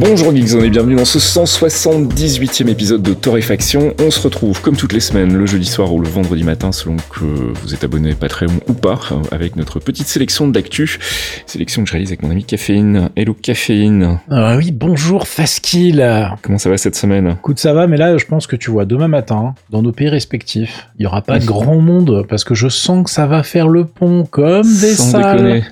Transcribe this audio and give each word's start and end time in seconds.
Bonjour 0.00 0.34
Geekzone 0.34 0.64
et 0.64 0.70
bienvenue 0.70 0.94
dans 0.94 1.04
ce 1.04 1.18
178e 1.18 2.68
épisode 2.68 3.02
de 3.02 3.12
Torréfaction. 3.12 3.92
On 4.00 4.10
se 4.10 4.18
retrouve 4.20 4.58
comme 4.62 4.74
toutes 4.74 4.94
les 4.94 5.00
semaines 5.00 5.36
le 5.36 5.44
jeudi 5.44 5.66
soir 5.66 5.92
ou 5.92 6.00
le 6.00 6.08
vendredi 6.08 6.42
matin 6.42 6.72
selon 6.72 6.96
que 6.96 7.22
vous 7.24 7.74
êtes 7.74 7.84
abonné 7.84 8.14
Patreon 8.14 8.60
ou 8.66 8.72
pas 8.72 8.98
avec 9.30 9.56
notre 9.56 9.78
petite 9.78 10.06
sélection 10.06 10.48
d'actu. 10.48 10.98
Sélection 11.44 11.82
que 11.82 11.88
je 11.88 11.92
réalise 11.92 12.08
avec 12.08 12.22
mon 12.22 12.30
ami 12.30 12.44
Caféine. 12.44 13.10
Hello 13.14 13.34
Caféine. 13.34 14.20
Ah 14.30 14.56
oui, 14.56 14.72
bonjour 14.72 15.28
Faskill. 15.28 16.02
Comment 16.40 16.56
ça 16.56 16.70
va 16.70 16.78
cette 16.78 16.96
semaine? 16.96 17.36
Écoute, 17.38 17.58
ça 17.58 17.74
va, 17.74 17.86
mais 17.86 17.98
là 17.98 18.16
je 18.16 18.24
pense 18.24 18.46
que 18.46 18.56
tu 18.56 18.70
vois 18.70 18.86
demain 18.86 19.08
matin, 19.08 19.54
dans 19.68 19.82
nos 19.82 19.92
pays 19.92 20.08
respectifs, 20.08 20.88
il 20.98 21.02
y 21.02 21.06
aura 21.06 21.20
pas 21.20 21.38
grand 21.40 21.76
monde 21.78 22.24
parce 22.26 22.44
que 22.44 22.54
je 22.54 22.68
sens 22.68 23.04
que 23.04 23.10
ça 23.10 23.26
va 23.26 23.42
faire 23.42 23.68
le 23.68 23.84
pont 23.84 24.24
comme 24.24 24.62
des 24.66 24.94
Sans 24.94 25.10
salles. 25.10 25.36
déconner. 25.36 25.64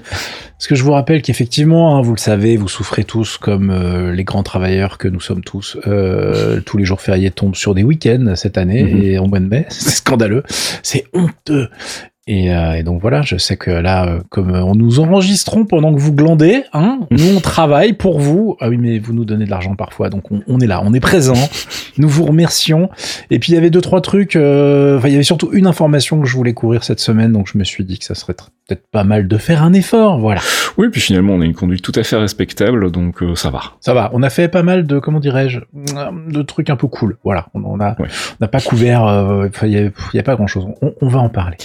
Parce 0.58 0.66
que 0.66 0.74
je 0.74 0.82
vous 0.82 0.90
rappelle 0.92 1.22
qu'effectivement, 1.22 1.96
hein, 1.96 2.02
vous 2.02 2.14
le 2.14 2.18
savez, 2.18 2.56
vous 2.56 2.66
souffrez 2.68 3.04
tous 3.04 3.38
comme 3.38 3.70
euh, 3.70 4.12
les 4.12 4.24
grands 4.24 4.42
travailleurs 4.42 4.98
que 4.98 5.06
nous 5.06 5.20
sommes 5.20 5.44
tous. 5.44 5.76
Euh, 5.86 6.60
tous 6.66 6.76
les 6.78 6.84
jours 6.84 7.00
fériés 7.00 7.30
tombent 7.30 7.54
sur 7.54 7.74
des 7.76 7.84
week-ends 7.84 8.32
cette 8.34 8.58
année 8.58 8.82
Mhm. 8.82 9.02
et 9.02 9.18
en 9.18 9.28
mois 9.28 9.38
de 9.38 9.46
mai. 9.46 9.66
C'est 9.68 9.90
scandaleux. 9.90 10.42
C'est 10.82 11.04
honteux. 11.14 11.68
Et, 12.26 12.52
euh, 12.54 12.72
et 12.74 12.82
donc 12.82 13.00
voilà, 13.00 13.22
je 13.22 13.36
sais 13.38 13.56
que 13.56 13.70
là, 13.70 14.18
comme 14.28 14.54
euh, 14.54 14.74
nous 14.74 15.00
enregistrons 15.00 15.64
pendant 15.64 15.94
que 15.94 15.98
vous 16.00 16.12
glandez, 16.12 16.64
hein, 16.74 17.00
nous 17.10 17.36
on 17.36 17.40
travaille 17.40 17.94
pour 17.94 18.20
vous. 18.20 18.56
Ah 18.60 18.68
oui, 18.68 18.76
mais 18.76 18.98
vous 18.98 19.14
nous 19.14 19.24
donnez 19.24 19.46
de 19.46 19.50
l'argent 19.50 19.76
parfois, 19.76 20.10
donc 20.10 20.30
on, 20.30 20.42
on 20.46 20.60
est 20.60 20.66
là, 20.66 20.82
on 20.84 20.92
est 20.92 21.00
présent. 21.00 21.32
Nous 21.98 22.08
vous 22.08 22.24
remercions. 22.24 22.88
Et 23.30 23.38
puis 23.38 23.52
il 23.52 23.54
y 23.54 23.58
avait 23.58 23.70
deux 23.70 23.80
trois 23.80 24.00
trucs. 24.00 24.36
euh, 24.36 24.98
Enfin, 24.98 25.08
il 25.08 25.12
y 25.12 25.14
avait 25.14 25.22
surtout 25.24 25.50
une 25.52 25.66
information 25.66 26.20
que 26.20 26.26
je 26.26 26.34
voulais 26.36 26.54
couvrir 26.54 26.84
cette 26.84 27.00
semaine, 27.00 27.32
donc 27.32 27.48
je 27.52 27.58
me 27.58 27.64
suis 27.64 27.84
dit 27.84 27.98
que 27.98 28.04
ça 28.04 28.14
serait 28.14 28.32
tr- 28.32 28.48
peut-être 28.66 28.84
pas 28.90 29.04
mal 29.04 29.28
de 29.28 29.36
faire 29.38 29.62
un 29.62 29.72
effort. 29.72 30.18
Voilà. 30.18 30.40
Oui, 30.76 30.88
puis 30.90 31.00
finalement 31.00 31.34
on 31.34 31.40
a 31.40 31.44
une 31.44 31.54
conduite 31.54 31.82
tout 31.82 31.92
à 31.94 32.02
fait 32.02 32.16
respectable, 32.16 32.90
donc 32.90 33.22
euh, 33.22 33.34
ça 33.34 33.50
va. 33.50 33.60
Ça 33.80 33.94
va, 33.94 34.10
on 34.12 34.22
a 34.22 34.30
fait 34.30 34.48
pas 34.48 34.62
mal 34.62 34.86
de, 34.86 34.98
comment 34.98 35.20
dirais-je, 35.20 35.60
de 36.30 36.42
trucs 36.42 36.70
un 36.70 36.76
peu 36.76 36.86
cool. 36.86 37.16
Voilà, 37.24 37.46
on 37.54 37.62
on 37.64 37.80
a, 37.80 37.90
Ouais. 37.98 38.06
on 38.08 38.36
n'a 38.44 38.48
pas 38.48 38.60
couvert, 38.60 39.06
euh, 39.06 39.48
enfin, 39.48 39.66
il 39.66 39.92
y 40.14 40.18
a, 40.18 40.22
pas 40.22 40.36
grand-chose. 40.36 40.66
On, 40.82 40.92
on 41.00 41.08
va 41.08 41.18
en 41.20 41.28
parler. 41.28 41.56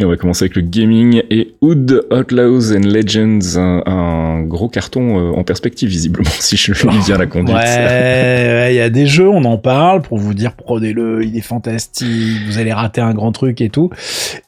Et 0.00 0.04
on 0.04 0.08
va 0.08 0.16
commencer 0.16 0.44
avec 0.44 0.56
le 0.56 0.62
gaming 0.62 1.22
et 1.30 1.54
Hood 1.60 2.06
Outlaws 2.10 2.72
and 2.74 2.80
Legends, 2.84 3.58
un, 3.58 3.82
un 3.86 4.42
gros 4.42 4.68
carton 4.68 5.18
euh, 5.18 5.36
en 5.36 5.44
perspective 5.44 5.88
visiblement, 5.88 6.28
si 6.40 6.56
je 6.56 6.72
lis 6.88 7.04
bien 7.06 7.18
la 7.18 7.26
conduite. 7.26 7.56
Ouais, 7.56 7.62
ouais, 7.64 8.68
il 8.74 8.76
y 8.76 8.80
a 8.80 8.90
des 8.90 9.06
jeux, 9.06 9.28
on 9.28 9.44
en 9.44 9.58
parle 9.58 9.81
pour 10.02 10.18
vous 10.18 10.34
dire 10.34 10.52
prenez-le, 10.52 11.24
il 11.24 11.36
est 11.36 11.40
fantastique, 11.40 12.38
vous 12.46 12.58
allez 12.58 12.72
rater 12.72 13.00
un 13.00 13.14
grand 13.14 13.32
truc 13.32 13.60
et 13.60 13.68
tout. 13.68 13.90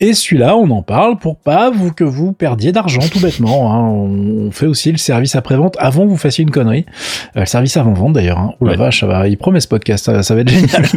Et 0.00 0.12
celui-là, 0.14 0.56
on 0.56 0.70
en 0.70 0.82
parle 0.82 1.18
pour 1.18 1.36
pas 1.36 1.70
vous 1.70 1.92
que 1.92 2.04
vous 2.04 2.32
perdiez 2.32 2.72
d'argent 2.72 3.00
tout 3.10 3.20
bêtement. 3.20 3.72
Hein. 3.72 3.80
On 3.88 4.50
fait 4.50 4.66
aussi 4.66 4.92
le 4.92 4.98
service 4.98 5.34
après-vente 5.36 5.76
avant 5.78 6.04
que 6.04 6.08
vous 6.08 6.16
fassiez 6.16 6.42
une 6.42 6.50
connerie. 6.50 6.86
Euh, 7.36 7.40
le 7.40 7.46
service 7.46 7.76
avant-vente 7.76 8.12
d'ailleurs. 8.14 8.38
Hein. 8.38 8.52
Oh 8.60 8.64
la 8.66 8.72
Ouais. 8.72 8.76
vache, 8.78 9.00
ça 9.00 9.06
va, 9.06 9.28
il 9.28 9.36
promet 9.36 9.60
ce 9.60 9.68
podcast, 9.68 10.04
ça, 10.04 10.22
ça 10.22 10.34
va 10.34 10.40
être 10.42 10.48
génial. 10.50 10.82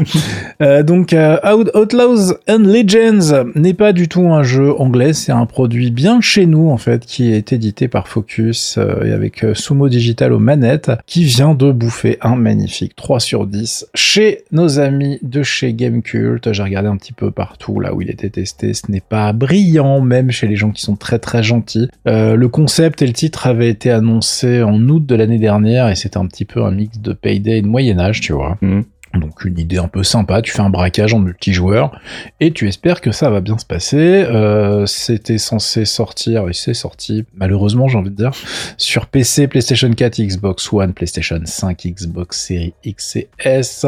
Euh, 0.62 0.82
donc, 0.82 1.14
euh, 1.14 1.38
Out- 1.54 1.70
Outlaws 1.76 2.34
and 2.50 2.60
Legends 2.64 3.46
n'est 3.56 3.76
pas 3.76 3.94
du 3.94 4.08
tout 4.08 4.28
un 4.34 4.42
jeu 4.42 4.74
anglais, 4.80 5.14
c'est 5.14 5.32
un 5.32 5.46
produit 5.46 5.92
bien 5.92 6.20
chez 6.20 6.48
nous 6.48 6.70
en 6.70 6.78
fait, 6.78 7.06
qui 7.06 7.32
est 7.32 7.54
édité 7.54 7.88
par 7.88 8.08
Focus 8.08 8.80
et 9.06 9.12
avec 9.12 9.46
Sumo 9.54 9.88
Digital 9.88 10.34
aux 10.34 10.40
manettes, 10.40 10.92
qui 11.06 11.24
vient 11.26 11.54
de 11.54 11.72
bouffer 11.72 12.18
un 12.22 12.36
magnifique 12.36 12.96
3 12.96 13.20
sur 13.20 13.46
10 13.46 13.86
chez 13.94 14.17
nos 14.52 14.80
amis 14.80 15.20
de 15.22 15.44
chez 15.44 15.74
Gamecult. 15.74 16.52
J'ai 16.52 16.64
regardé 16.64 16.88
un 16.88 16.98
petit 16.98 17.14
peu 17.14 17.32
partout 17.32 17.80
là 17.80 17.94
où 17.94 18.02
il 18.02 18.10
était 18.10 18.30
testé, 18.30 18.74
ce 18.74 18.92
n'est 18.92 19.02
pas 19.02 19.34
brillant, 19.34 20.02
même 20.02 20.32
chez 20.32 20.48
les 20.48 20.56
gens 20.56 20.72
qui 20.72 20.82
sont 20.82 20.96
très 20.96 21.20
très 21.20 21.44
gentils. 21.44 21.90
Euh, 22.08 22.36
le 22.36 22.48
concept 22.48 23.02
et 23.02 23.08
le 23.08 23.14
titre 23.14 23.48
avaient 23.48 23.70
été 23.70 23.92
annoncés 23.92 24.64
en 24.64 24.82
août 24.90 25.06
de 25.06 25.16
l'année 25.16 25.40
dernière 25.40 25.88
et 25.90 25.96
c'était 25.96 26.18
un 26.18 26.28
petit 26.28 26.46
peu 26.46 26.64
un 26.64 26.72
mix 26.72 27.00
de 27.00 27.14
Payday 27.14 27.60
et 27.60 27.62
de 27.62 27.68
Moyen 27.68 28.00
Âge, 28.00 28.22
tu 28.22 28.34
vois. 28.34 28.58
Mhm. 28.62 28.84
Donc 29.18 29.46
une 29.46 29.60
idée 29.60 29.78
un 29.78 29.88
peu 29.88 30.04
sympa, 30.04 30.42
tu 30.42 30.52
fais 30.52 30.62
un 30.62 30.70
braquage 30.70 31.14
en 31.14 31.20
multijoueur 31.20 32.00
et 32.40 32.52
tu 32.52 32.68
espères 32.68 33.02
que 33.02 33.12
ça 33.12 33.30
va 33.30 33.42
bien 33.42 33.58
se 33.58 33.66
passer. 33.66 33.98
Euh, 33.98 34.86
C'était 34.86 35.38
censé 35.38 35.86
sortir, 35.86 36.48
et 36.50 36.54
c'est 36.54 36.74
sorti, 36.74 37.26
malheureusement 37.36 37.88
j'ai 37.88 37.98
envie 37.98 38.10
de 38.10 38.16
dire, 38.16 38.32
sur 38.78 39.08
PC, 39.08 39.48
PlayStation 39.48 39.92
4, 39.92 40.22
Xbox 40.22 40.72
One, 40.72 40.94
PlayStation 40.94 41.40
5, 41.44 41.88
Xbox 41.88 42.48
Series 42.48 42.74
X 42.84 43.16
et 43.16 43.30
S. 43.40 43.86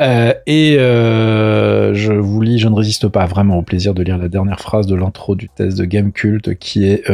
Euh, 0.00 0.32
et 0.46 0.76
euh, 0.78 1.94
je 1.94 2.12
vous 2.12 2.40
lis, 2.40 2.58
je 2.58 2.68
ne 2.68 2.74
résiste 2.74 3.08
pas 3.08 3.26
vraiment 3.26 3.56
au 3.58 3.62
plaisir 3.62 3.94
de 3.94 4.02
lire 4.02 4.18
la 4.18 4.28
dernière 4.28 4.60
phrase 4.60 4.86
de 4.86 4.94
l'intro 4.94 5.34
du 5.34 5.48
test 5.48 5.78
de 5.78 5.84
Gamecult 5.84 6.56
qui 6.58 6.86
est 6.86 7.04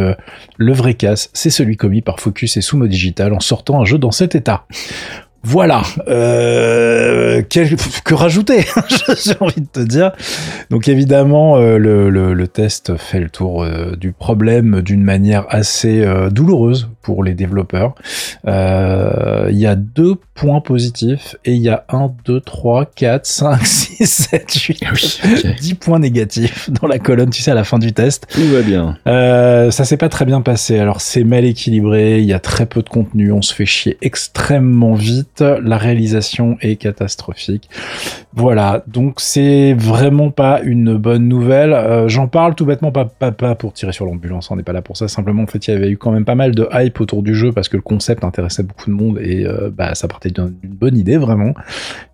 Le 0.56 0.72
vrai 0.72 0.94
casse, 0.94 1.30
c'est 1.32 1.50
celui 1.50 1.76
commis 1.76 2.02
par 2.02 2.20
Focus 2.20 2.56
et 2.56 2.60
Sumo 2.60 2.86
Digital 2.86 3.32
en 3.32 3.40
sortant 3.40 3.80
un 3.80 3.84
jeu 3.84 3.98
dans 3.98 4.10
cet 4.10 4.34
état. 4.34 4.66
Voilà. 5.44 5.82
Euh, 6.08 7.42
quel- 7.48 7.76
que 8.04 8.14
rajouter 8.14 8.64
J'ai 9.24 9.34
envie 9.40 9.60
de 9.60 9.66
te 9.72 9.80
dire. 9.80 10.12
Donc 10.70 10.88
évidemment, 10.88 11.56
euh, 11.56 11.78
le, 11.78 12.08
le- 12.10 12.34
le 12.34 12.48
test 12.48 12.96
fait 12.96 13.20
le 13.20 13.28
tour 13.30 13.62
euh, 13.62 13.94
du 13.96 14.12
problème 14.12 14.80
d'une 14.82 15.02
manière 15.04 15.44
assez 15.48 16.00
euh, 16.00 16.30
douloureuse 16.30 16.88
pour 17.02 17.22
les 17.24 17.34
développeurs. 17.34 17.94
Euh, 18.46 19.48
Il 19.50 19.58
y 19.58 19.66
a 19.66 19.74
deux 19.76 20.14
points 20.34 20.60
positifs 20.60 21.36
et 21.44 21.52
il 21.52 21.60
y 21.62 21.68
a 21.68 21.84
1, 21.88 22.10
2, 22.24 22.40
3, 22.40 22.86
4, 22.86 23.26
5, 23.26 23.66
6, 23.66 24.06
7, 24.06 24.52
8, 24.54 24.82
Ah 24.86 24.90
oui, 24.92 25.20
ok. 25.44 25.56
10 25.60 25.74
points 25.74 25.98
négatifs 25.98 26.70
dans 26.70 26.88
la 26.88 26.98
colonne, 26.98 27.30
tu 27.30 27.42
sais, 27.42 27.50
à 27.50 27.54
la 27.54 27.64
fin 27.64 27.78
du 27.78 27.92
test. 27.92 28.26
Tout 28.30 28.46
va 28.48 28.62
bien. 28.62 28.96
Euh, 29.06 29.70
ça 29.70 29.84
s'est 29.84 29.96
pas 29.96 30.08
très 30.08 30.24
bien 30.24 30.40
passé. 30.40 30.78
Alors 30.78 31.00
c'est 31.00 31.24
mal 31.24 31.44
équilibré, 31.44 32.18
il 32.20 32.24
y 32.26 32.32
a 32.32 32.40
très 32.40 32.66
peu 32.66 32.82
de 32.82 32.88
contenu, 32.88 33.30
on 33.32 33.42
se 33.42 33.54
fait 33.54 33.66
chier 33.66 33.96
extrêmement 34.02 34.94
vite, 34.94 35.33
la 35.40 35.78
réalisation 35.78 36.56
est 36.60 36.76
catastrophique. 36.76 37.68
Voilà, 38.32 38.82
donc 38.88 39.20
c'est 39.20 39.74
vraiment 39.74 40.30
pas 40.30 40.60
une 40.62 40.96
bonne 40.96 41.28
nouvelle. 41.28 41.72
Euh, 41.72 42.08
J'en 42.08 42.26
parle 42.26 42.54
tout 42.54 42.66
bêtement 42.66 42.90
pas, 42.90 43.04
pas, 43.04 43.54
pour 43.54 43.72
tirer 43.72 43.92
sur 43.92 44.06
l'ambulance, 44.06 44.50
on 44.50 44.56
n'est 44.56 44.62
pas 44.62 44.72
là 44.72 44.82
pour 44.82 44.96
ça. 44.96 45.06
Simplement 45.06 45.42
en 45.42 45.46
fait 45.46 45.66
il 45.66 45.70
y 45.70 45.74
avait 45.74 45.90
eu 45.90 45.96
quand 45.96 46.10
même 46.10 46.24
pas 46.24 46.34
mal 46.34 46.54
de 46.54 46.68
hype 46.72 47.00
autour 47.00 47.22
du 47.22 47.34
jeu 47.34 47.52
parce 47.52 47.68
que 47.68 47.76
le 47.76 47.82
concept 47.82 48.24
intéressait 48.24 48.64
beaucoup 48.64 48.90
de 48.90 48.94
monde 48.94 49.18
et 49.20 49.44
euh, 49.46 49.70
bah 49.72 49.94
ça 49.94 50.08
partait 50.08 50.30
d'une 50.30 50.54
bonne 50.64 50.96
idée 50.96 51.16
vraiment. 51.16 51.54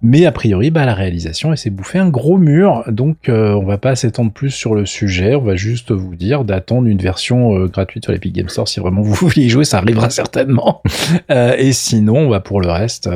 Mais 0.02 0.26
a 0.26 0.32
priori, 0.32 0.70
bah, 0.70 0.86
la 0.86 0.94
réalisation, 0.94 1.54
s'est 1.56 1.70
bouffé 1.70 1.98
un 1.98 2.08
gros 2.08 2.38
mur. 2.38 2.84
Donc, 2.88 3.28
euh, 3.28 3.52
on 3.52 3.64
va 3.64 3.76
pas 3.76 3.96
s'étendre 3.96 4.32
plus 4.32 4.50
sur 4.50 4.74
le 4.74 4.86
sujet. 4.86 5.34
On 5.34 5.42
va 5.42 5.56
juste 5.56 5.92
vous 5.92 6.16
dire 6.16 6.44
d'attendre 6.44 6.86
une 6.86 6.98
version 6.98 7.56
euh, 7.56 7.66
gratuite 7.66 8.04
sur 8.04 8.12
l'Epic 8.12 8.34
Game 8.34 8.48
Store. 8.48 8.66
Si 8.66 8.80
vraiment 8.80 9.02
vous 9.02 9.14
voulez 9.28 9.42
y 9.42 9.48
jouer, 9.48 9.64
ça 9.64 9.78
arrivera 9.78 10.10
certainement. 10.10 10.82
Et 11.28 11.72
sinon, 11.72 12.28
bah, 12.28 12.40
pour 12.40 12.60
le 12.60 12.70
reste, 12.70 13.09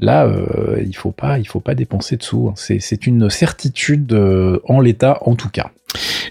là, 0.00 0.26
euh, 0.26 0.82
il 0.84 0.96
faut 0.96 1.12
pas, 1.12 1.38
il 1.38 1.46
faut 1.46 1.60
pas 1.60 1.74
dépenser 1.74 2.16
de 2.16 2.22
sous. 2.22 2.52
C'est, 2.56 2.80
c'est 2.80 3.06
une 3.06 3.30
certitude 3.30 4.12
euh, 4.12 4.60
en 4.64 4.80
l'état, 4.80 5.18
en 5.22 5.34
tout 5.34 5.50
cas. 5.50 5.70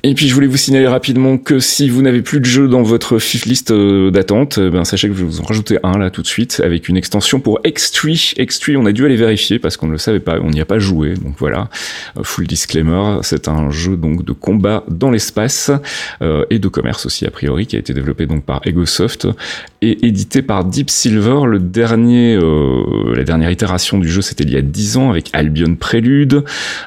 Et 0.04 0.14
puis 0.14 0.28
je 0.28 0.34
voulais 0.34 0.48
vous 0.48 0.58
signaler 0.58 0.88
rapidement 0.88 1.38
que 1.38 1.60
si 1.60 1.90
vous 1.90 2.02
n'avez 2.02 2.22
plus 2.22 2.40
de 2.40 2.46
jeu 2.46 2.68
dans 2.68 2.84
votre 2.84 3.20
fif 3.20 3.46
list 3.46 3.72
euh, 3.72 4.12
d'attente, 4.12 4.58
euh, 4.58 4.70
ben 4.70 4.86
sachez 4.86 5.10
que 5.10 5.14
je 5.14 5.20
vais 5.20 5.26
vous 5.26 5.42
en 5.42 5.44
rajouter 5.44 5.78
un 5.84 5.98
là 5.98 6.10
tout 6.10 6.22
de 6.22 6.28
suite 6.28 6.62
avec 6.64 6.88
une 6.88 6.98
extension 6.98 7.40
pour 7.40 7.60
X3. 7.66 8.36
X3, 8.38 8.78
on 8.78 8.86
a 8.86 8.92
dû 8.92 9.06
aller 9.06 9.18
vérifier 9.18 9.60
parce 9.60 9.78
qu'on 9.78 9.88
ne 9.88 9.92
le 9.92 9.98
savait 9.98 10.20
pas, 10.20 10.38
on 10.42 10.50
n'y 10.50 10.62
a 10.62 10.66
pas 10.66 10.80
joué, 10.80 11.16
donc 11.16 11.36
voilà. 11.38 11.70
Euh, 12.18 12.24
Full 12.24 12.48
disclaimer, 12.48 13.20
c'est 13.24 13.48
un 13.48 13.72
jeu 13.72 13.98
donc 13.98 14.24
de 14.24 14.32
combat 14.32 14.84
dans 14.88 15.12
l'espace 15.12 15.72
euh, 16.22 16.46
et 16.50 16.60
de 16.60 16.68
commerce 16.68 17.06
aussi 17.06 17.26
a 17.26 17.32
priori 17.32 17.66
qui 17.66 17.76
a 17.76 17.80
été 17.80 17.94
développé 17.94 18.26
donc 18.26 18.44
par 18.44 18.62
Egosoft 18.66 19.28
et 19.82 20.06
édité 20.06 20.42
par 20.42 20.66
Deep 20.66 20.90
Silver. 20.90 21.46
Le 21.46 21.60
dernier, 21.60 22.36
euh, 22.36 23.16
la 23.16 23.24
dernière 23.24 23.52
itération 23.52 23.98
du 23.98 24.10
jeu, 24.10 24.22
c'était 24.22 24.44
il 24.44 24.52
y 24.52 24.58
a 24.58 24.62
10 24.62 24.98
ans 24.98 25.10
avec 25.10 25.30
Albion 25.34 25.76
Prélude. 25.76 26.44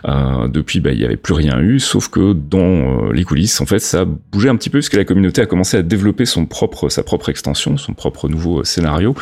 Euh, 0.06 0.48
depuis, 0.48 0.80
bah, 0.80 0.90
il 0.92 0.98
n'y 0.98 1.04
avait 1.04 1.16
plus 1.16 1.34
rien 1.34 1.58
eu, 1.60 1.80
sauf 1.80 2.08
que 2.08 2.32
dans 2.32 2.61
euh, 2.62 3.12
les 3.12 3.24
coulisses, 3.24 3.60
en 3.60 3.66
fait, 3.66 3.78
ça 3.78 4.02
a 4.02 4.04
bougé 4.04 4.48
un 4.48 4.56
petit 4.56 4.70
peu 4.70 4.78
puisque 4.78 4.94
la 4.94 5.04
communauté 5.04 5.42
a 5.42 5.46
commencé 5.46 5.76
à 5.76 5.82
développer 5.82 6.24
son 6.24 6.46
propre, 6.46 6.88
sa 6.88 7.02
propre 7.02 7.28
extension, 7.28 7.76
son 7.76 7.94
propre 7.94 8.28
nouveau 8.28 8.60
euh, 8.60 8.64
scénario, 8.64 9.14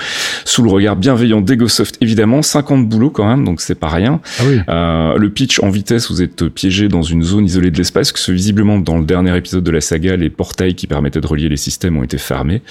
sous 0.44 0.62
le 0.62 0.70
regard 0.70 0.96
bienveillant 0.96 1.40
d'Egosoft, 1.40 1.96
évidemment. 2.00 2.42
50 2.42 2.88
boulots 2.88 3.10
quand 3.10 3.26
même, 3.26 3.44
donc 3.44 3.60
c'est 3.60 3.74
pas 3.74 3.88
rien. 3.88 4.20
Ah 4.38 4.42
oui. 4.46 4.60
Euh, 4.68 5.16
le 5.16 5.30
pitch 5.30 5.60
en 5.62 5.70
vitesse, 5.70 6.10
vous 6.10 6.22
êtes 6.22 6.48
piégé 6.48 6.88
dans 6.88 7.02
une 7.02 7.22
zone 7.22 7.44
isolée 7.44 7.70
de 7.70 7.78
l'espace, 7.78 8.12
que 8.12 8.18
ce, 8.18 8.32
visiblement 8.32 8.78
dans 8.78 8.98
le 8.98 9.04
dernier 9.04 9.36
épisode 9.36 9.64
de 9.64 9.70
la 9.70 9.80
saga, 9.80 10.16
les 10.16 10.30
portails 10.30 10.74
qui 10.74 10.86
permettaient 10.86 11.20
de 11.20 11.26
relier 11.26 11.48
les 11.48 11.56
systèmes 11.56 11.96
ont 11.96 12.02
été 12.02 12.18
fermés. 12.18 12.62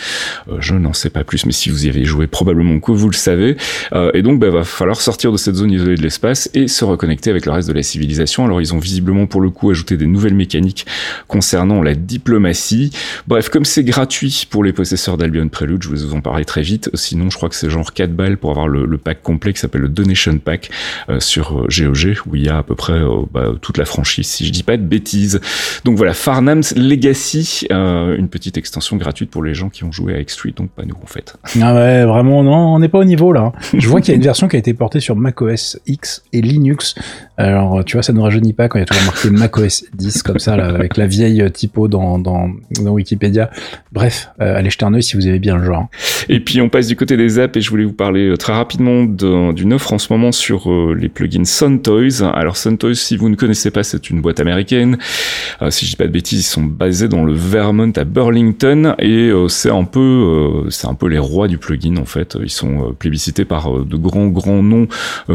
Euh, 0.49 0.57
je 0.59 0.75
n'en 0.75 0.93
sais 0.93 1.09
pas 1.09 1.23
plus, 1.23 1.45
mais 1.45 1.51
si 1.51 1.69
vous 1.69 1.85
y 1.85 1.89
avez 1.89 2.05
joué, 2.05 2.27
probablement 2.27 2.79
que 2.79 2.91
vous 2.91 3.09
le 3.09 3.15
savez. 3.15 3.57
Euh, 3.93 4.11
et 4.13 4.21
donc, 4.21 4.39
bah, 4.39 4.49
va 4.49 4.63
falloir 4.63 5.01
sortir 5.01 5.31
de 5.31 5.37
cette 5.37 5.55
zone 5.55 5.71
isolée 5.71 5.95
de 5.95 6.01
l'espace 6.01 6.49
et 6.53 6.67
se 6.67 6.85
reconnecter 6.85 7.29
avec 7.29 7.45
le 7.45 7.51
reste 7.51 7.67
de 7.67 7.73
la 7.73 7.83
civilisation. 7.83 8.45
Alors, 8.45 8.61
ils 8.61 8.73
ont 8.73 8.79
visiblement 8.79 9.27
pour 9.27 9.41
le 9.41 9.49
coup 9.49 9.69
ajouté 9.69 9.97
des 9.97 10.07
nouvelles 10.07 10.35
mécaniques 10.35 10.58
concernant 11.27 11.81
la 11.81 11.95
diplomatie. 11.95 12.91
Bref, 13.27 13.49
comme 13.49 13.65
c'est 13.65 13.83
gratuit 13.83 14.47
pour 14.49 14.63
les 14.63 14.73
possesseurs 14.73 15.17
d'Albion 15.17 15.49
Prelude, 15.49 15.83
je 15.83 15.89
vais 15.89 15.97
vous 15.97 16.13
en 16.13 16.21
parler 16.21 16.45
très 16.45 16.61
vite. 16.61 16.89
Sinon, 16.93 17.29
je 17.29 17.37
crois 17.37 17.49
que 17.49 17.55
c'est 17.55 17.69
genre 17.69 17.93
4 17.93 18.11
balles 18.11 18.37
pour 18.37 18.51
avoir 18.51 18.67
le, 18.67 18.97
pack 18.97 19.21
complet 19.21 19.53
qui 19.53 19.59
s'appelle 19.59 19.81
le 19.81 19.89
Donation 19.89 20.37
Pack 20.39 20.69
euh, 21.09 21.19
sur 21.19 21.67
GOG, 21.69 22.05
euh, 22.05 22.13
où 22.25 22.35
il 22.35 22.45
y 22.45 22.49
a 22.49 22.57
à 22.57 22.63
peu 22.63 22.75
près 22.75 22.93
euh, 22.93 23.21
bah, 23.31 23.53
toute 23.61 23.77
la 23.77 23.85
franchise, 23.85 24.27
si 24.27 24.45
je 24.45 24.51
dis 24.51 24.63
pas 24.63 24.77
de 24.77 24.83
bêtises. 24.83 25.39
Donc 25.85 25.97
voilà, 25.97 26.13
Farnham's 26.13 26.75
Legacy, 26.75 27.67
une 27.69 28.27
petite 28.29 28.57
extension 28.57 28.97
gratuite 28.97 29.29
pour 29.29 29.43
les 29.43 29.53
gens 29.53 29.69
qui 29.69 29.83
ont 29.83 29.91
joué 29.91 30.15
à 30.15 30.21
X3, 30.21 30.53
donc 30.55 30.69
pas 30.71 30.83
nous 30.83 30.97
en 31.01 31.07
fait. 31.07 31.35
Ah 31.61 31.73
ouais, 31.73 32.05
vraiment, 32.05 32.43
non, 32.43 32.75
on 32.75 32.79
n'est 32.79 32.89
pas 32.89 32.99
au 32.99 33.03
niveau 33.03 33.31
là. 33.31 33.53
Je 33.73 33.87
vois 33.87 34.01
qu'il 34.01 34.09
y 34.09 34.13
a 34.13 34.17
une 34.17 34.23
version 34.23 34.47
qui 34.47 34.55
a 34.55 34.59
été 34.59 34.73
portée 34.73 34.99
sur 34.99 35.15
macOS 35.15 35.79
X 35.87 36.23
et 36.33 36.41
Linux. 36.41 36.95
Alors, 37.37 37.85
tu 37.85 37.95
vois, 37.95 38.03
ça 38.03 38.11
ne 38.11 38.19
rajeunit 38.19 38.53
pas 38.53 38.67
quand 38.67 38.79
il 38.79 38.81
y 38.81 38.83
a 38.83 38.85
toujours 38.85 39.05
marqué 39.05 39.29
macOS 39.29 39.85
10 39.93 40.23
comme 40.23 40.39
ça, 40.39 40.48
avec 40.53 40.97
la 40.97 41.07
vieille 41.07 41.43
typo 41.51 41.87
dans, 41.87 42.19
dans, 42.19 42.49
Wikipédia. 42.79 43.49
Bref, 43.91 44.29
allez 44.39 44.69
jeter 44.69 44.85
un 44.85 44.93
oeil 44.93 45.03
si 45.03 45.15
vous 45.15 45.27
avez 45.27 45.39
bien 45.39 45.57
le 45.57 45.65
genre. 45.65 45.87
Et 46.27 46.39
puis 46.39 46.61
on 46.61 46.69
passe 46.69 46.87
du 46.87 46.95
côté 46.95 47.17
des 47.17 47.39
apps 47.39 47.55
et 47.57 47.61
je 47.61 47.69
voulais 47.69 47.85
vous 47.85 47.93
parler 47.93 48.33
très 48.37 48.53
rapidement 48.53 49.03
d'une 49.03 49.73
offre 49.73 49.93
en 49.93 49.97
ce 49.97 50.11
moment 50.11 50.31
sur 50.31 50.71
les 50.93 51.09
plugins 51.09 51.45
SunToys. 51.45 52.23
Alors 52.23 52.57
SunToys, 52.57 52.95
si 52.95 53.17
vous 53.17 53.29
ne 53.29 53.35
connaissez 53.35 53.71
pas, 53.71 53.83
c'est 53.83 54.09
une 54.09 54.21
boîte 54.21 54.39
américaine. 54.39 54.97
si 55.69 55.85
je 55.85 55.91
dis 55.91 55.95
pas 55.95 56.07
de 56.07 56.11
bêtises, 56.11 56.39
ils 56.39 56.43
sont 56.43 56.63
basés 56.63 57.07
dans 57.07 57.23
le 57.23 57.33
Vermont 57.33 57.91
à 57.95 58.03
Burlington 58.03 58.95
et 58.99 59.31
c'est 59.47 59.71
un 59.71 59.83
peu, 59.83 60.65
c'est 60.69 60.87
un 60.87 60.93
peu 60.93 61.07
les 61.07 61.19
rois 61.19 61.47
du 61.47 61.57
plugin 61.57 61.97
en 61.97 62.05
fait. 62.05 62.37
Ils 62.41 62.49
sont 62.49 62.95
plébiscités 62.97 63.45
par 63.45 63.85
de 63.85 63.97
grands 63.97 64.27
grands 64.27 64.63
noms 64.63 64.87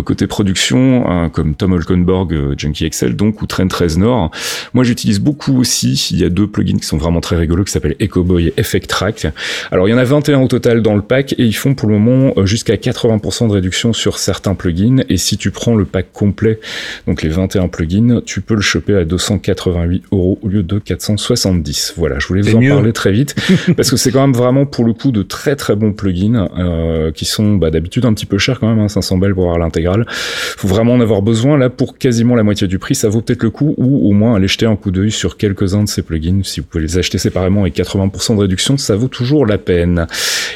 côté 0.05 0.27
production 0.27 1.09
hein, 1.09 1.29
comme 1.29 1.55
Tom 1.55 1.73
Holkenborg, 1.73 2.59
Junkie 2.59 2.85
Excel 2.85 3.17
donc 3.17 3.43
ou 3.43 3.47
Trent 3.47 3.73
Reznor. 3.73 4.31
Moi 4.73 4.85
j'utilise 4.85 5.04
beaucoup 5.21 5.59
aussi. 5.59 6.09
Il 6.11 6.21
y 6.21 6.25
a 6.25 6.29
deux 6.29 6.47
plugins 6.47 6.79
qui 6.79 6.87
sont 6.87 6.97
vraiment 6.97 7.21
très 7.21 7.37
rigolos 7.37 7.65
qui 7.65 7.73
s'appellent 7.73 7.97
EcoBoy 8.01 8.49
et 8.49 8.55
Effect 8.57 8.89
Track. 8.89 9.27
Alors 9.71 9.89
il 9.89 9.93
y 9.93 9.95
en 9.95 9.99
a 9.99 10.05
21 10.05 10.41
au 10.41 10.49
total 10.49 10.83
dans 10.83 10.95
le 10.95 11.03
pack 11.03 11.33
et 11.35 11.45
ils 11.45 11.55
font 11.55 11.75
pour 11.75 11.89
le 11.89 11.99
moment 11.99 12.33
euh, 12.37 12.47
jusqu'à 12.47 12.75
80% 12.75 13.49
de 13.49 13.53
réduction 13.53 13.93
sur 13.93 14.19
certains 14.19 14.55
plugins 14.55 15.03
et 15.09 15.17
si 15.17 15.37
tu 15.37 15.51
prends 15.51 15.75
le 15.77 15.85
pack 15.85 16.13
complet, 16.13 16.61
donc 17.07 17.23
les 17.23 17.29
21 17.29 17.69
plugins, 17.69 18.21
tu 18.25 18.41
peux 18.41 18.55
le 18.55 18.61
choper 18.61 18.97
à 18.97 19.05
288 19.05 20.05
euros 20.13 20.39
au 20.43 20.49
lieu 20.49 20.63
de 20.63 20.79
470. 20.79 21.95
Voilà, 21.97 22.19
je 22.19 22.27
voulais 22.27 22.43
vous 22.43 22.57
en 22.57 22.61
parler 22.61 22.93
très 22.93 23.13
vite 23.13 23.35
parce 23.77 23.91
que 23.91 23.97
c'est 23.97 24.11
quand 24.11 24.21
même 24.21 24.37
vraiment 24.37 24.67
pour 24.67 24.85
le 24.85 24.93
coup 24.93 25.13
de 25.13 25.23
très 25.23 25.57
très 25.57 25.77
bons 25.77 25.93
plugins 25.93 26.49
euh, 26.59 27.13
qui 27.13 27.25
sont 27.25 27.55
bah, 27.55 27.71
d'habitude 27.71 28.05
un 28.05 28.15
petit 28.15 28.27
peu 28.27 28.39
chers 28.39 28.61
quand 28.61 28.69
même, 28.69 28.79
hein, 28.79 28.89
500 28.89 29.19
balles 29.19 29.35
pour 29.35 29.45
avoir 29.45 29.59
l'intégrale. 29.59 30.07
Faut 30.09 30.69
vraiment 30.69 30.95
en 30.95 31.01
avoir 31.01 31.23
besoin 31.23 31.59
là 31.59 31.71
pour 31.71 31.99
quasiment 31.99 32.35
la 32.35 32.43
moitié 32.43 32.67
du 32.67 32.79
prix, 32.79 32.95
ça 32.95 33.09
vaut 33.09 33.21
peut-être 33.21 33.43
le 33.43 33.51
coup 33.51 33.75
ou 33.77 34.09
au 34.09 34.13
moins 34.13 34.37
aller 34.37 34.49
jeter 34.49 34.67
un 34.67 34.77
coup 34.77 34.91
d'œil 34.95 35.11
sur 35.11 35.37
quelques-uns 35.37 35.85
de 35.85 35.89
ces 35.89 36.03
plugins 36.03 36.41
si 36.43 36.61
vous 36.61 36.67
pouvez 36.67 36.85
les 36.85 36.99
acheter 36.99 37.19
séparément 37.19 37.67
et 37.67 37.71
80% 37.71 38.37
de 38.37 38.41
réduction, 38.41 38.77
ça 38.77 38.97
vaut 38.97 39.09
toujours 39.09 39.47
la 39.47 39.59
peine. 39.59 40.07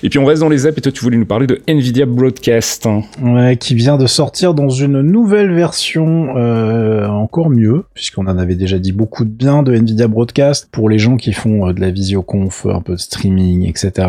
Et 0.02 0.08
puis 0.08 0.18
on 0.18 0.24
reste 0.24 0.40
dans 0.40 0.48
les 0.48 0.66
apps 0.66 0.78
et 0.78 0.80
toi 0.80 0.92
tu 0.92 1.02
voulais 1.02 1.16
nous 1.16 1.26
parler 1.26 1.46
de 1.46 1.60
Nvidia 1.66 2.06
Broadcast. 2.06 2.88
Ouais, 3.22 3.56
qui 3.56 3.74
vient 3.74 3.96
de 3.96 4.06
sortir 4.06 4.54
dans 4.54 4.68
une 4.68 5.00
nouvelle 5.00 5.52
version 5.52 6.36
euh, 6.36 7.06
encore 7.08 7.50
mieux, 7.50 7.84
puisqu'on 7.94 8.26
en 8.26 8.38
avait 8.38 8.54
déjà 8.54 8.78
dit 8.78 8.92
beaucoup 8.92 9.24
de 9.24 9.30
bien 9.30 9.62
de 9.62 9.74
Nvidia 9.74 10.08
Broadcast 10.08 10.68
pour 10.70 10.88
les 10.88 10.98
gens 10.98 11.16
qui 11.16 11.32
font 11.32 11.68
euh, 11.68 11.72
de 11.72 11.80
la 11.80 11.90
visioconf, 11.90 12.66
un 12.66 12.80
peu 12.80 12.94
de 12.94 13.00
streaming, 13.00 13.68
etc. 13.68 14.08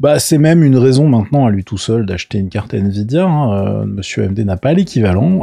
Bah 0.00 0.18
c'est 0.18 0.38
même 0.38 0.62
une 0.62 0.76
raison 0.76 1.08
maintenant 1.08 1.46
à 1.46 1.50
lui 1.50 1.64
tout 1.64 1.78
seul 1.78 2.06
d'acheter 2.06 2.38
une 2.38 2.48
carte 2.48 2.74
Nvidia. 2.74 3.24
Hein. 3.24 3.52
Euh, 3.52 3.84
Monsieur 3.86 4.24
AMD 4.24 4.38
n'a 4.40 4.56
pas 4.56 4.72
l'équivalent, 4.72 5.40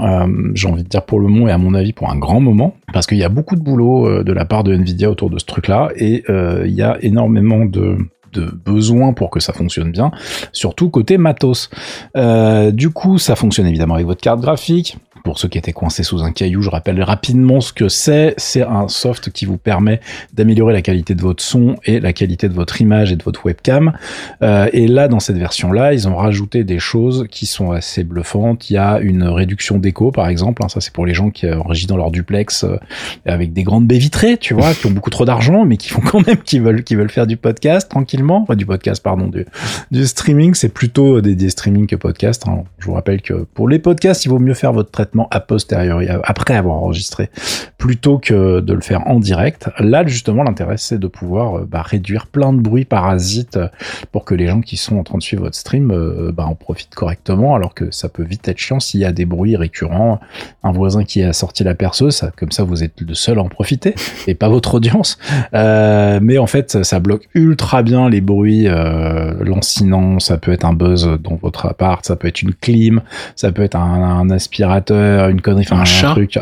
j'ai 0.54 0.68
envie 0.68 0.84
de 0.84 0.90
dire 0.90 1.04
pour 1.04 1.20
le 1.20 1.28
moment 1.28 1.48
et 1.48 1.52
à 1.52 1.58
mon 1.58 1.74
avis 1.74 1.94
pour 1.94 2.10
un 2.10 2.18
grand 2.18 2.40
moment, 2.40 2.76
parce 2.94 3.06
qu'il 3.06 3.18
y 3.18 3.24
a 3.24 3.30
beaucoup 3.30 3.56
de 3.56 3.62
boulot 3.62 4.07
de 4.24 4.34
la 4.34 4.46
part 4.46 4.64
de 4.64 4.74
Nvidia 4.74 5.10
autour 5.10 5.30
de 5.30 5.40
ce 5.40 5.46
truc-là 5.46 5.90
et 5.96 6.24
il 6.30 6.74
y 6.74 6.82
a 6.82 6.98
énormément 7.02 7.66
de 7.66 7.98
de 8.34 9.12
pour 9.14 9.30
que 9.30 9.40
ça 9.40 9.54
fonctionne 9.54 9.92
bien, 9.92 10.12
surtout 10.52 10.90
côté 10.90 11.18
matos. 11.18 11.70
Euh, 12.16 12.72
du 12.72 12.90
coup, 12.90 13.18
ça 13.18 13.36
fonctionne 13.36 13.68
évidemment 13.68 13.96
avec 13.96 14.06
votre 14.06 14.22
carte 14.22 14.42
graphique, 14.42 14.98
pour 15.24 15.40
ceux 15.40 15.48
qui 15.48 15.58
étaient 15.58 15.74
coincés 15.74 16.04
sous 16.04 16.22
un 16.24 16.32
caillou, 16.32 16.62
je 16.62 16.70
rappelle 16.70 17.02
rapidement 17.02 17.62
ce 17.62 17.74
que 17.74 17.90
c'est. 17.90 18.34
C'est 18.38 18.64
un 18.64 18.88
soft 18.88 19.32
qui 19.32 19.46
vous 19.46 19.58
permet 19.58 20.00
d'améliorer 20.34 20.74
la 20.74 20.82
qualité 20.82 21.16
de 21.16 21.22
votre 21.22 21.44
son 21.44 21.76
et 21.86 22.00
la 22.00 22.14
qualité 22.14 22.50
de 22.50 22.54
votre 22.54 22.82
image 22.82 23.12
et 23.12 23.16
de 23.16 23.24
votre 23.24 23.46
webcam. 23.46 23.94
Euh, 24.42 24.70
et 24.74 24.88
là, 24.88 25.08
dans 25.08 25.20
cette 25.20 25.38
version-là, 25.38 25.94
ils 25.94 26.08
ont 26.08 26.16
rajouté 26.16 26.64
des 26.64 26.80
choses 26.80 27.26
qui 27.30 27.46
sont 27.46 27.72
assez 27.72 28.04
bluffantes. 28.04 28.70
Il 28.70 28.74
y 28.74 28.78
a 28.78 29.00
une 29.00 29.24
réduction 29.24 29.78
d'écho, 29.78 30.12
par 30.12 30.28
exemple. 30.28 30.64
Hein, 30.64 30.70
ça, 30.70 30.82
c'est 30.82 30.94
pour 30.94 31.06
les 31.06 31.14
gens 31.14 31.30
qui 31.30 31.50
enregistrent 31.50 31.90
dans 31.90 31.98
leur 31.98 32.12
duplex 32.12 32.64
euh, 32.64 32.78
avec 33.26 33.54
des 33.54 33.64
grandes 33.64 33.88
baies 33.88 33.98
vitrées, 33.98 34.38
tu 34.38 34.54
vois, 34.54 34.74
qui 34.74 34.86
ont 34.88 34.92
beaucoup 34.92 35.10
trop 35.10 35.26
d'argent, 35.26 35.66
mais 35.66 35.78
qui 35.78 35.90
font 35.90 36.02
quand 36.02 36.26
même, 36.26 36.38
qui 36.38 36.60
veulent, 36.60 36.84
qui 36.84 36.96
veulent 36.96 37.10
faire 37.10 37.28
du 37.28 37.38
podcast 37.38 37.90
tranquillement. 37.90 38.44
Enfin, 38.44 38.56
du 38.56 38.66
podcast, 38.66 39.02
pardon, 39.04 39.28
du, 39.28 39.46
du 39.92 40.06
streaming. 40.06 40.54
C'est 40.54 40.70
plutôt 40.70 41.22
des, 41.22 41.36
des 41.36 41.50
streaming 41.50 41.88
que 41.88 41.96
podcast. 41.96 42.48
Hein. 42.48 42.64
Je 42.80 42.86
vous 42.86 42.94
rappelle 42.94 43.22
que 43.22 43.46
pour 43.54 43.68
les 43.68 43.80
podcasts, 43.80 44.26
il 44.26 44.30
vaut 44.30 44.40
mieux 44.40 44.54
faire 44.54 44.74
votre 44.74 44.92
traitement 44.92 45.07
a 45.32 45.40
posteriori, 45.40 46.08
après 46.24 46.56
avoir 46.56 46.78
enregistré, 46.78 47.30
plutôt 47.78 48.18
que 48.18 48.60
de 48.60 48.74
le 48.74 48.82
faire 48.82 49.08
en 49.08 49.20
direct. 49.20 49.70
Là, 49.80 50.06
justement, 50.06 50.44
l'intérêt, 50.44 50.78
c'est 50.78 51.00
de 51.00 51.08
pouvoir 51.08 51.60
euh, 51.60 51.68
bah, 51.70 51.82
réduire 51.82 52.28
plein 52.28 52.54
de 52.54 52.60
bruits 52.60 52.86
parasites 52.86 53.58
euh, 53.58 53.68
pour 54.12 54.26
que 54.26 54.36
les 54.36 54.48
gens 54.48 54.62
qui 54.62 54.78
sont 54.78 54.98
en 54.98 55.04
train 55.04 55.18
de 55.18 55.24
suivre 55.24 55.44
votre 55.44 55.56
stream 55.56 55.92
euh, 55.92 56.32
bah, 56.32 56.46
en 56.46 56.56
profitent 56.56 56.96
correctement, 56.96 57.56
alors 57.56 57.74
que 57.74 57.92
ça 57.92 58.10
peut 58.10 58.24
vite 58.24 58.48
être 58.48 58.58
chiant 58.58 58.80
s'il 58.80 59.02
y 59.02 59.06
a 59.06 59.12
des 59.12 59.26
bruits 59.26 59.56
récurrents, 59.56 60.20
un 60.64 60.72
voisin 60.72 61.04
qui 61.04 61.24
a 61.24 61.34
sorti 61.34 61.64
la 61.64 61.76
perceuse, 61.76 62.30
comme 62.38 62.52
ça 62.52 62.64
vous 62.64 62.84
êtes 62.84 63.00
le 63.02 63.14
seul 63.14 63.40
à 63.40 63.42
en 63.42 63.50
profiter, 63.50 63.96
et 64.28 64.36
pas 64.36 64.50
votre 64.50 64.76
audience. 64.76 65.18
mais 65.54 66.38
en 66.38 66.48
fait, 66.48 66.84
ça 66.84 67.00
bloque 67.00 67.28
ultra 67.34 67.84
bien 67.84 68.10
les 68.10 68.22
bruits 68.22 68.68
lancinants, 68.68 70.20
ça 70.20 70.38
peut 70.38 70.52
être 70.52 70.66
un 70.66 70.74
buzz 70.74 71.18
dans 71.22 71.36
votre 71.36 71.66
appart, 71.66 72.06
ça 72.06 72.16
peut 72.16 72.28
être 72.28 72.42
une 72.42 72.54
clim, 72.54 73.02
ça 73.36 73.52
peut 73.52 73.64
être 73.64 73.76
un 73.76 74.30
aspirateur, 74.30 74.97
une 75.30 75.42
connerie, 75.42 75.66
enfin 75.70 75.82
un, 75.82 75.86
chat. 75.86 76.12
truc. 76.12 76.40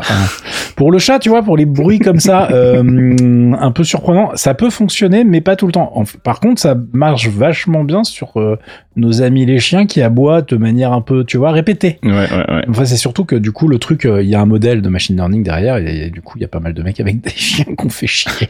Pour 0.76 0.92
le 0.92 0.98
chat, 0.98 1.18
tu 1.18 1.28
vois, 1.28 1.42
pour 1.42 1.56
les 1.56 1.66
bruits 1.66 1.98
comme 1.98 2.20
ça, 2.20 2.48
euh, 2.52 3.52
un 3.58 3.70
peu 3.72 3.84
surprenant, 3.84 4.30
ça 4.34 4.54
peut 4.54 4.70
fonctionner, 4.70 5.24
mais 5.24 5.40
pas 5.40 5.56
tout 5.56 5.66
le 5.66 5.72
temps. 5.72 5.92
Par 6.22 6.40
contre, 6.40 6.60
ça 6.60 6.76
marche 6.92 7.28
vachement 7.28 7.84
bien 7.84 8.04
sur 8.04 8.38
euh, 8.38 8.58
nos 8.96 9.22
amis 9.22 9.44
les 9.44 9.58
chiens 9.58 9.86
qui 9.86 10.00
aboient 10.00 10.42
de 10.42 10.56
manière 10.56 10.92
un 10.92 11.02
peu, 11.02 11.24
tu 11.24 11.36
vois, 11.36 11.52
répétée. 11.52 11.98
Ouais, 12.02 12.10
ouais, 12.10 12.26
ouais. 12.30 12.64
Enfin, 12.68 12.84
c'est 12.86 12.96
surtout 12.96 13.24
que 13.24 13.36
du 13.36 13.52
coup, 13.52 13.68
le 13.68 13.78
truc, 13.78 14.06
euh, 14.06 14.22
il 14.22 14.28
y 14.28 14.34
a 14.34 14.40
un 14.40 14.46
modèle 14.46 14.80
de 14.80 14.88
machine 14.88 15.16
learning 15.16 15.42
derrière, 15.42 15.76
et, 15.76 16.10
du 16.10 16.22
coup, 16.22 16.38
il 16.38 16.42
y 16.42 16.44
a 16.44 16.48
pas 16.48 16.60
mal 16.60 16.72
de 16.72 16.82
mecs 16.82 16.98
avec 16.98 17.20
des 17.24 17.30
chiens 17.30 17.74
qu'on 17.76 17.90
fait 17.90 18.06
chier. 18.06 18.48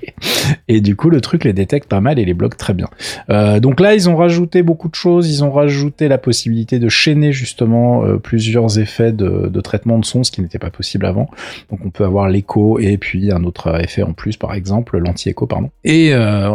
Et 0.68 0.80
du 0.80 0.94
coup, 0.94 1.10
le 1.10 1.20
truc 1.20 1.44
les 1.44 1.52
détecte 1.52 1.88
pas 1.88 2.00
mal 2.00 2.18
et 2.18 2.24
les 2.24 2.34
bloque 2.34 2.56
très 2.56 2.74
bien. 2.74 2.88
Euh, 3.30 3.60
donc 3.60 3.80
là, 3.80 3.94
ils 3.94 4.08
ont 4.08 4.16
rajouté 4.16 4.62
beaucoup 4.62 4.88
de 4.88 4.94
choses. 4.94 5.28
Ils 5.30 5.42
ont 5.42 5.50
rajouté 5.50 6.08
la 6.08 6.18
possibilité 6.18 6.78
de 6.78 6.88
chaîner 6.88 7.32
justement 7.32 8.04
euh, 8.04 8.18
plusieurs 8.18 8.78
effets 8.78 9.12
de, 9.12 9.48
de, 9.48 9.60
traitement 9.60 9.98
de 9.98 10.04
son, 10.04 10.22
ce 10.22 10.30
qui 10.30 10.42
n'était 10.42 10.58
pas 10.58 10.70
possible 10.70 11.06
avant. 11.06 11.28
Donc 11.70 11.80
on 11.84 11.90
peut 11.90 12.04
avoir 12.04 12.28
l'écho 12.28 12.78
et 12.78 12.98
puis 12.98 13.32
un 13.32 13.42
autre 13.44 13.80
effet 13.82 14.02
en 14.02 14.12
plus, 14.12 14.36
par 14.36 14.54
exemple, 14.54 14.98
l'anti-écho, 14.98 15.46
pardon. 15.46 15.70
Et 15.84 16.12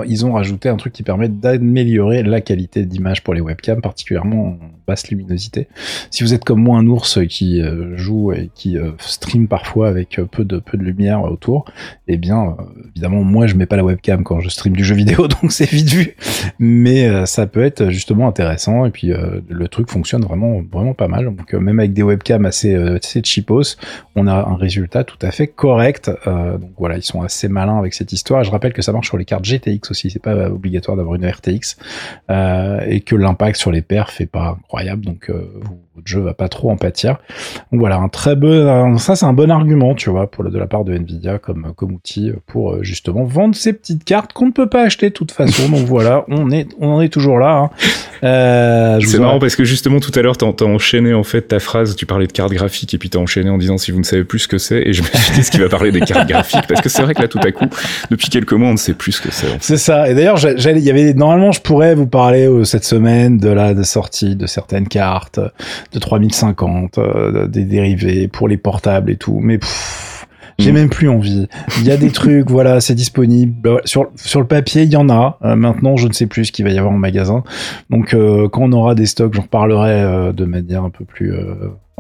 ils 0.08 0.26
ont 0.26 0.34
rajouté 0.34 0.70
un 0.70 0.78
truc 0.78 0.94
qui 0.94 1.04
permet 1.04 1.28
d'améliorer 1.28 2.24
la 2.24 2.42
qualité 2.42 2.86
d'image 2.86 3.24
pour 3.24 3.34
les 3.34 3.42
webcams 3.42 3.81
particulièrement 3.82 4.48
en 4.48 4.58
basse 4.88 5.10
luminosité. 5.10 5.68
Si 6.10 6.24
vous 6.24 6.34
êtes 6.34 6.44
comme 6.44 6.62
moi 6.62 6.78
un 6.78 6.88
ours 6.88 7.20
qui 7.28 7.62
euh, 7.62 7.96
joue 7.98 8.32
et 8.34 8.50
qui 8.54 8.78
euh, 8.78 8.92
stream 9.00 9.48
parfois 9.48 9.88
avec 9.88 10.20
euh, 10.20 10.26
peu 10.26 10.44
de 10.46 10.60
peu 10.60 10.78
de 10.78 10.84
lumière 10.84 11.24
autour, 11.24 11.66
eh 12.08 12.18
bien 12.18 12.58
évidemment 12.92 13.24
moi 13.24 13.48
je 13.48 13.56
mets 13.56 13.66
pas 13.66 13.76
la 13.76 13.84
webcam 13.84 14.24
quand 14.24 14.40
je 14.40 14.50
stream 14.50 14.76
du 14.76 14.84
jeu 14.84 14.96
vidéo 14.96 15.28
donc 15.42 15.52
c'est 15.52 15.70
vite 15.70 15.90
vu, 15.90 16.16
mais 16.60 17.26
ça 17.26 17.48
peut 17.48 17.64
être 17.64 17.90
justement 17.90 18.28
intéressant 18.28 18.86
et 18.86 18.92
puis 18.92 19.12
le 19.50 19.68
truc 19.68 19.90
fonctionne 19.90 20.24
vraiment 20.24 20.62
vraiment 20.72 20.94
pas 20.94 21.08
mal. 21.08 21.26
Donc 21.26 21.54
même 21.54 21.80
avec 21.80 21.94
des 21.94 22.04
webcams 22.04 22.46
assez 22.46 22.76
assez 22.76 23.22
cheapos, 23.24 23.78
on 24.16 24.28
a 24.28 24.34
un 24.34 24.56
résultat 24.56 25.04
tout 25.04 25.18
à 25.22 25.32
fait 25.32 25.48
correct. 25.48 26.12
donc 26.26 26.72
voilà, 26.78 26.98
ils 26.98 27.04
sont 27.04 27.22
assez 27.22 27.48
malins 27.48 27.78
avec 27.78 27.94
cette 27.94 28.12
histoire. 28.12 28.44
Je 28.44 28.52
rappelle 28.52 28.74
que 28.74 28.82
ça 28.82 28.92
marche 28.92 29.08
sur 29.08 29.18
les 29.18 29.26
cartes 29.26 29.46
GTX 29.46 29.90
aussi, 29.90 30.10
c'est 30.10 30.22
pas 30.22 30.50
obligatoire 30.50 30.98
d'avoir 30.98 31.16
une 31.16 31.28
RTX 31.28 31.78
et 32.30 33.02
que 33.02 33.16
l'impact 33.16 33.58
sur 33.58 33.71
les 33.72 33.82
perfs 33.82 34.22
est 34.22 34.26
pas 34.26 34.58
incroyable, 34.60 35.06
donc 35.06 35.30
euh, 35.30 35.52
votre 35.96 36.08
jeu 36.08 36.22
va 36.22 36.34
pas 36.34 36.50
trop 36.50 36.70
en 36.72 36.78
pâtir. 36.78 37.18
Donc 37.72 37.80
voilà, 37.80 37.98
un 37.98 38.10
très 38.10 38.36
bon, 38.36 38.98
ça 38.98 39.16
c'est 39.16 39.26
un 39.26 39.34
bon 39.34 39.52
argument, 39.52 39.96
tu 39.96 40.10
vois, 40.10 40.30
pour 40.30 40.44
le, 40.44 40.50
de 40.50 40.58
la 40.58 40.68
part 40.68 40.84
de 40.84 40.94
Nvidia 40.94 41.40
comme 41.40 41.74
comme 41.76 41.94
outil 41.94 42.32
pour 42.48 42.74
euh, 42.74 42.84
justement 42.84 43.24
vendre 43.24 43.56
ces 43.56 43.74
petites 43.74 44.04
cartes 44.04 44.34
qu'on 44.34 44.48
ne 44.48 44.52
peut 44.52 44.68
pas 44.68 44.84
acheter 44.84 45.10
de 45.10 45.14
toute 45.14 45.32
façon. 45.32 45.70
donc 45.70 45.86
voilà, 45.86 46.26
on 46.28 46.52
est 46.52 46.68
on 46.80 46.90
en 46.90 47.02
est 47.02 47.10
toujours 47.10 47.40
là. 47.40 47.58
Hein. 47.58 47.70
Euh, 48.24 49.00
c'est 49.02 49.20
marrant 49.20 49.40
parce 49.40 49.56
que 49.56 49.64
justement 49.64 50.00
tout 50.00 50.12
à 50.14 50.22
l'heure 50.22 50.38
t'as 50.38 50.46
as 50.46 50.64
enchaîné 50.64 51.14
en 51.14 51.24
fait 51.24 51.42
ta 51.42 51.60
phrase, 51.60 51.96
tu 51.96 52.06
parlais 52.06 52.28
de 52.28 52.32
cartes 52.32 52.54
graphiques 52.54 52.94
et 52.94 52.98
puis 52.98 53.10
t'as 53.10 53.20
enchaîné 53.20 53.50
en 53.50 53.58
disant 53.58 53.78
si 53.78 53.92
vous 53.92 54.00
ne 54.00 54.04
savez 54.04 54.24
plus 54.24 54.40
ce 54.40 54.48
que 54.48 54.60
c'est 54.60 54.82
et 54.86 54.94
je 54.94 55.02
me 55.02 55.08
suis 55.08 55.34
dit 55.34 55.44
ce 55.44 55.52
qui 55.52 55.58
va 55.58 55.70
parler 55.70 55.92
des 55.92 56.02
cartes 56.02 56.28
graphiques 56.28 56.68
parce 56.68 56.82
que 56.82 56.90
c'est 56.90 57.02
vrai 57.02 57.16
que 57.16 57.22
là 57.22 57.28
tout 57.28 57.40
à 57.44 57.52
coup 57.52 57.66
depuis 58.12 58.30
quelques 58.30 58.54
mois 58.54 58.70
on 58.70 58.74
ne 58.74 58.78
sait 58.78 58.94
plus 58.94 59.14
ce 59.14 59.22
que 59.22 59.32
c'est. 59.32 59.48
C'est 59.60 59.78
ça. 59.78 60.10
Et 60.10 60.14
d'ailleurs 60.14 60.38
il 60.46 60.80
y 60.80 60.90
avait 60.90 61.14
normalement 61.14 61.52
je 61.52 61.62
pourrais 61.62 61.96
vous 61.96 62.08
parler 62.08 62.48
cette 62.64 62.86
semaine 62.86 63.38
de 63.38 63.50
la 63.50 63.61
de 63.74 63.84
sortie 63.84 64.36
de 64.36 64.46
certaines 64.46 64.88
cartes 64.88 65.40
de 65.94 66.00
3050, 66.00 66.98
euh, 66.98 67.48
des 67.48 67.64
dérivés 67.64 68.28
pour 68.28 68.48
les 68.48 68.58
portables 68.58 69.12
et 69.12 69.16
tout. 69.16 69.40
Mais 69.42 69.60
J'ai 70.60 70.72
même 70.72 70.90
plus 70.90 71.10
envie. 71.10 71.48
Il 71.80 71.86
y 71.86 71.92
a 71.92 71.98
des 71.98 72.12
trucs, 72.12 72.50
voilà, 72.50 72.82
c'est 72.82 72.96
disponible. 72.96 73.82
Sur, 73.86 74.12
sur 74.16 74.40
le 74.40 74.48
papier, 74.48 74.84
il 74.84 74.92
y 74.92 74.98
en 74.98 75.10
a. 75.10 75.38
Euh, 75.44 75.56
maintenant, 75.56 75.98
je 75.98 76.08
ne 76.08 76.14
sais 76.14 76.28
plus 76.28 76.46
ce 76.46 76.52
qu'il 76.52 76.66
va 76.66 76.72
y 76.72 76.78
avoir 76.78 76.94
en 76.94 76.98
magasin. 76.98 77.44
Donc, 77.90 78.14
euh, 78.14 78.48
quand 78.50 78.64
on 78.64 78.72
aura 78.74 78.96
des 78.96 79.06
stocks, 79.06 79.34
j'en 79.34 79.44
reparlerai 79.44 80.34
de 80.34 80.46
manière 80.46 80.84
un 80.84 80.90
peu 80.90 81.06
plus 81.06 81.34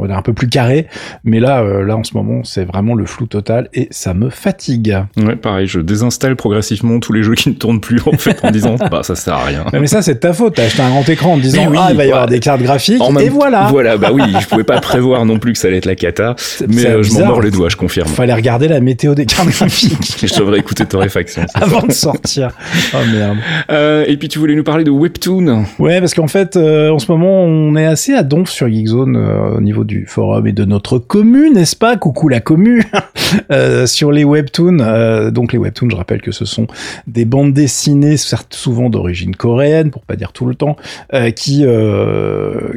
on 0.02 0.08
va 0.08 0.18
un 0.18 0.22
peu 0.22 0.34
plus 0.34 0.50
carré. 0.50 0.88
Mais 1.24 1.40
là, 1.40 1.62
euh, 1.62 1.86
là 1.86 1.96
en 1.96 2.04
ce 2.04 2.16
moment, 2.16 2.44
c'est 2.44 2.66
vraiment 2.66 2.96
le 2.96 3.06
flou 3.06 3.28
total 3.28 3.70
et 3.74 3.88
ça 3.92 4.14
me 4.14 4.30
fatigue. 4.30 4.98
Ouais, 5.18 5.36
pareil, 5.36 5.68
je 5.68 5.80
désinstalle 5.80 6.36
progressivement 6.36 7.00
tous 7.00 7.14
les 7.14 7.24
jeux 7.24 7.36
qui 7.36 7.50
ne 7.50 7.54
tournent 7.54 7.82
plus 7.82 8.02
en 8.06 8.18
fait 8.18 8.44
en 8.44 8.52
disant 8.52 8.76
bah 8.92 9.04
ça 9.04 9.16
sert 9.16 9.36
à 9.36 9.46
rien. 9.46 9.66
Mais 9.74 9.88
ça 9.88 10.02
c'est 10.02 10.20
ta 10.20 10.34
faute. 10.34 10.56
T'as 10.56 10.66
acheté 10.66 10.82
un 10.82 10.90
grand 10.90 11.08
écran 11.08 11.34
en 11.34 11.38
disant 11.38 11.72
ah 11.78 11.90
il 11.92 11.98
va 11.98 12.06
y 12.06 12.12
avoir 12.12 12.28
des 12.28 12.40
cartes 12.40 12.62
graphiques 12.62 13.02
et 13.20 13.30
voilà. 13.30 13.68
Voilà, 13.70 13.98
bah 13.98 14.10
oui, 14.12 14.24
je 14.40 14.48
pouvais 14.48 14.64
pas 14.64 14.80
prévoir 14.80 15.26
non 15.26 15.40
plus 15.40 15.54
que 15.54 15.60
ça 15.60 15.68
allait 15.68 15.78
être 15.78 15.86
la 15.86 15.96
cata. 15.96 16.36
Mais 16.68 16.86
euh, 16.86 17.04
je 17.04 17.14
m'en 17.14 17.26
mords 17.26 17.42
les 17.42 17.52
doigts, 17.52 17.70
je 17.70 17.78
confirme. 17.78 18.08
Fallait 18.08 18.34
regarder 18.34 18.68
la 18.68 18.80
météo 18.80 19.16
des 19.16 19.26
cartes 19.26 19.50
graphiques. 19.50 20.18
je 20.28 20.40
devrais 20.40 20.60
écouter 20.60 20.86
Torréfaction. 20.86 21.44
Avant 21.54 21.84
de 21.84 21.92
sortir. 21.92 22.52
Oh 22.94 22.98
merde. 23.12 23.38
Euh, 23.72 24.06
et 24.08 24.18
puis 24.18 24.28
tu 24.28 24.40
voulais 24.40 24.56
nous 24.56 24.64
parler 24.64 24.84
de 24.84 24.92
Webtoon? 24.92 25.66
Ouais, 25.80 26.00
parce 26.00 26.14
qu'en 26.14 26.28
fait, 26.28 26.58
en 26.58 27.00
ce 27.00 27.12
moment, 27.12 27.44
on 27.44 27.76
est 27.76 27.86
assez 27.86 28.14
à 28.14 28.24
donf 28.24 28.50
sur 28.50 28.68
Geekzone 28.68 29.16
au 29.18 29.62
niveau 29.62 29.84
du 29.84 29.91
forum 30.08 30.48
et 30.48 30.52
de 30.52 30.66
notre 30.66 30.98
commune, 30.98 31.54
n'est-ce 31.54 31.76
pas? 31.76 31.98
Coucou 31.98 32.28
la 32.28 32.40
commune 32.40 32.84
euh, 33.52 33.86
Sur 33.86 34.12
les 34.12 34.24
webtoons, 34.24 34.80
euh, 34.80 35.32
donc 35.32 35.54
les 35.54 35.60
webtoons, 35.60 35.90
je 35.90 35.96
rappelle 35.96 36.22
que 36.22 36.32
ce 36.32 36.46
sont 36.46 36.68
des 37.08 37.26
bandes 37.26 37.54
dessinées, 37.54 38.18
certes 38.18 38.54
souvent 38.54 38.90
d'origine 38.90 39.36
coréenne, 39.36 39.92
pour 39.92 40.04
pas 40.04 40.16
dire 40.16 40.32
tout 40.32 40.46
le 40.46 40.56
temps, 40.56 40.76
euh, 41.14 41.32
qui 41.32 41.66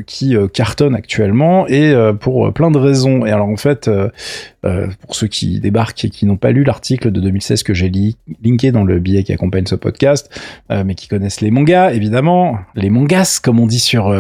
qui 0.07 0.37
cartonnent 0.53 0.95
actuellement 0.95 1.67
et 1.69 1.95
pour 2.21 2.53
plein 2.53 2.71
de 2.71 2.79
raisons. 2.79 3.27
Et 3.27 3.31
alors 3.31 3.49
en 3.49 3.57
fait, 3.57 3.91
pour 5.01 5.15
ceux 5.15 5.27
qui 5.27 5.61
débarquent 5.61 6.05
et 6.05 6.11
qui 6.11 6.27
n'ont 6.27 6.37
pas 6.37 6.51
lu 6.51 6.65
l'article 6.65 7.11
de 7.11 7.21
2016 7.21 7.63
que 7.63 7.75
j'ai 7.75 7.91
linké 8.43 8.73
dans 8.73 8.85
le 8.85 8.99
billet 8.99 9.23
qui 9.23 9.33
accompagne 9.33 9.67
ce 9.67 9.75
podcast, 9.75 10.31
mais 10.71 10.95
qui 10.95 11.09
connaissent 11.09 11.41
les 11.41 11.51
mangas, 11.51 11.93
évidemment, 11.93 12.59
les 12.75 12.91
mangas, 12.91 13.41
comme 13.43 13.61
on 13.61 13.67
dit 13.67 13.81
sur 13.81 14.15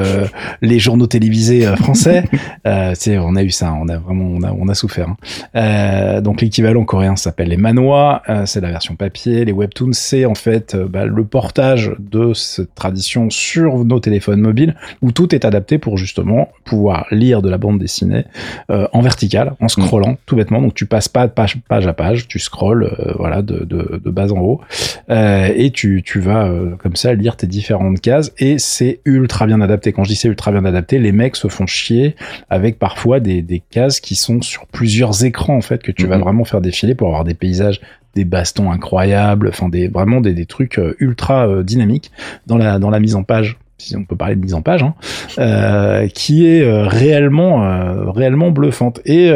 les 0.62 0.78
journaux 0.78 1.06
télévisés 1.06 1.64
français. 1.76 2.24
on 2.66 3.36
a 3.36 3.42
eu 3.42 3.50
ça 3.50 3.64
on 3.72 3.88
a 3.88 3.96
vraiment, 3.96 4.24
on 4.24 4.42
a, 4.42 4.52
on 4.52 4.68
a 4.68 4.74
souffert. 4.74 5.08
Hein. 5.08 5.16
Euh, 5.56 6.20
donc 6.20 6.40
l'équivalent 6.40 6.84
coréen 6.84 7.16
s'appelle 7.16 7.48
les 7.48 7.56
manhwa, 7.56 8.22
euh, 8.28 8.46
c'est 8.46 8.60
la 8.60 8.70
version 8.70 8.96
papier. 8.96 9.44
Les 9.44 9.52
webtoons, 9.52 9.92
c'est 9.92 10.24
en 10.24 10.34
fait 10.34 10.74
euh, 10.74 10.86
bah, 10.88 11.06
le 11.06 11.24
portage 11.24 11.92
de 11.98 12.32
cette 12.34 12.74
tradition 12.74 13.30
sur 13.30 13.84
nos 13.84 14.00
téléphones 14.00 14.40
mobiles, 14.40 14.74
où 15.02 15.12
tout 15.12 15.34
est 15.34 15.44
adapté 15.44 15.78
pour 15.78 15.96
justement 15.96 16.48
pouvoir 16.64 17.06
lire 17.10 17.42
de 17.42 17.48
la 17.48 17.58
bande 17.58 17.78
dessinée 17.78 18.24
en 18.68 19.00
verticale, 19.00 19.54
en 19.60 19.68
scrollant 19.68 20.12
mm. 20.12 20.16
Tout 20.34 20.38
bêtement. 20.38 20.60
Donc 20.60 20.74
tu 20.74 20.86
passes 20.86 21.08
pas 21.08 21.26
de 21.26 21.32
page, 21.32 21.58
page 21.68 21.86
à 21.86 21.92
page, 21.92 22.28
tu 22.28 22.38
scrolles, 22.38 23.14
voilà, 23.18 23.42
de, 23.42 23.64
de, 23.64 24.00
de, 24.02 24.10
bas 24.10 24.32
en 24.32 24.40
haut, 24.40 24.60
et 25.08 25.70
tu, 25.72 26.02
tu 26.04 26.20
vas 26.20 26.50
comme 26.78 26.96
ça 26.96 27.14
lire 27.14 27.36
tes 27.36 27.46
différentes 27.46 28.00
cases. 28.00 28.32
Et 28.38 28.58
c'est 28.58 29.00
ultra 29.04 29.46
bien 29.46 29.60
adapté. 29.60 29.92
Quand 29.92 30.04
je 30.04 30.10
dis 30.10 30.16
c'est 30.16 30.28
ultra 30.28 30.52
bien 30.52 30.64
adapté, 30.64 30.98
les 30.98 31.12
mecs 31.12 31.36
se 31.36 31.48
font 31.48 31.66
chier 31.66 32.16
avec 32.50 32.78
parfois 32.78 33.20
des 33.20 33.42
des 33.42 33.60
cases 33.60 34.00
qui 34.00 34.14
sont 34.14 34.42
sur 34.42 34.66
plusieurs 34.66 35.24
écrans 35.24 35.56
en 35.56 35.60
fait 35.60 35.82
que 35.82 35.92
tu 35.92 36.06
vas 36.06 36.16
mhm. 36.16 36.22
vraiment 36.22 36.44
faire 36.44 36.60
défiler 36.60 36.94
pour 36.94 37.08
avoir 37.08 37.24
des 37.24 37.34
paysages 37.34 37.80
des 38.14 38.24
bastons 38.24 38.70
incroyables, 38.70 39.48
enfin 39.48 39.68
des 39.68 39.88
vraiment 39.88 40.20
des, 40.20 40.34
des 40.34 40.46
trucs 40.46 40.78
euh, 40.78 40.94
ultra 41.00 41.48
euh, 41.48 41.62
dynamiques 41.62 42.12
dans 42.46 42.56
la 42.56 42.78
dans 42.78 42.90
la 42.90 43.00
mise 43.00 43.16
en 43.16 43.24
page 43.24 43.58
si 43.84 43.96
on 43.96 44.04
peut 44.04 44.16
parler 44.16 44.36
de 44.36 44.40
mise 44.40 44.54
en 44.54 44.62
page, 44.62 44.82
hein, 44.82 44.94
euh, 45.38 46.08
qui 46.08 46.46
est 46.46 46.62
euh, 46.62 46.86
réellement, 46.86 47.64
euh, 47.64 48.10
réellement 48.10 48.50
bluffante. 48.50 49.00
Et 49.04 49.32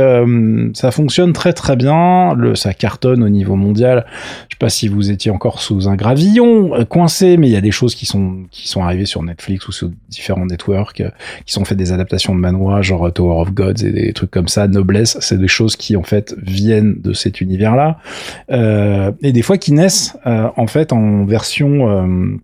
ça 0.74 0.90
fonctionne 0.90 1.32
très 1.32 1.52
très 1.52 1.76
bien. 1.76 2.34
Le, 2.34 2.54
ça 2.54 2.72
cartonne 2.72 3.22
au 3.22 3.28
niveau 3.28 3.56
mondial. 3.56 4.06
Je 4.48 4.54
sais 4.54 4.58
pas 4.58 4.68
si 4.68 4.88
vous 4.88 5.10
étiez 5.10 5.30
encore 5.30 5.60
sous 5.60 5.88
un 5.88 5.96
gravillon 5.96 6.84
coincé, 6.86 7.36
mais 7.36 7.48
il 7.48 7.52
y 7.52 7.56
a 7.56 7.60
des 7.60 7.70
choses 7.70 7.94
qui 7.94 8.06
sont 8.06 8.44
qui 8.50 8.68
sont 8.68 8.82
arrivées 8.82 9.06
sur 9.06 9.22
Netflix 9.22 9.68
ou 9.68 9.72
sur 9.72 9.90
différents 10.08 10.46
networks 10.46 11.02
qui 11.44 11.52
sont 11.52 11.64
fait 11.64 11.74
des 11.74 11.92
adaptations 11.92 12.34
de 12.34 12.40
manoirs, 12.40 12.82
genre 12.82 13.12
Tower 13.12 13.40
of 13.42 13.52
Gods 13.52 13.84
et 13.84 13.90
des 13.90 14.12
trucs 14.12 14.30
comme 14.30 14.48
ça. 14.48 14.68
Noblesse, 14.68 15.18
c'est 15.20 15.38
des 15.38 15.48
choses 15.48 15.76
qui 15.76 15.96
en 15.96 16.02
fait 16.02 16.34
viennent 16.42 17.00
de 17.00 17.12
cet 17.12 17.40
univers-là 17.40 17.98
et 18.50 19.32
des 19.32 19.42
fois 19.42 19.58
qui 19.58 19.72
naissent 19.72 20.16
en 20.24 20.66
fait 20.66 20.92
en 20.92 21.24
version 21.24 22.38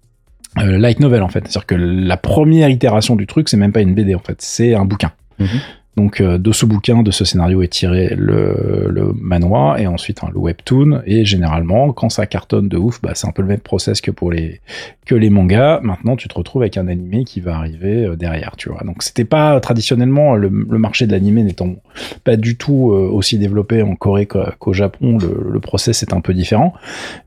euh, 0.58 0.78
light 0.78 1.00
novel 1.00 1.23
en 1.23 1.28
fait. 1.28 1.40
C'est-à-dire 1.46 1.66
que 1.66 1.75
la 1.75 2.16
première 2.16 2.68
itération 2.68 3.16
du 3.16 3.26
truc, 3.26 3.49
c'est 3.49 3.56
même 3.56 3.73
pas 3.73 3.80
une 3.80 3.94
BD 3.94 4.14
en 4.14 4.20
fait, 4.20 4.37
c'est 4.40 4.75
un 4.75 4.84
bouquin. 4.84 5.12
Mhm. 5.38 5.49
Donc 5.96 6.20
euh, 6.20 6.38
de 6.38 6.50
ce 6.50 6.66
bouquin, 6.66 7.02
de 7.02 7.11
ce 7.11 7.25
scénario 7.25 7.62
est 7.62 7.68
tiré 7.68 8.14
le, 8.16 8.88
le 8.90 9.12
manoir 9.12 9.78
et 9.78 9.87
ensuite 9.87 10.25
hein, 10.25 10.28
le 10.32 10.38
webtoon. 10.38 11.02
Et 11.06 11.25
généralement, 11.25 11.92
quand 11.92 12.08
ça 12.08 12.26
cartonne 12.26 12.68
de 12.68 12.76
ouf, 12.76 13.00
bah, 13.00 13.12
c'est 13.14 13.28
un 13.28 13.30
peu 13.30 13.42
le 13.42 13.49
même 13.49 13.61
process 13.61 14.00
que 14.00 14.11
pour 14.11 14.32
les 14.32 14.61
que 15.06 15.14
les 15.14 15.30
mangas. 15.30 15.80
Maintenant, 15.82 16.16
tu 16.16 16.26
te 16.26 16.34
retrouves 16.34 16.62
avec 16.62 16.76
un 16.76 16.88
animé 16.88 17.25
qui 17.25 17.40
va 17.40 17.56
arriver 17.56 18.06
euh, 18.06 18.16
derrière, 18.16 18.54
tu 18.56 18.70
vois. 18.70 18.82
Donc 18.84 19.02
c'était 19.02 19.25
pas 19.25 19.61
traditionnellement 19.61 20.34
le, 20.34 20.50
marché 20.50 21.06
de 21.06 21.12
l'animé 21.12 21.44
n'étant 21.44 21.76
pas 22.25 22.37
du 22.37 22.56
tout 22.56 22.92
aussi 22.92 23.38
développé 23.38 23.82
en 23.82 23.94
Corée 23.94 24.26
qu'au 24.26 24.73
Japon. 24.73 25.18
Le, 25.18 25.49
le 25.50 25.61
process 25.61 26.02
est 26.02 26.12
un 26.12 26.20
peu 26.20 26.34
différent. 26.34 26.75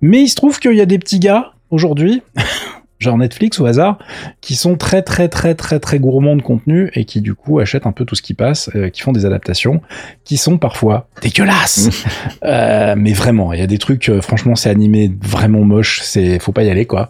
Mais 0.01 0.21
il 0.21 0.27
se 0.27 0.35
trouve 0.35 0.59
qu'il 0.59 0.75
y 0.75 0.81
a 0.81 0.85
des 0.85 0.99
petits 0.99 1.19
gars 1.19 1.53
aujourd'hui 1.69 2.21
genre 2.99 3.17
Netflix 3.17 3.59
au 3.59 3.65
hasard, 3.65 3.99
qui 4.41 4.55
sont 4.55 4.75
très 4.75 5.01
très 5.01 5.27
très 5.27 5.55
très 5.55 5.79
très 5.79 5.99
gourmands 5.99 6.35
de 6.35 6.41
contenu 6.41 6.89
et 6.93 7.05
qui 7.05 7.21
du 7.21 7.35
coup 7.35 7.59
achètent 7.59 7.85
un 7.85 7.91
peu 7.91 8.05
tout 8.05 8.15
ce 8.15 8.21
qui 8.21 8.33
passe, 8.33 8.69
euh, 8.75 8.89
qui 8.89 9.01
font 9.01 9.11
des 9.11 9.25
adaptations, 9.25 9.81
qui 10.23 10.37
sont 10.37 10.57
parfois 10.57 11.07
dégueulasses. 11.21 11.89
euh, 12.43 12.95
mais 12.97 13.13
vraiment, 13.13 13.53
il 13.53 13.59
y 13.59 13.63
a 13.63 13.67
des 13.67 13.77
trucs, 13.77 14.09
euh, 14.09 14.21
franchement, 14.21 14.55
c'est 14.55 14.69
animé 14.69 15.11
vraiment 15.21 15.63
moche, 15.63 16.01
c'est 16.03 16.39
faut 16.39 16.51
pas 16.51 16.63
y 16.63 16.69
aller 16.69 16.85
quoi. 16.85 17.09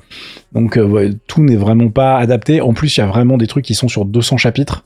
Donc 0.53 0.77
euh, 0.77 1.13
tout 1.27 1.44
n'est 1.44 1.56
vraiment 1.56 1.89
pas 1.89 2.17
adapté. 2.17 2.62
En 2.62 2.74
plus, 2.74 2.96
il 2.98 3.00
y 3.00 3.03
a 3.03 3.08
vraiment 3.08 3.38
des 3.38 3.48
trucs 3.48 3.65
qui 3.65 3.75
sont 3.75 3.88
sur 3.88 4.06
200 4.06 4.38
chapitres. 4.38 4.86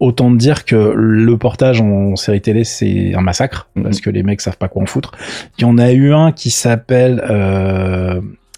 autant 0.00 0.30
dire 0.30 0.64
que 0.64 0.92
le 0.96 1.36
portage 1.36 1.80
en 1.80 2.16
série 2.16 2.40
télé 2.40 2.64
c'est 2.64 3.14
un 3.14 3.20
massacre 3.20 3.68
mm-hmm. 3.76 3.82
parce 3.82 4.00
que 4.00 4.10
les 4.10 4.24
mecs 4.24 4.40
savent 4.40 4.56
pas 4.56 4.68
quoi 4.68 4.82
en 4.82 4.86
foutre. 4.86 5.12
Il 5.58 5.62
y 5.62 5.64
en 5.66 5.78
a 5.78 5.92
eu 5.92 6.12
un 6.12 6.32
qui 6.32 6.50
s'appelle 6.50 7.22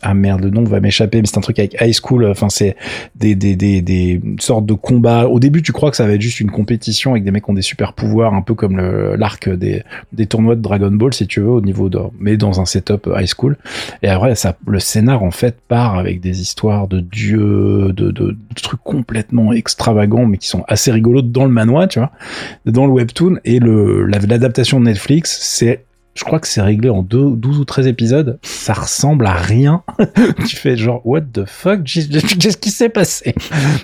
ah 0.03 0.15
merde, 0.15 0.43
le 0.43 0.51
nom 0.51 0.65
va 0.65 0.81
m'échapper, 0.81 1.21
mais 1.21 1.27
c'est 1.27 1.39
un 1.39 1.43
truc 1.43 1.59
avec 1.59 1.77
high 1.81 1.93
school. 1.93 2.25
Enfin, 2.27 2.49
c'est 2.49 2.77
des, 3.17 3.35
des, 3.35 3.57
des, 3.57 3.83
des 3.83 4.21
sortes 4.39 4.67
de 4.67 4.75
combats. 4.75 5.27
Au 5.27 5.41
début, 5.41 5.63
tu 5.63 5.73
crois 5.73 5.91
que 5.91 5.97
ça 5.97 6.07
va 6.07 6.13
être 6.13 6.21
juste 6.21 6.41
une 6.41 6.51
compétition 6.51 7.13
avec 7.13 7.25
des 7.25 7.31
mecs 7.31 7.45
qui 7.45 7.51
ont 7.51 7.55
des 7.55 7.63
super 7.63 7.93
pouvoirs, 7.93 8.35
un 8.35 8.43
peu 8.43 8.55
comme 8.55 8.79
l'arc 8.79 9.49
des, 9.49 9.83
des 10.13 10.27
tournois 10.27 10.57
de 10.57 10.61
Dragon 10.61 10.91
Ball, 10.91 11.13
si 11.13 11.27
tu 11.27 11.41
veux, 11.41 11.51
au 11.51 11.61
niveau 11.61 11.89
de, 11.89 11.99
mais 12.21 12.37
dans 12.37 12.61
un 12.61 12.65
setup 12.65 13.09
high 13.15 13.27
school. 13.27 13.57
Et 14.03 14.09
après, 14.09 14.35
ça, 14.35 14.57
le 14.67 14.79
scénar, 14.79 15.23
en 15.23 15.31
fait, 15.31 15.57
part 15.67 15.99
avec 15.99 16.21
des 16.21 16.41
histoires 16.41 16.89
de 16.89 17.01
dieux, 17.01 17.93
de, 17.93 18.11
de, 18.11 18.37
trucs 18.63 18.83
complètement 18.83 19.53
extravagants, 19.53 20.27
mais 20.27 20.39
qui 20.39 20.49
sont 20.49 20.65
assez 20.69 20.91
rigolos 20.91 21.23
dans 21.23 21.45
le 21.45 21.51
manoir, 21.51 21.89
tu 21.89 21.99
vois, 21.99 22.13
dans 22.67 22.87
le 22.87 22.93
webtoon. 22.93 23.39
Et 23.45 23.59
le, 23.59 24.05
l'adaptation 24.07 24.81
de 24.81 24.87
Netflix, 24.87 25.39
c'est 25.43 25.85
je 26.19 26.25
crois 26.25 26.41
que 26.41 26.49
c'est 26.49 26.61
réglé 26.61 26.91
en 26.91 27.03
deux, 27.03 27.31
12 27.31 27.61
ou 27.61 27.65
13 27.65 27.87
épisodes. 27.87 28.41
Ça 28.43 28.73
ressemble 28.73 29.25
à 29.25 29.35
rien. 29.35 29.83
tu 30.49 30.57
fais 30.57 30.77
genre, 30.77 31.01
what 31.05 31.21
the 31.21 31.45
fuck? 31.47 31.85
Qu'est-ce 31.85 32.57
qui 32.57 32.71
s'est 32.71 32.89
passé? 32.89 33.37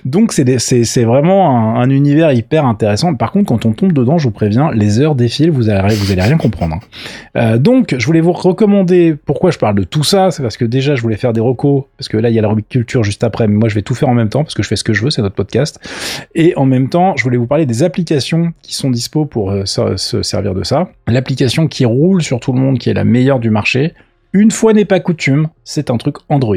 Donc, 0.05 0.33
c'est, 0.33 1.05
vraiment 1.05 1.79
un, 1.79 1.89
univers 1.91 2.33
hyper 2.33 2.67
intéressant. 2.67 3.15
Par 3.15 3.31
contre, 3.31 3.47
quand 3.47 3.67
on 3.67 3.73
tombe 3.73 3.93
dedans, 3.93 4.19
je 4.19 4.25
vous 4.25 4.33
préviens, 4.33 4.73
les 4.73 4.99
heures 4.99 5.15
défilent, 5.15 5.53
vous 5.53 5.69
allez, 5.69 5.95
vous 5.95 6.11
allez 6.11 6.23
rien 6.23 6.37
comprendre. 6.37 6.75
Hein. 6.75 6.81
Euh, 7.37 7.59
donc, 7.59 7.95
je 7.97 8.05
voulais 8.05 8.21
vous 8.21 8.33
recommander, 8.33 9.15
pourquoi 9.27 9.53
je 9.53 9.59
parle 9.59 9.77
de 9.77 9.85
tout 9.85 10.03
ça? 10.03 10.33
C'est 10.33 10.43
parce 10.43 10.57
que 10.57 10.65
déjà, 10.65 10.97
je 10.97 11.03
voulais 11.03 11.17
faire 11.17 11.33
des 11.33 11.41
recos, 11.41 11.85
parce 11.99 12.09
que 12.09 12.17
là, 12.17 12.31
il 12.31 12.35
y 12.35 12.39
a 12.41 12.43
la 12.43 12.49
rubrique 12.49 12.69
culture 12.69 13.05
juste 13.05 13.23
après, 13.23 13.47
mais 13.47 13.55
moi, 13.55 13.69
je 13.69 13.77
vais 13.77 13.83
tout 13.83 13.95
faire 13.95 14.09
en 14.09 14.15
même 14.15 14.29
temps, 14.29 14.43
parce 14.43 14.55
que 14.55 14.65
je 14.65 14.69
fais 14.69 14.77
ce 14.77 14.83
que 14.83 14.93
je 14.93 15.05
veux, 15.05 15.11
c'est 15.11 15.23
notre 15.23 15.37
podcast. 15.37 15.79
Et 16.35 16.53
en 16.57 16.67
même 16.67 16.89
temps, 16.89 17.15
je 17.17 17.23
voulais 17.23 17.37
vous 17.37 17.47
parler 17.47 17.65
des 17.65 17.85
applications 17.85 18.53
qui 18.63 18.75
sont 18.75 18.91
dispo 18.91 19.25
pour 19.25 19.53
euh, 19.53 19.65
se 19.67 20.23
servir 20.23 20.55
de 20.55 20.65
ça. 20.65 20.89
L'application 21.07 21.69
qui 21.69 21.85
roule 21.85 22.24
sur 22.25 22.41
tout 22.41 22.53
le 22.53 22.61
monde, 22.61 22.79
qui 22.79 22.91
est 22.91 22.95
la 22.95 23.05
meilleure 23.05 23.39
du 23.39 23.51
marché. 23.51 23.95
Une 24.33 24.51
fois 24.51 24.73
n'est 24.73 24.85
pas 24.85 24.99
coutume, 24.99 25.49
c'est 25.63 25.91
un 25.91 25.97
truc 25.97 26.17
Android. 26.29 26.57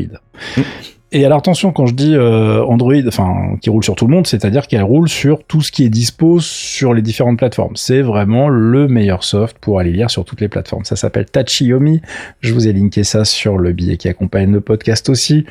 Et 1.13 1.25
alors 1.25 1.37
attention, 1.37 1.71
quand 1.71 1.85
je 1.85 1.93
dis 1.93 2.15
euh, 2.15 2.65
Android, 2.65 2.93
enfin 3.07 3.55
qui 3.61 3.69
roule 3.69 3.83
sur 3.83 3.95
tout 3.95 4.07
le 4.07 4.13
monde, 4.13 4.27
c'est-à-dire 4.27 4.67
qu'elle 4.67 4.83
roule 4.83 5.07
sur 5.07 5.45
tout 5.45 5.61
ce 5.61 5.71
qui 5.71 5.85
est 5.85 5.89
dispo 5.89 6.41
sur 6.41 6.93
les 6.93 7.01
différentes 7.01 7.37
plateformes. 7.37 7.77
C'est 7.77 8.01
vraiment 8.01 8.49
le 8.49 8.89
meilleur 8.89 9.23
soft 9.23 9.57
pour 9.59 9.79
aller 9.79 9.91
lire 9.91 10.09
sur 10.09 10.25
toutes 10.25 10.41
les 10.41 10.49
plateformes. 10.49 10.83
Ça 10.83 10.97
s'appelle 10.97 11.25
Tachiyomi. 11.25 12.01
Je 12.41 12.53
vous 12.53 12.67
ai 12.67 12.73
linké 12.73 13.05
ça 13.05 13.23
sur 13.23 13.57
le 13.57 13.71
billet 13.71 13.95
qui 13.95 14.09
accompagne 14.09 14.51
le 14.51 14.59
podcast 14.59 15.07
aussi. 15.07 15.45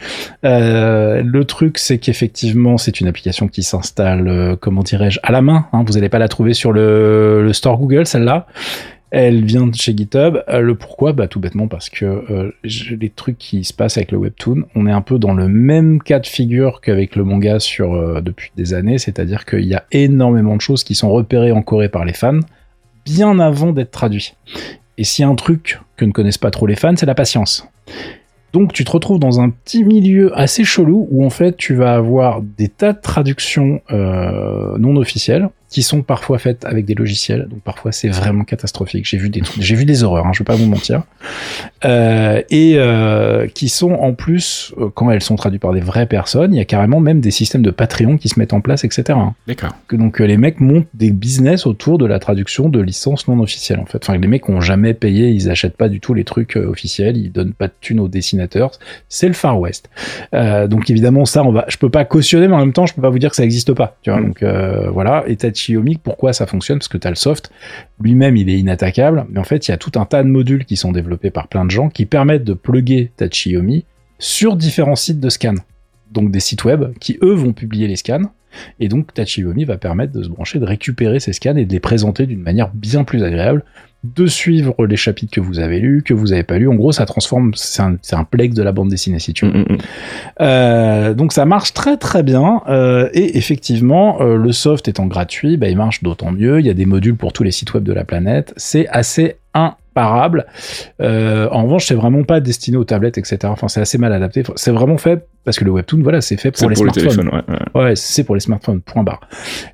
Euh, 0.44 1.22
le 1.24 1.44
truc, 1.46 1.78
c'est 1.78 1.96
qu'effectivement, 1.96 2.76
c'est 2.76 3.00
une 3.00 3.08
application 3.08 3.48
qui 3.48 3.62
s'installe, 3.62 4.28
euh, 4.28 4.56
comment 4.60 4.82
dirais-je, 4.82 5.20
à 5.22 5.32
la 5.32 5.40
main. 5.40 5.68
Hein. 5.72 5.84
Vous 5.86 5.94
n'allez 5.94 6.10
pas 6.10 6.18
la 6.18 6.28
trouver 6.28 6.52
sur 6.52 6.70
le, 6.70 7.42
le 7.42 7.52
store 7.54 7.78
Google, 7.78 8.04
celle-là. 8.04 8.46
Elle 9.10 9.44
vient 9.44 9.66
de 9.66 9.74
chez 9.74 9.96
GitHub. 9.96 10.42
Euh, 10.48 10.60
le 10.60 10.74
pourquoi 10.74 11.12
Bah 11.12 11.28
tout 11.28 11.38
bêtement 11.38 11.68
parce 11.68 11.88
que 11.90 12.04
euh, 12.04 12.52
les 12.64 13.10
trucs 13.10 13.38
qui 13.38 13.64
se 13.64 13.72
passent 13.72 13.96
avec 13.96 14.10
le 14.10 14.18
webtoon, 14.18 14.64
on 14.74 14.86
est 14.86 14.92
un 14.92 15.00
peu 15.00 15.18
dans 15.18 15.32
le 15.32 15.48
même 15.48 16.02
cas 16.02 16.18
de 16.18 16.26
figure 16.26 16.80
qu'avec 16.80 17.14
le 17.14 17.24
manga 17.24 17.58
euh, 17.80 18.20
depuis 18.20 18.50
des 18.56 18.74
années, 18.74 18.98
c'est-à-dire 18.98 19.44
qu'il 19.44 19.64
y 19.64 19.74
a 19.74 19.84
énormément 19.92 20.56
de 20.56 20.60
choses 20.60 20.82
qui 20.82 20.94
sont 20.94 21.10
repérées 21.10 21.52
en 21.52 21.62
Corée 21.62 21.88
par 21.88 22.04
les 22.04 22.12
fans 22.12 22.40
bien 23.04 23.38
avant 23.38 23.72
d'être 23.72 23.92
traduits. 23.92 24.34
Et 24.98 25.04
s'il 25.04 25.22
y 25.22 25.26
a 25.26 25.28
un 25.28 25.36
truc 25.36 25.80
que 25.96 26.04
ne 26.04 26.10
connaissent 26.10 26.38
pas 26.38 26.50
trop 26.50 26.66
les 26.66 26.74
fans, 26.74 26.96
c'est 26.96 27.06
la 27.06 27.14
patience. 27.14 27.68
Donc 28.52 28.72
tu 28.72 28.84
te 28.84 28.90
retrouves 28.90 29.20
dans 29.20 29.38
un 29.40 29.50
petit 29.50 29.84
milieu 29.84 30.36
assez 30.36 30.64
chelou 30.64 31.06
où 31.12 31.24
en 31.24 31.30
fait 31.30 31.56
tu 31.56 31.74
vas 31.74 31.94
avoir 31.94 32.42
des 32.42 32.68
tas 32.68 32.94
de 32.94 33.00
traductions 33.00 33.80
non 33.90 34.96
officielles 34.96 35.50
qui 35.68 35.82
sont 35.82 36.02
parfois 36.02 36.38
faites 36.38 36.64
avec 36.64 36.84
des 36.84 36.94
logiciels, 36.94 37.48
donc 37.48 37.60
parfois 37.60 37.92
c'est 37.92 38.08
vraiment 38.08 38.44
catastrophique. 38.44 39.06
J'ai 39.06 39.16
vu 39.16 39.30
des 39.30 39.42
j'ai 39.58 39.74
vu 39.74 39.84
des 39.84 40.02
horreurs, 40.02 40.26
hein, 40.26 40.32
je 40.32 40.40
vais 40.40 40.44
pas 40.44 40.54
vous 40.54 40.66
mentir, 40.66 41.02
euh, 41.84 42.42
et 42.50 42.74
euh, 42.76 43.48
qui 43.48 43.68
sont 43.68 43.92
en 43.92 44.12
plus 44.12 44.74
euh, 44.78 44.88
quand 44.94 45.10
elles 45.10 45.22
sont 45.22 45.36
traduites 45.36 45.62
par 45.62 45.72
des 45.72 45.80
vraies 45.80 46.06
personnes, 46.06 46.54
il 46.54 46.58
y 46.58 46.60
a 46.60 46.64
carrément 46.64 47.00
même 47.00 47.20
des 47.20 47.30
systèmes 47.30 47.62
de 47.62 47.70
Patreon 47.70 48.16
qui 48.16 48.28
se 48.28 48.38
mettent 48.38 48.52
en 48.52 48.60
place, 48.60 48.84
etc. 48.84 49.18
D'accord. 49.48 49.70
Donc 49.90 50.20
les 50.20 50.36
mecs 50.36 50.60
montent 50.60 50.88
des 50.94 51.10
business 51.10 51.66
autour 51.66 51.98
de 51.98 52.06
la 52.06 52.18
traduction 52.18 52.68
de 52.68 52.80
licences 52.80 53.26
non 53.28 53.40
officielles 53.40 53.80
en 53.80 53.86
fait. 53.86 53.98
Enfin 54.02 54.16
les 54.16 54.28
mecs 54.28 54.48
ont 54.48 54.60
jamais 54.60 54.94
payé, 54.94 55.30
ils 55.30 55.50
achètent 55.50 55.76
pas 55.76 55.88
du 55.88 56.00
tout 56.00 56.14
les 56.14 56.24
trucs 56.24 56.56
officiels, 56.56 57.16
ils 57.16 57.32
donnent 57.32 57.54
pas 57.54 57.68
de 57.68 57.74
thunes 57.80 58.00
aux 58.00 58.08
dessinateurs. 58.08 58.72
C'est 59.08 59.28
le 59.28 59.34
Far 59.34 59.58
West. 59.58 59.88
Euh, 60.34 60.68
donc 60.68 60.90
évidemment 60.90 61.24
ça 61.24 61.42
on 61.42 61.52
va, 61.52 61.64
je 61.68 61.76
peux 61.76 61.90
pas 61.90 62.04
cautionner, 62.04 62.48
mais 62.48 62.54
en 62.54 62.60
même 62.60 62.72
temps 62.72 62.86
je 62.86 62.94
peux 62.94 63.02
pas 63.02 63.10
vous 63.10 63.18
dire 63.18 63.30
que 63.30 63.36
ça 63.36 63.44
existe 63.44 63.72
pas. 63.72 63.96
Tu 64.02 64.10
vois 64.10 64.16
Mm. 64.20 64.24
donc 64.24 64.44
voilà. 64.92 65.24
Et 65.26 65.36
Pourquoi 66.02 66.32
ça 66.32 66.46
fonctionne 66.46 66.78
Parce 66.78 66.88
que 66.88 67.14
soft, 67.14 67.50
lui-même 68.00 68.36
il 68.36 68.48
est 68.48 68.58
inattaquable, 68.58 69.26
mais 69.30 69.38
en 69.38 69.44
fait 69.44 69.68
il 69.68 69.70
y 69.70 69.74
a 69.74 69.76
tout 69.76 69.92
un 69.96 70.04
tas 70.04 70.22
de 70.22 70.28
modules 70.28 70.64
qui 70.64 70.76
sont 70.76 70.92
développés 70.92 71.30
par 71.30 71.48
plein 71.48 71.64
de 71.64 71.70
gens 71.70 71.88
qui 71.88 72.06
permettent 72.06 72.44
de 72.44 72.54
plugger 72.54 73.12
Tachiyomi 73.16 73.84
sur 74.18 74.56
différents 74.56 74.96
sites 74.96 75.20
de 75.20 75.28
scan. 75.28 75.54
Donc 76.10 76.30
des 76.30 76.40
sites 76.40 76.64
web 76.64 76.92
qui 77.00 77.18
eux 77.22 77.34
vont 77.34 77.52
publier 77.52 77.88
les 77.88 77.96
scans. 77.96 78.30
Et 78.80 78.88
donc 78.88 79.14
Tachiyomi 79.14 79.64
va 79.64 79.78
permettre 79.78 80.12
de 80.12 80.22
se 80.22 80.28
brancher, 80.28 80.58
de 80.58 80.64
récupérer 80.64 81.20
ces 81.20 81.32
scans 81.32 81.56
et 81.56 81.64
de 81.64 81.72
les 81.72 81.80
présenter 81.80 82.26
d'une 82.26 82.42
manière 82.42 82.70
bien 82.72 83.04
plus 83.04 83.22
agréable, 83.22 83.64
de 84.04 84.26
suivre 84.26 84.86
les 84.86 84.96
chapitres 84.96 85.32
que 85.32 85.40
vous 85.40 85.58
avez 85.58 85.80
lus, 85.80 86.02
que 86.02 86.14
vous 86.14 86.32
avez 86.32 86.42
pas 86.42 86.58
lus. 86.58 86.68
En 86.68 86.74
gros, 86.74 86.92
ça 86.92 87.06
transforme, 87.06 87.52
c'est 87.54 87.82
un, 87.82 87.96
un 88.12 88.24
plex 88.24 88.54
de 88.54 88.62
la 88.62 88.72
bande 88.72 88.88
dessinée 88.88 89.18
si 89.18 89.32
tu 89.32 89.46
veux. 89.46 89.52
Mm, 89.52 89.62
mm, 89.62 89.72
mm. 89.72 89.78
Euh, 90.40 91.14
donc 91.14 91.32
ça 91.32 91.44
marche 91.44 91.72
très 91.72 91.96
très 91.96 92.22
bien 92.22 92.62
euh, 92.68 93.08
et 93.12 93.36
effectivement 93.38 94.20
euh, 94.20 94.36
le 94.36 94.52
soft 94.52 94.88
étant 94.88 95.06
gratuit, 95.06 95.56
bah, 95.56 95.68
il 95.68 95.76
marche 95.76 96.02
d'autant 96.02 96.30
mieux. 96.30 96.60
Il 96.60 96.66
y 96.66 96.70
a 96.70 96.74
des 96.74 96.86
modules 96.86 97.16
pour 97.16 97.32
tous 97.32 97.42
les 97.42 97.50
sites 97.50 97.74
web 97.74 97.84
de 97.84 97.92
la 97.92 98.04
planète. 98.04 98.52
C'est 98.56 98.86
assez 98.88 99.36
Euh, 101.00 101.48
en 101.50 101.64
revanche, 101.64 101.86
c'est 101.86 101.94
vraiment 101.94 102.22
pas 102.22 102.40
destiné 102.40 102.76
aux 102.76 102.84
tablettes, 102.84 103.18
etc. 103.18 103.38
Enfin, 103.44 103.68
c'est 103.68 103.80
assez 103.80 103.98
mal 103.98 104.12
adapté. 104.12 104.42
C'est 104.56 104.72
vraiment 104.72 104.98
fait 104.98 105.26
parce 105.44 105.58
que 105.58 105.64
le 105.64 105.70
webtoon, 105.70 106.00
voilà, 106.02 106.20
c'est 106.20 106.36
fait 106.36 106.50
pour 106.50 106.68
les 106.68 106.74
pour 106.74 106.84
smartphones. 106.84 107.16
téléphones, 107.16 107.28
ouais, 107.28 107.54
ouais. 107.74 107.82
Ouais, 107.82 107.96
c'est 107.96 108.24
pour 108.24 108.34
les 108.34 108.40
smartphones, 108.40 108.80
point 108.80 109.02
barre. 109.02 109.20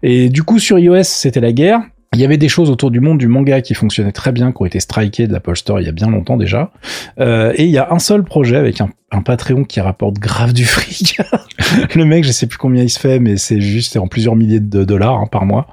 Et 0.03 0.29
du 0.29 0.43
coup, 0.43 0.59
sur 0.59 0.79
iOS, 0.79 1.03
c'était 1.05 1.41
la 1.41 1.53
guerre. 1.53 1.81
Il 2.15 2.21
y 2.21 2.25
avait 2.27 2.37
des 2.37 2.49
choses 2.49 2.69
autour 2.69 2.91
du 2.91 3.01
monde 3.01 3.17
du 3.17 3.27
manga 3.27 3.63
qui 3.63 3.73
fonctionnaient 3.73 4.13
très 4.13 4.33
bien, 4.33 4.53
qui 4.53 4.61
ont 4.61 4.67
été 4.67 4.81
strikées 4.81 5.27
de 5.27 5.33
l'Apple 5.33 5.57
Store 5.57 5.81
il 5.81 5.87
y 5.87 5.89
a 5.89 5.93
bien 5.93 6.11
longtemps 6.11 6.37
déjà. 6.37 6.71
Euh, 7.19 7.55
et 7.57 7.65
il 7.65 7.71
y 7.71 7.79
a 7.79 7.91
un 7.91 7.99
seul 7.99 8.23
projet 8.23 8.57
avec 8.57 8.83
un, 8.83 8.91
un 9.13 9.23
Patreon 9.23 9.65
qui 9.65 9.81
rapporte 9.81 10.19
grave 10.19 10.53
du 10.53 10.65
fric. 10.65 11.19
le 11.95 12.05
mec, 12.05 12.25
je 12.25 12.33
sais 12.33 12.47
plus 12.47 12.59
combien 12.59 12.83
il 12.83 12.91
se 12.91 12.99
fait, 12.99 13.19
mais 13.19 13.37
c'est 13.37 13.61
juste 13.61 13.97
en 13.97 14.09
plusieurs 14.09 14.37
milliers 14.37 14.61
de 14.61 14.85
dollars 14.85 15.19
hein, 15.19 15.27
par 15.31 15.45
mois, 15.45 15.67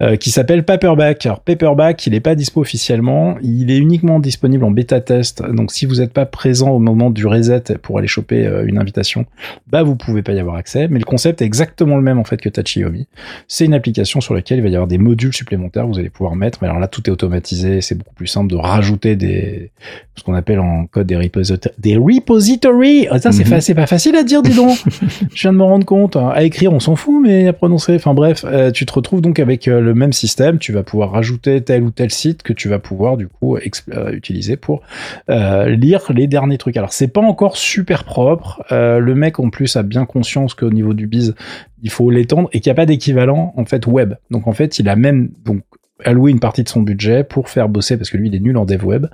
euh, 0.00 0.16
qui 0.16 0.30
s'appelle 0.30 0.64
Paperback. 0.64 1.26
Alors 1.26 1.40
Paperback, 1.40 2.06
il 2.06 2.14
est 2.14 2.20
pas 2.20 2.34
dispo 2.34 2.60
officiellement, 2.60 3.36
il 3.42 3.70
est 3.70 3.78
uniquement 3.78 4.20
disponible 4.20 4.64
en 4.64 4.70
bêta 4.70 5.00
test. 5.00 5.42
Donc 5.42 5.72
si 5.72 5.84
vous 5.86 5.96
n'êtes 5.96 6.12
pas 6.12 6.26
présent 6.26 6.70
au 6.70 6.78
moment 6.78 7.10
du 7.10 7.26
reset 7.26 7.64
pour 7.82 7.98
aller 7.98 8.08
choper 8.08 8.46
euh, 8.46 8.64
une 8.66 8.78
invitation, 8.78 9.26
bah 9.66 9.82
vous 9.82 9.96
pouvez 9.96 10.22
pas 10.22 10.32
y 10.32 10.38
avoir 10.38 10.56
accès. 10.56 10.88
Mais 10.88 10.98
le 10.98 11.04
concept 11.04 11.42
est 11.42 11.44
exactement 11.44 11.96
le 11.96 12.02
même 12.02 12.18
en 12.18 12.24
fait 12.24 12.40
que 12.40 12.48
Tachiyomi. 12.48 13.08
C'est 13.48 13.64
une 13.64 13.74
application 13.74 14.20
sur 14.20 14.34
laquelle 14.34 14.58
il 14.58 14.62
va 14.62 14.68
y 14.68 14.74
avoir 14.74 14.88
des 14.88 14.98
modules 14.98 15.34
supplémentaires 15.34 15.86
vous 15.86 15.98
allez 15.98 16.10
pouvoir 16.10 16.36
mettre. 16.36 16.58
Mais 16.62 16.68
alors 16.68 16.80
là, 16.80 16.88
tout 16.88 17.02
est 17.06 17.10
automatisé. 17.10 17.80
C'est 17.80 17.94
beaucoup 17.94 18.14
plus 18.14 18.26
simple 18.26 18.50
de 18.50 18.56
rajouter 18.56 19.70
ce 20.14 20.22
qu'on 20.22 20.34
appelle 20.34 20.60
en 20.60 20.86
code. 20.86 21.06
Des 21.06 21.96
repositories! 21.96 22.75
Ah, 23.10 23.18
ça, 23.18 23.32
c'est 23.32 23.48
Mhm. 23.48 23.60
c'est 23.60 23.74
pas 23.74 23.86
facile 23.86 24.16
à 24.16 24.22
dire, 24.22 24.42
dis 24.42 24.54
donc! 24.54 24.76
Je 25.34 25.42
viens 25.42 25.52
de 25.52 25.58
me 25.58 25.62
rendre 25.62 25.84
compte. 25.86 26.16
À 26.16 26.42
écrire, 26.44 26.72
on 26.72 26.80
s'en 26.80 26.96
fout, 26.96 27.20
mais 27.22 27.48
à 27.48 27.52
prononcer. 27.52 27.94
Enfin 27.96 28.14
bref, 28.14 28.44
euh, 28.46 28.70
tu 28.70 28.86
te 28.86 28.92
retrouves 28.92 29.20
donc 29.20 29.38
avec 29.38 29.68
euh, 29.68 29.80
le 29.80 29.94
même 29.94 30.12
système. 30.12 30.58
Tu 30.58 30.72
vas 30.72 30.82
pouvoir 30.82 31.10
rajouter 31.12 31.60
tel 31.62 31.82
ou 31.82 31.90
tel 31.90 32.10
site 32.10 32.42
que 32.42 32.52
tu 32.52 32.68
vas 32.68 32.78
pouvoir, 32.78 33.16
du 33.16 33.28
coup, 33.28 33.56
euh, 33.56 34.10
utiliser 34.12 34.56
pour 34.56 34.82
lire 35.28 36.00
les 36.14 36.26
derniers 36.26 36.58
trucs. 36.58 36.76
Alors, 36.76 36.92
c'est 36.92 37.08
pas 37.08 37.20
encore 37.20 37.56
super 37.56 38.04
propre. 38.04 38.62
Le 38.70 39.14
mec, 39.14 39.38
en 39.40 39.50
plus, 39.50 39.76
a 39.76 39.82
bien 39.82 40.04
conscience 40.04 40.54
qu'au 40.54 40.70
niveau 40.70 40.94
du 40.94 41.06
biz, 41.06 41.34
il 41.82 41.90
faut 41.90 42.10
l'étendre 42.10 42.48
et 42.52 42.60
qu'il 42.60 42.70
n'y 42.70 42.74
a 42.74 42.76
pas 42.76 42.86
d'équivalent, 42.86 43.52
en 43.56 43.64
fait, 43.64 43.86
web. 43.86 44.14
Donc, 44.30 44.46
en 44.46 44.52
fait, 44.52 44.78
il 44.78 44.88
a 44.88 44.96
même, 44.96 45.30
donc, 45.44 45.62
alloué 46.04 46.30
une 46.30 46.40
partie 46.40 46.62
de 46.62 46.68
son 46.68 46.82
budget 46.82 47.24
pour 47.24 47.48
faire 47.48 47.68
bosser 47.68 47.96
parce 47.96 48.10
que 48.10 48.16
lui 48.16 48.28
il 48.28 48.34
est 48.34 48.40
nul 48.40 48.56
en 48.56 48.64
dev 48.64 48.84
web. 48.84 49.06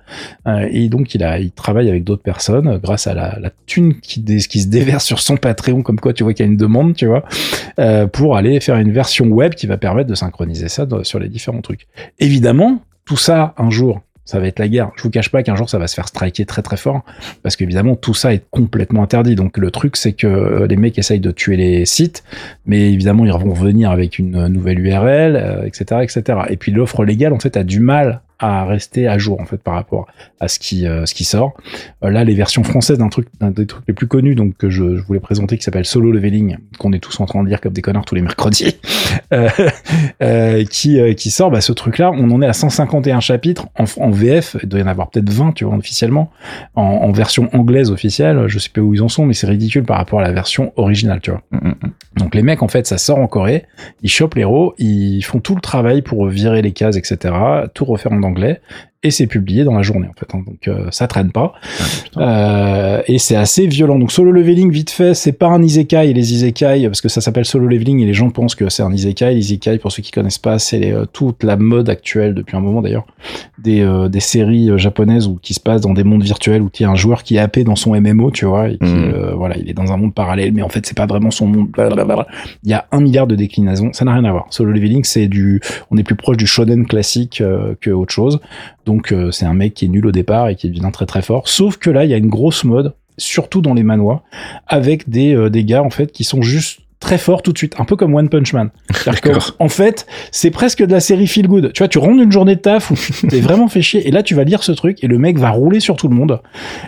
Euh, 0.47 0.69
et 0.71 0.89
donc 0.89 1.15
il 1.15 1.23
a 1.23 1.39
il 1.39 1.53
travaille 1.53 1.89
avec 1.89 2.05
d'autres 2.05 2.23
personnes 2.23 2.69
euh, 2.69 2.79
grâce 2.79 3.07
à 3.07 3.15
la, 3.15 3.39
la 3.41 3.51
thune 3.67 4.01
qui, 4.01 4.25
qui 4.25 4.61
se 4.61 4.69
déverse 4.69 5.05
sur 5.05 5.21
son 5.21 5.37
Patreon 5.37 5.83
comme 5.83 6.01
quoi 6.01 6.13
tu 6.13 6.25
vois 6.25 6.35
qu'il 6.35 6.45
y 6.45 6.49
a 6.49 6.51
une 6.51 6.57
demande 6.57 6.95
tu 6.95 7.07
vois 7.07 7.25
euh, 7.79 8.07
pour 8.07 8.37
aller 8.37 8.61
faire 8.61 8.77
une 8.77 8.93
version 8.93 9.27
web 9.27 9.55
qui 9.55 9.67
va 9.67 9.77
permettre 9.77 10.09
de 10.09 10.15
synchroniser 10.15 10.69
ça 10.69 10.87
sur 11.03 11.19
les 11.19 11.29
différents 11.29 11.63
trucs. 11.63 11.87
Évidemment 12.19 12.83
tout 13.05 13.17
ça 13.17 13.55
un 13.59 13.71
jour 13.71 14.01
ça 14.33 14.41
va 14.41 14.47
être 14.47 14.59
la 14.59 14.69
guerre. 14.69 14.91
Je 14.97 15.03
vous 15.03 15.11
cache 15.11 15.31
pas 15.31 15.43
qu'un 15.43 15.57
jour 15.57 15.69
ça 15.69 15.79
va 15.79 15.87
se 15.87 15.95
faire 15.95 16.09
striker 16.09 16.47
très 16.47 16.63
très 16.63 16.79
fort 16.79 17.03
parce 17.43 17.55
qu'évidemment 17.55 17.97
tout 17.97 18.15
ça 18.15 18.33
est 18.33 18.43
complètement 18.51 19.03
interdit. 19.03 19.35
Donc 19.35 19.59
le 19.59 19.71
truc 19.71 19.95
c'est 19.97 20.15
que 20.15 20.27
euh, 20.27 20.67
les 20.67 20.77
mecs 20.77 20.99
essayent 20.99 21.21
de 21.21 21.31
tuer 21.31 21.57
les 21.57 21.85
sites, 21.85 22.25
mais 22.65 22.91
évidemment 22.91 23.27
ils 23.27 23.33
vont 23.33 23.53
venir 23.53 23.91
avec 23.91 24.19
une 24.19 24.37
euh, 24.37 24.49
nouvelle 24.49 24.79
URL, 24.79 25.65
etc., 25.67 26.01
etc. 26.03 26.39
Et 26.49 26.57
puis 26.57 26.73
l'offre 26.73 27.05
légale 27.05 27.35
en 27.35 27.39
fait 27.39 27.59
a 27.59 27.63
du 27.63 27.81
mal 27.81 28.23
à 28.43 28.65
rester 28.65 29.09
à 29.09 29.19
jour 29.19 29.41
en 29.41 29.47
fait 29.47 29.57
par 29.57 29.75
rapport 29.75 30.07
à 30.41 30.49
ce 30.49 30.59
qui 30.59 30.87
euh, 30.87 31.07
ce 31.07 31.15
qui 31.15 31.25
sort. 31.25 31.55
Euh, 32.05 32.11
là 32.11 32.25
les 32.25 32.35
versions 32.35 32.65
françaises 32.65 32.99
d'un 32.99 33.09
truc 33.09 33.29
d'un 33.41 33.51
des 33.51 33.67
trucs 33.67 33.85
les 33.89 33.95
plus 33.95 34.07
connus 34.07 34.35
donc 34.35 34.57
que 34.57 34.69
je, 34.69 34.97
je 34.97 35.03
voulais 35.03 35.21
présenter 35.21 35.57
qui 35.57 35.65
s'appelle 35.65 35.85
Solo 35.85 36.13
Leveling 36.13 36.59
qu'on 36.79 36.93
est 36.93 36.99
tous 36.99 37.21
en 37.21 37.27
train 37.27 37.43
de 37.43 37.49
lire 37.49 37.61
comme 37.61 37.73
des 37.73 37.83
connards 37.83 38.05
tous 38.05 38.15
les 38.15 38.23
mercredis 38.23 38.81
euh, 40.23 40.65
qui 40.65 41.15
qui 41.15 41.31
sort 41.31 41.51
bah 41.51 41.61
ce 41.61 41.73
truc 41.73 41.99
là 41.99 42.11
on 42.13 42.31
en 42.31 42.43
est 42.43 42.47
à 42.47 42.53
151 42.53 43.21
chapitres 43.21 43.69
en, 43.79 43.85
en 43.99 44.11
VF 44.11 44.57
il 44.63 44.69
doit 44.69 44.81
y 44.81 44.83
en 44.83 44.87
avoir 44.87 45.11
peut-être 45.11 45.31
20 45.31 45.53
tu 45.53 45.65
vois 45.65 45.77
officiellement 45.77 46.31
en, 46.75 46.83
en 46.83 47.13
version 47.13 47.49
anglaise 47.53 47.91
officielle. 47.91 48.45
Je 48.47 48.59
sais 48.59 48.71
pas 48.71 48.81
où 48.81 48.95
ils 48.95 49.03
en 49.03 49.09
sont 49.09 49.27
mais 49.27 49.35
c'est 49.35 49.47
ridicule 49.47 49.85
par 49.85 49.97
rapport 49.97 50.21
à 50.21 50.23
la 50.23 50.33
version 50.33 50.73
originale 50.77 51.21
tu 51.21 51.31
vois. 51.31 51.43
Mm, 51.51 51.69
mm, 51.69 51.71
mm. 51.71 51.93
donc 52.19 52.35
les 52.35 52.43
mecs, 52.43 52.63
en 52.63 52.69
fait, 52.69 52.87
ça 52.87 52.99
sort 52.99 53.19
en 53.19 53.27
Corée, 53.27 53.65
ils 54.03 54.11
chopent 54.11 54.35
l'héros, 54.35 54.75
ils 54.79 55.23
font 55.23 55.41
tout 55.41 55.55
le 55.55 55.61
travail 55.61 56.03
pour 56.03 56.27
virer 56.27 56.63
les 56.63 56.73
cases, 56.73 56.97
etc., 56.97 57.35
tout 57.75 57.85
refaire 57.85 58.13
en 58.13 58.23
anglais, 58.23 58.32
anglais 58.33 58.61
et 59.03 59.11
c'est 59.11 59.27
publié 59.27 59.65
dans 59.65 59.75
la 59.75 59.83
journée, 59.83 60.07
en 60.09 60.13
fait. 60.19 60.27
hein. 60.35 60.43
Donc 60.47 60.69
euh, 60.69 60.87
ça 60.91 61.07
traîne 61.09 61.33
pas. 61.33 61.55
Ah. 62.17 62.99
Euh, 62.99 63.03
et 63.07 63.19
c'est 63.19 63.37
assez 63.37 63.67
violent. 63.67 63.99
Donc 63.99 64.13
solo 64.13 64.31
leveling, 64.33 64.71
vite 64.71 64.91
fait, 64.91 65.15
c'est 65.15 65.33
pas 65.33 65.49
un 65.49 65.63
isekai. 65.63 66.11
Et 66.11 66.13
les 66.13 66.33
isekai, 66.35 66.85
parce 66.87 67.01
que 67.01 67.09
ça 67.09 67.21
s'appelle 67.21 67.45
solo 67.45 67.67
leveling 67.67 68.01
et 68.01 68.07
les 68.07 68.15
gens 68.15 68.31
pensent 68.31 68.55
que 68.55 68.69
c'est 68.69 68.83
un 68.83 68.93
isekai. 68.93 69.35
Les 69.35 69.41
isekai, 69.53 69.79
pour 69.79 69.91
ceux 69.93 70.03
qui 70.03 70.11
connaissent 70.13 70.39
pas, 70.39 70.59
c'est 70.59 70.93
euh, 70.93 71.05
toute 71.13 71.43
la 71.43 71.57
mode 71.57 71.89
actuelle 71.89 72.35
depuis 72.35 72.57
un 72.57 72.61
moment 72.61 72.83
d'ailleurs 72.83 73.07
des, 73.59 73.81
euh, 73.81 74.09
des 74.09 74.21
séries 74.21 74.71
japonaises 74.77 75.27
où 75.29 75.39
qui 75.41 75.55
se 75.55 75.61
passent 75.61 75.81
dans 75.83 75.95
des 75.95 76.05
mondes 76.05 76.23
virtuels 76.23 76.63
où 76.63 76.71
il 76.79 76.83
y 76.83 76.87
a 76.87 76.91
un 76.91 76.97
joueur 76.97 77.23
qui 77.23 77.37
est 77.37 77.39
happé 77.39 77.65
dans 77.65 77.77
son 77.77 77.99
MMO, 78.01 78.31
tu 78.31 78.45
vois, 78.45 78.69
et 78.69 78.77
qui 78.79 78.85
euh, 78.85 79.35
voilà, 79.35 79.57
il 79.57 79.69
est 79.71 79.75
dans 79.75 79.93
un 79.93 79.97
monde 79.97 80.15
parallèle, 80.15 80.53
mais 80.53 80.63
en 80.63 80.69
fait 80.69 80.85
c'est 80.87 80.97
pas 80.97 81.07
vraiment 81.07 81.31
son 81.31 81.47
monde. 81.47 81.69
blablabla. 81.71 82.27
Il 82.65 82.71
y 82.71 82.75
a 82.75 82.87
un 82.93 83.01
milliard 83.01 83.27
de 83.27 83.37
déclinaisons, 83.37 83.93
ça 83.93 84.05
n'a 84.05 84.15
rien 84.15 84.25
à 84.25 84.33
voir. 84.33 84.47
Solo 84.51 84.73
leveling, 84.73 85.05
c'est 85.05 85.29
du, 85.29 85.61
on 85.91 85.97
est 85.97 86.03
plus 86.03 86.17
proche 86.17 86.37
du 86.37 86.47
shonen 86.47 86.87
classique 86.87 87.41
euh, 87.41 87.75
que 87.81 87.91
autre 87.91 88.13
chose. 88.13 88.41
Donc 88.85 88.92
euh, 89.13 89.31
c'est 89.31 89.47
un 89.47 89.55
mec 89.55 89.75
qui 89.75 89.87
est 89.87 89.89
nul 89.89 90.07
au 90.07 90.13
départ 90.13 90.49
et 90.49 90.57
qui 90.57 90.69
devient 90.69 90.91
très 90.93 91.07
très 91.07 91.23
fort. 91.23 91.49
Sauf 91.49 91.77
que 91.77 91.91
là, 91.91 92.05
il 92.05 92.11
y 92.11 92.15
a 92.15 92.19
une 92.19 92.29
grosse 92.29 92.65
mode, 92.65 92.95
surtout 93.19 93.61
dans 93.61 93.75
les 93.75 93.83
manois, 93.83 94.23
avec 94.67 95.09
des, 95.09 95.35
euh, 95.35 95.51
des 95.51 95.65
gars 95.65 95.83
en 95.83 95.91
fait 95.91 96.13
qui 96.13 96.25
sont 96.25 96.43
juste 96.43 96.81
très 97.03 97.19
forts 97.19 97.43
tout 97.43 97.53
de 97.53 97.59
suite, 97.59 97.75
un 97.79 97.85
peu 97.85 97.97
comme 97.97 98.15
One 98.15 98.29
Punch 98.29 98.53
Man. 98.53 98.71
Que, 99.03 99.11
D'accord. 99.11 99.55
En 99.59 99.69
fait, 99.69 100.07
c'est 100.31 100.51
presque 100.51 100.83
de 100.83 100.93
la 100.93 101.01
série 101.01 101.27
feel 101.27 101.49
good. 101.49 101.73
Tu 101.73 101.83
vois, 101.83 101.89
tu 101.89 101.99
rentres 101.99 102.23
une 102.23 102.31
journée 102.31 102.55
de 102.55 102.61
taf 102.61 102.91
où 102.91 102.95
tu 102.95 103.27
t'es 103.27 103.41
vraiment 103.41 103.69
fait 103.69 103.83
chier, 103.83 104.07
et 104.07 104.11
là 104.11 104.23
tu 104.23 104.35
vas 104.35 104.45
lire 104.45 104.63
ce 104.63 104.73
truc 104.73 105.03
et 105.03 105.09
le 105.09 105.19
mec 105.19 105.39
va 105.39 105.51
rouler 105.51 105.81
sur 105.81 105.97
tout 105.97 106.09
le 106.09 106.15
monde. 106.15 106.41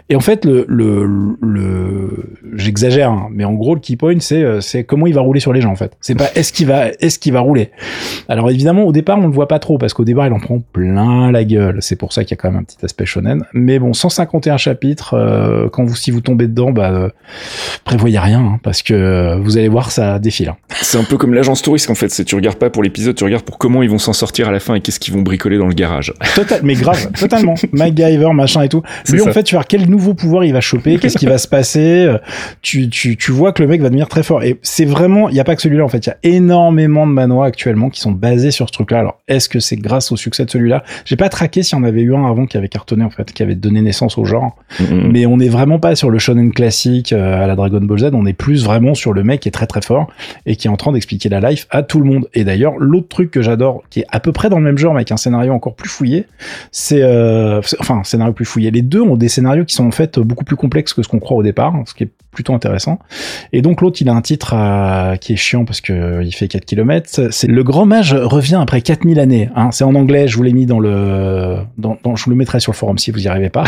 Et 0.08 0.16
en 0.16 0.20
fait, 0.20 0.44
le, 0.44 0.64
le, 0.68 1.36
le, 1.42 2.34
j'exagère, 2.54 3.10
hein, 3.10 3.28
mais 3.32 3.44
en 3.44 3.52
gros 3.54 3.74
le 3.74 3.80
key 3.80 3.96
point 3.96 4.18
c'est 4.20 4.42
euh, 4.42 4.60
c'est 4.60 4.84
comment 4.84 5.06
il 5.06 5.14
va 5.14 5.22
rouler 5.22 5.40
sur 5.40 5.52
les 5.52 5.60
gens 5.60 5.70
en 5.70 5.76
fait. 5.76 5.96
C'est 6.00 6.14
pas 6.14 6.30
est-ce 6.34 6.52
qu'il 6.52 6.66
va 6.66 6.88
est-ce 7.00 7.18
qu'il 7.18 7.32
va 7.32 7.40
rouler? 7.40 7.70
Alors 8.28 8.50
évidemment 8.50 8.84
au 8.84 8.92
départ 8.92 9.18
on 9.18 9.26
le 9.26 9.32
voit 9.32 9.48
pas 9.48 9.58
trop 9.58 9.76
parce 9.76 9.92
qu'au 9.92 10.04
départ 10.04 10.26
il 10.26 10.32
en 10.32 10.40
prend 10.40 10.60
plein 10.60 11.32
la 11.32 11.44
gueule. 11.44 11.78
C'est 11.80 11.96
pour 11.96 12.12
ça 12.12 12.24
qu'il 12.24 12.30
y 12.30 12.34
a 12.34 12.36
quand 12.36 12.50
même 12.50 12.60
un 12.60 12.64
petit 12.64 12.82
aspect 12.84 13.06
shonen. 13.06 13.44
Mais 13.52 13.78
bon 13.78 13.92
151 13.92 14.56
chapitres, 14.56 15.14
euh, 15.14 15.68
quand 15.68 15.84
vous 15.84 15.96
si 15.96 16.10
vous 16.10 16.20
tombez 16.20 16.46
dedans, 16.46 16.70
bah 16.70 16.90
euh, 16.90 17.08
prévoyez 17.84 18.18
rien 18.18 18.40
hein, 18.40 18.60
parce 18.62 18.82
que 18.82 18.94
euh, 18.94 19.36
vous 19.36 19.56
allez 19.58 19.68
voir 19.68 19.90
ça 19.90 20.03
défile. 20.18 20.48
hein. 20.48 20.56
C'est 20.82 20.98
un 20.98 21.04
peu 21.04 21.16
comme 21.16 21.34
l'agence 21.34 21.62
touriste 21.62 21.90
en 21.90 21.94
fait. 21.94 22.08
C'est 22.10 22.24
tu 22.24 22.34
regardes 22.34 22.58
pas 22.58 22.70
pour 22.70 22.82
l'épisode, 22.82 23.14
tu 23.14 23.24
regardes 23.24 23.44
pour 23.44 23.58
comment 23.58 23.82
ils 23.82 23.90
vont 23.90 23.98
s'en 23.98 24.12
sortir 24.12 24.48
à 24.48 24.52
la 24.52 24.60
fin 24.60 24.74
et 24.74 24.80
qu'est-ce 24.80 25.00
qu'ils 25.00 25.14
vont 25.14 25.22
bricoler 25.22 25.58
dans 25.58 25.66
le 25.66 25.74
garage. 25.74 26.12
Total, 26.34 26.60
mais 26.62 26.74
grave, 26.74 27.10
totalement. 27.18 27.54
MacGyver, 27.72 28.30
machin 28.32 28.62
et 28.62 28.68
tout. 28.68 28.82
Lui, 29.10 29.20
en 29.20 29.32
fait, 29.32 29.42
tu 29.44 29.54
voir 29.54 29.66
quel 29.66 29.88
nouveau 29.88 30.14
pouvoir 30.14 30.44
il 30.44 30.52
va 30.52 30.60
choper, 30.60 30.98
qu'est-ce 30.98 31.18
qui 31.18 31.26
va 31.26 31.38
se 31.38 31.48
passer. 31.48 32.04
euh, 32.06 32.18
tu, 32.62 32.88
tu, 32.88 33.16
tu 33.16 33.32
vois 33.32 33.52
que 33.52 33.62
le 33.62 33.68
mec 33.68 33.80
va 33.80 33.88
devenir 33.88 34.08
très 34.08 34.22
fort. 34.22 34.42
Et 34.42 34.58
c'est 34.62 34.84
vraiment, 34.84 35.28
il 35.28 35.36
y 35.36 35.40
a 35.40 35.44
pas 35.44 35.54
que 35.56 35.62
celui-là 35.62 35.84
en 35.84 35.88
fait, 35.88 36.06
il 36.06 36.08
y 36.08 36.12
a 36.12 36.16
énormément 36.22 37.06
de 37.06 37.12
manois 37.12 37.46
actuellement 37.46 37.90
qui 37.90 38.00
sont 38.00 38.12
basés 38.12 38.50
sur 38.50 38.68
ce 38.68 38.72
truc-là. 38.72 38.98
Alors 39.00 39.20
est-ce 39.28 39.48
que 39.48 39.60
c'est 39.60 39.76
grâce 39.76 40.12
au 40.12 40.16
succès 40.16 40.44
de 40.44 40.50
celui-là? 40.50 40.82
J'ai 41.04 41.16
pas 41.16 41.28
traqué 41.28 41.62
si 41.62 41.74
on 41.74 41.82
avait 41.84 42.02
eu 42.02 42.14
un 42.14 42.26
avant 42.26 42.46
qui 42.46 42.56
avait 42.56 42.68
cartonné 42.68 43.04
en 43.04 43.10
fait, 43.10 43.32
qui 43.32 43.42
avait 43.42 43.54
donné 43.54 43.80
naissance 43.80 44.18
au 44.18 44.24
genre. 44.24 44.56
Mais 44.90 45.26
on 45.26 45.36
n'est 45.36 45.48
vraiment 45.48 45.78
pas 45.78 45.94
sur 45.94 46.10
le 46.10 46.18
shonen 46.18 46.52
classique 46.52 47.12
euh, 47.12 47.42
à 47.42 47.46
la 47.46 47.54
Dragon 47.56 47.80
Ball 47.80 47.98
Z. 47.98 48.10
On 48.12 48.26
est 48.26 48.32
plus 48.32 48.64
vraiment 48.64 48.94
sur 48.94 49.12
le 49.12 49.22
mec 49.24 49.40
qui 49.40 49.48
est 49.48 49.52
très 49.52 49.66
très 49.66 49.82
fort 49.82 49.93
et 50.46 50.56
qui 50.56 50.66
est 50.66 50.70
en 50.70 50.76
train 50.76 50.92
d'expliquer 50.92 51.28
la 51.28 51.40
life 51.40 51.66
à 51.70 51.82
tout 51.82 52.00
le 52.00 52.06
monde. 52.06 52.28
Et 52.34 52.44
d'ailleurs, 52.44 52.74
l'autre 52.78 53.08
truc 53.08 53.30
que 53.30 53.42
j'adore, 53.42 53.82
qui 53.90 54.00
est 54.00 54.06
à 54.10 54.20
peu 54.20 54.32
près 54.32 54.50
dans 54.50 54.58
le 54.58 54.64
même 54.64 54.78
genre 54.78 54.94
mais 54.94 54.98
avec 54.98 55.12
un 55.12 55.16
scénario 55.16 55.52
encore 55.52 55.74
plus 55.74 55.88
fouillé, 55.88 56.26
c'est 56.70 57.02
euh, 57.02 57.60
enfin 57.78 57.98
un 57.98 58.04
scénario 58.04 58.32
plus 58.32 58.44
fouillé. 58.44 58.70
Les 58.70 58.82
deux 58.82 59.00
ont 59.00 59.16
des 59.16 59.28
scénarios 59.28 59.64
qui 59.64 59.74
sont 59.74 59.86
en 59.86 59.90
fait 59.90 60.18
beaucoup 60.18 60.44
plus 60.44 60.56
complexes 60.56 60.94
que 60.94 61.02
ce 61.02 61.08
qu'on 61.08 61.20
croit 61.20 61.36
au 61.36 61.42
départ, 61.42 61.74
ce 61.86 61.94
qui 61.94 62.04
est 62.04 62.10
plutôt 62.34 62.52
intéressant. 62.54 62.98
Et 63.52 63.62
donc 63.62 63.80
l'autre, 63.80 63.98
il 64.02 64.08
a 64.10 64.12
un 64.12 64.20
titre 64.20 64.52
euh, 64.54 65.16
qui 65.16 65.32
est 65.32 65.36
chiant 65.36 65.64
parce 65.64 65.80
que 65.80 65.92
euh, 65.92 66.22
il 66.22 66.32
fait 66.34 66.48
4 66.48 66.64
km. 66.66 67.30
C'est 67.30 67.46
Le 67.46 67.64
Grand 67.64 67.86
Mage 67.86 68.12
revient 68.14 68.58
après 68.60 68.82
4000 68.82 69.18
années. 69.20 69.48
Hein. 69.56 69.70
C'est 69.72 69.84
en 69.84 69.94
anglais, 69.94 70.28
je 70.28 70.36
vous 70.36 70.42
l'ai 70.42 70.52
mis 70.52 70.66
dans 70.66 70.80
le... 70.80 71.56
Dans, 71.78 71.96
dans- 72.02 72.16
je 72.16 72.24
vous 72.24 72.30
le 72.30 72.36
mettrai 72.36 72.60
sur 72.60 72.72
le 72.72 72.76
forum 72.76 72.98
si 72.98 73.10
vous 73.10 73.24
y 73.24 73.28
arrivez 73.28 73.48
pas. 73.50 73.64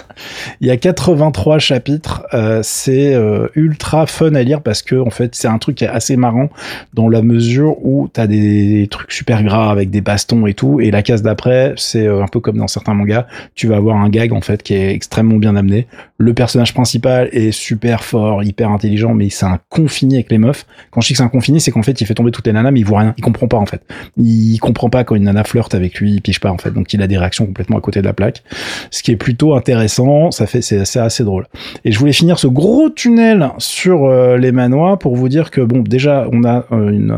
il 0.60 0.68
y 0.68 0.70
a 0.70 0.76
83 0.76 1.58
chapitres. 1.58 2.22
euh, 2.32 2.60
c'est 2.62 3.14
euh, 3.14 3.48
ultra 3.54 4.06
fun 4.06 4.34
à 4.34 4.42
lire 4.42 4.60
parce 4.62 4.82
que 4.82 4.94
en 4.96 5.10
fait 5.10 5.34
c'est 5.34 5.48
un 5.48 5.58
truc 5.58 5.76
qui 5.76 5.84
est 5.84 5.88
assez 5.88 6.16
marrant 6.16 6.48
dans 6.94 7.08
la 7.08 7.22
mesure 7.22 7.76
où 7.84 8.08
t'as 8.12 8.26
des 8.26 8.88
trucs 8.90 9.12
super 9.12 9.42
gras 9.42 9.70
avec 9.70 9.90
des 9.90 10.00
bastons 10.00 10.46
et 10.46 10.54
tout. 10.54 10.80
Et 10.80 10.90
la 10.90 11.02
case 11.02 11.22
d'après, 11.22 11.74
c'est 11.76 12.06
un 12.06 12.26
peu 12.28 12.40
comme 12.40 12.56
dans 12.58 12.68
certains 12.68 12.94
mangas. 12.94 13.26
Tu 13.54 13.66
vas 13.66 13.76
avoir 13.76 13.96
un 13.96 14.08
gag 14.08 14.32
en 14.32 14.40
fait 14.40 14.62
qui 14.62 14.74
est 14.74 14.92
extrêmement 14.94 15.36
bien 15.36 15.56
amené. 15.56 15.86
Le 16.18 16.32
personnage 16.34 16.74
principal 16.74 17.28
est 17.32 17.50
super 17.50 18.03
fort, 18.04 18.42
hyper 18.42 18.70
intelligent, 18.70 19.14
mais 19.14 19.30
c'est 19.30 19.46
un 19.46 19.58
confini 19.68 20.14
avec 20.14 20.30
les 20.30 20.38
meufs. 20.38 20.66
Quand 20.90 21.00
je 21.00 21.08
dis 21.08 21.14
que 21.14 21.18
c'est 21.18 21.24
un 21.24 21.28
confini, 21.28 21.60
c'est 21.60 21.70
qu'en 21.70 21.82
fait, 21.82 22.00
il 22.00 22.06
fait 22.06 22.14
tomber 22.14 22.30
toutes 22.30 22.46
les 22.46 22.52
nanas, 22.52 22.70
mais 22.70 22.80
il 22.80 22.86
voit 22.86 23.00
rien. 23.00 23.14
Il 23.16 23.22
comprend 23.22 23.48
pas, 23.48 23.56
en 23.56 23.66
fait. 23.66 23.82
Il 24.16 24.58
comprend 24.58 24.90
pas 24.90 25.04
quand 25.04 25.14
une 25.14 25.24
nana 25.24 25.44
flirte 25.44 25.74
avec 25.74 25.98
lui, 25.98 26.12
il 26.12 26.22
pige 26.22 26.40
pas, 26.40 26.50
en 26.50 26.58
fait. 26.58 26.70
Donc, 26.70 26.92
il 26.94 27.02
a 27.02 27.06
des 27.06 27.18
réactions 27.18 27.46
complètement 27.46 27.78
à 27.78 27.80
côté 27.80 28.00
de 28.00 28.06
la 28.06 28.12
plaque. 28.12 28.42
Ce 28.90 29.02
qui 29.02 29.10
est 29.10 29.16
plutôt 29.16 29.54
intéressant. 29.54 30.30
Ça 30.30 30.46
fait, 30.46 30.62
c'est 30.62 30.96
assez 30.98 31.24
drôle. 31.24 31.46
Et 31.84 31.92
je 31.92 31.98
voulais 31.98 32.12
finir 32.12 32.38
ce 32.38 32.46
gros 32.46 32.90
tunnel 32.90 33.50
sur 33.58 34.04
euh, 34.04 34.36
les 34.36 34.52
manois 34.52 34.98
pour 34.98 35.16
vous 35.16 35.28
dire 35.28 35.50
que, 35.50 35.60
bon, 35.60 35.80
déjà, 35.80 36.26
on 36.32 36.44
a 36.44 36.66
euh, 36.72 37.08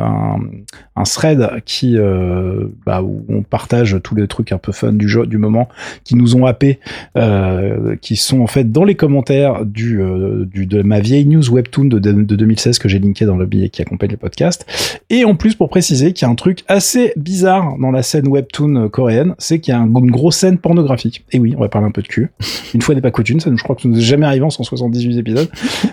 un, 0.97 1.03
thread 1.05 1.63
qui, 1.65 1.97
euh, 1.97 2.67
bah, 2.85 3.03
où 3.03 3.25
on 3.29 3.43
partage 3.43 3.99
tous 4.03 4.15
les 4.15 4.27
trucs 4.27 4.53
un 4.53 4.59
peu 4.59 4.73
fun 4.73 4.93
du 4.93 5.09
jeu, 5.09 5.27
du 5.27 5.39
moment, 5.39 5.69
qui 6.05 6.15
nous 6.15 6.37
ont 6.37 6.47
happé, 6.47 6.81
qui 8.01 8.17
sont 8.17 8.41
en 8.41 8.47
fait 8.47 8.71
dans 8.71 8.85
les 8.85 8.95
commentaires 8.95 9.65
du, 9.65 10.01
du 10.47 10.67
de 10.77 10.83
ma 10.83 11.01
vieille 11.01 11.27
news 11.27 11.49
webtoon 11.51 11.85
de, 11.85 11.99
de, 11.99 12.13
de 12.13 12.37
2016 12.37 12.79
que 12.79 12.89
j'ai 12.89 12.99
linké 12.99 13.25
dans 13.25 13.37
le 13.37 13.47
billet 13.47 13.69
qui 13.69 13.83
accompagne 13.83 14.11
le 14.11 14.17
podcast. 14.17 14.67
Et 15.11 15.25
en 15.25 15.35
plus, 15.35 15.55
pour 15.55 15.69
préciser 15.69 16.13
qu'il 16.13 16.27
y 16.27 16.29
a 16.29 16.33
un 16.33 16.35
truc 16.35 16.65
assez 16.69 17.13
bizarre 17.17 17.77
dans 17.81 17.91
la 17.91 18.03
scène 18.03 18.29
webtoon 18.29 18.77
euh, 18.77 18.89
coréenne, 18.89 19.35
c'est 19.39 19.59
qu'il 19.61 19.73
y 19.73 19.75
a 19.75 19.81
un- 19.81 19.87
une 19.87 20.11
grosse 20.11 20.37
scène 20.37 20.59
pornographique. 20.59 21.25
Et 21.33 21.39
oui, 21.39 21.55
on 21.57 21.61
va 21.61 21.69
parler 21.69 21.87
un 21.89 21.91
peu 21.91 22.03
de 22.03 22.09
cul. 22.09 22.31
Une 22.75 22.83
fois 22.83 22.95
n'est 22.95 23.01
pas 23.01 23.11
coutume, 23.11 23.41
ça, 23.41 23.51
je 23.55 23.63
crois 23.63 23.77
que 23.77 23.83
ça 23.83 23.89
nous 23.89 23.99
est 23.99 24.03
jamais 24.03 24.27
arrivé 24.27 24.45
en 24.45 24.51
178 24.51 25.19
épisodes. 25.19 25.49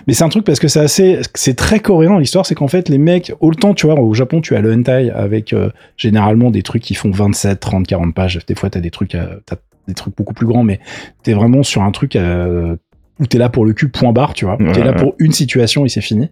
Mais 0.08 0.14
c'est 0.14 0.24
un 0.24 0.30
truc 0.30 0.46
parce 0.46 0.60
que 0.60 0.68
c'est 0.68 0.80
assez, 0.80 1.20
c'est 1.36 1.56
très 1.56 1.80
coréen 1.80 2.20
l'histoire, 2.20 2.46
c'est 2.46 2.56
qu'en 2.56 2.68
fait 2.68 2.90
les 2.90 2.98
mecs, 2.98 3.32
autant 3.40 3.74
tu 3.74 3.86
vois, 3.86 4.00
au 4.00 4.14
Japon 4.14 4.42
tu 4.42 4.56
as 4.56 4.62
le 4.62 4.74
hentai 4.74 5.10
avec 5.12 5.54
euh, 5.54 5.70
généralement 5.98 6.52
des 6.52 6.64
trucs 6.64 6.82
qui 6.84 6.94
font 6.96 7.12
27, 7.12 7.60
30, 7.60 7.88
40 7.88 8.14
pages. 8.14 8.40
Des 8.48 8.56
fois 8.56 8.70
t'as 8.70 8.80
des 8.80 8.92
trucs, 8.92 9.16
euh, 9.16 9.38
t'as 9.46 9.56
des 9.88 9.94
trucs 9.94 10.16
beaucoup 10.16 10.34
plus 10.34 10.48
grands, 10.48 10.64
mais 10.64 10.80
t'es 11.24 11.34
vraiment 11.34 11.62
sur 11.64 11.82
un 11.84 11.92
truc 11.92 12.16
euh, 12.16 12.76
où 13.20 13.28
t'es 13.28 13.38
là 13.38 13.50
pour 13.50 13.66
le 13.66 13.74
cul, 13.74 13.90
point 13.90 14.12
barre, 14.12 14.34
tu 14.34 14.46
vois. 14.46 14.62
Ouais, 14.62 14.72
t'es 14.72 14.84
là 14.84 14.92
ouais. 14.92 14.98
pour 14.98 15.16
une 15.20 15.32
situation 15.32 15.86
et 15.86 15.90
c'est 15.90 16.02
fini. 16.02 16.30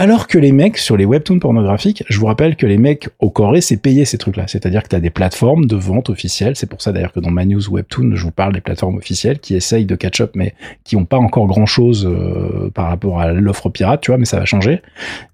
Alors 0.00 0.28
que 0.28 0.38
les 0.38 0.52
mecs, 0.52 0.78
sur 0.78 0.96
les 0.96 1.04
webtoons 1.04 1.40
pornographiques, 1.40 2.04
je 2.08 2.20
vous 2.20 2.26
rappelle 2.26 2.54
que 2.54 2.66
les 2.66 2.78
mecs 2.78 3.08
au 3.18 3.30
Corée, 3.30 3.60
c'est 3.60 3.76
payé 3.76 4.04
ces 4.04 4.16
trucs-là. 4.16 4.44
C'est-à-dire 4.46 4.84
que 4.84 4.88
tu 4.88 4.94
as 4.94 5.00
des 5.00 5.10
plateformes 5.10 5.66
de 5.66 5.74
vente 5.74 6.08
officielles. 6.08 6.54
C'est 6.54 6.68
pour 6.68 6.80
ça 6.80 6.92
d'ailleurs 6.92 7.12
que 7.12 7.18
dans 7.18 7.32
ma 7.32 7.44
news 7.44 7.68
webtoon, 7.68 8.12
je 8.14 8.22
vous 8.22 8.30
parle 8.30 8.52
des 8.52 8.60
plateformes 8.60 8.96
officielles 8.96 9.40
qui 9.40 9.56
essayent 9.56 9.86
de 9.86 9.96
catch-up, 9.96 10.30
mais 10.36 10.54
qui 10.84 10.94
ont 10.94 11.04
pas 11.04 11.16
encore 11.16 11.48
grand-chose 11.48 12.06
euh, 12.06 12.70
par 12.70 12.86
rapport 12.86 13.20
à 13.20 13.32
l'offre 13.32 13.70
pirate, 13.70 14.00
tu 14.00 14.12
vois, 14.12 14.18
mais 14.18 14.24
ça 14.24 14.38
va 14.38 14.44
changer. 14.44 14.82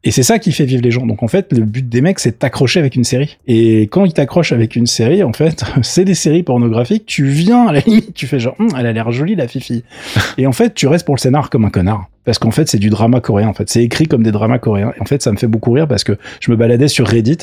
Et 0.02 0.10
c'est 0.10 0.22
ça 0.22 0.38
qui 0.38 0.50
fait 0.50 0.64
vivre 0.64 0.82
les 0.82 0.90
gens. 0.90 1.04
Donc 1.04 1.22
en 1.22 1.28
fait, 1.28 1.52
le 1.52 1.60
but 1.60 1.86
des 1.86 2.00
mecs, 2.00 2.18
c'est 2.18 2.30
de 2.30 2.36
t'accrocher 2.36 2.80
avec 2.80 2.96
une 2.96 3.04
série. 3.04 3.36
Et 3.46 3.82
quand 3.82 4.06
ils 4.06 4.14
t'accrochent 4.14 4.52
avec 4.52 4.76
une 4.76 4.86
série, 4.86 5.22
en 5.22 5.34
fait, 5.34 5.62
c'est 5.82 6.06
des 6.06 6.14
séries 6.14 6.42
pornographiques. 6.42 7.04
Tu 7.04 7.26
viens, 7.26 7.66
à 7.66 7.72
la 7.72 7.80
limite, 7.80 8.14
tu 8.14 8.26
fais 8.26 8.40
genre, 8.40 8.56
Hum, 8.58 8.68
elle 8.78 8.86
a 8.86 8.92
l'air 8.94 9.12
jolie, 9.12 9.34
la 9.34 9.46
fifi. 9.46 9.84
Et 10.38 10.46
en 10.46 10.52
fait, 10.52 10.72
tu 10.72 10.86
restes 10.86 11.04
pour 11.04 11.16
le 11.16 11.20
scénar 11.20 11.50
comme 11.50 11.66
un 11.66 11.70
connard. 11.70 12.08
Parce 12.24 12.38
qu'en 12.38 12.50
fait, 12.50 12.68
c'est 12.68 12.78
du 12.78 12.90
drama 12.90 13.20
coréen. 13.20 13.48
En 13.48 13.52
fait, 13.52 13.68
c'est 13.68 13.82
écrit 13.82 14.06
comme 14.06 14.22
des 14.22 14.32
dramas 14.32 14.58
coréens. 14.58 14.92
Et 14.96 15.00
en 15.00 15.04
fait, 15.04 15.22
ça 15.22 15.30
me 15.30 15.36
fait 15.36 15.46
beaucoup 15.46 15.72
rire 15.72 15.86
parce 15.86 16.04
que 16.04 16.16
je 16.40 16.50
me 16.50 16.56
baladais 16.56 16.88
sur 16.88 17.06
Reddit. 17.06 17.38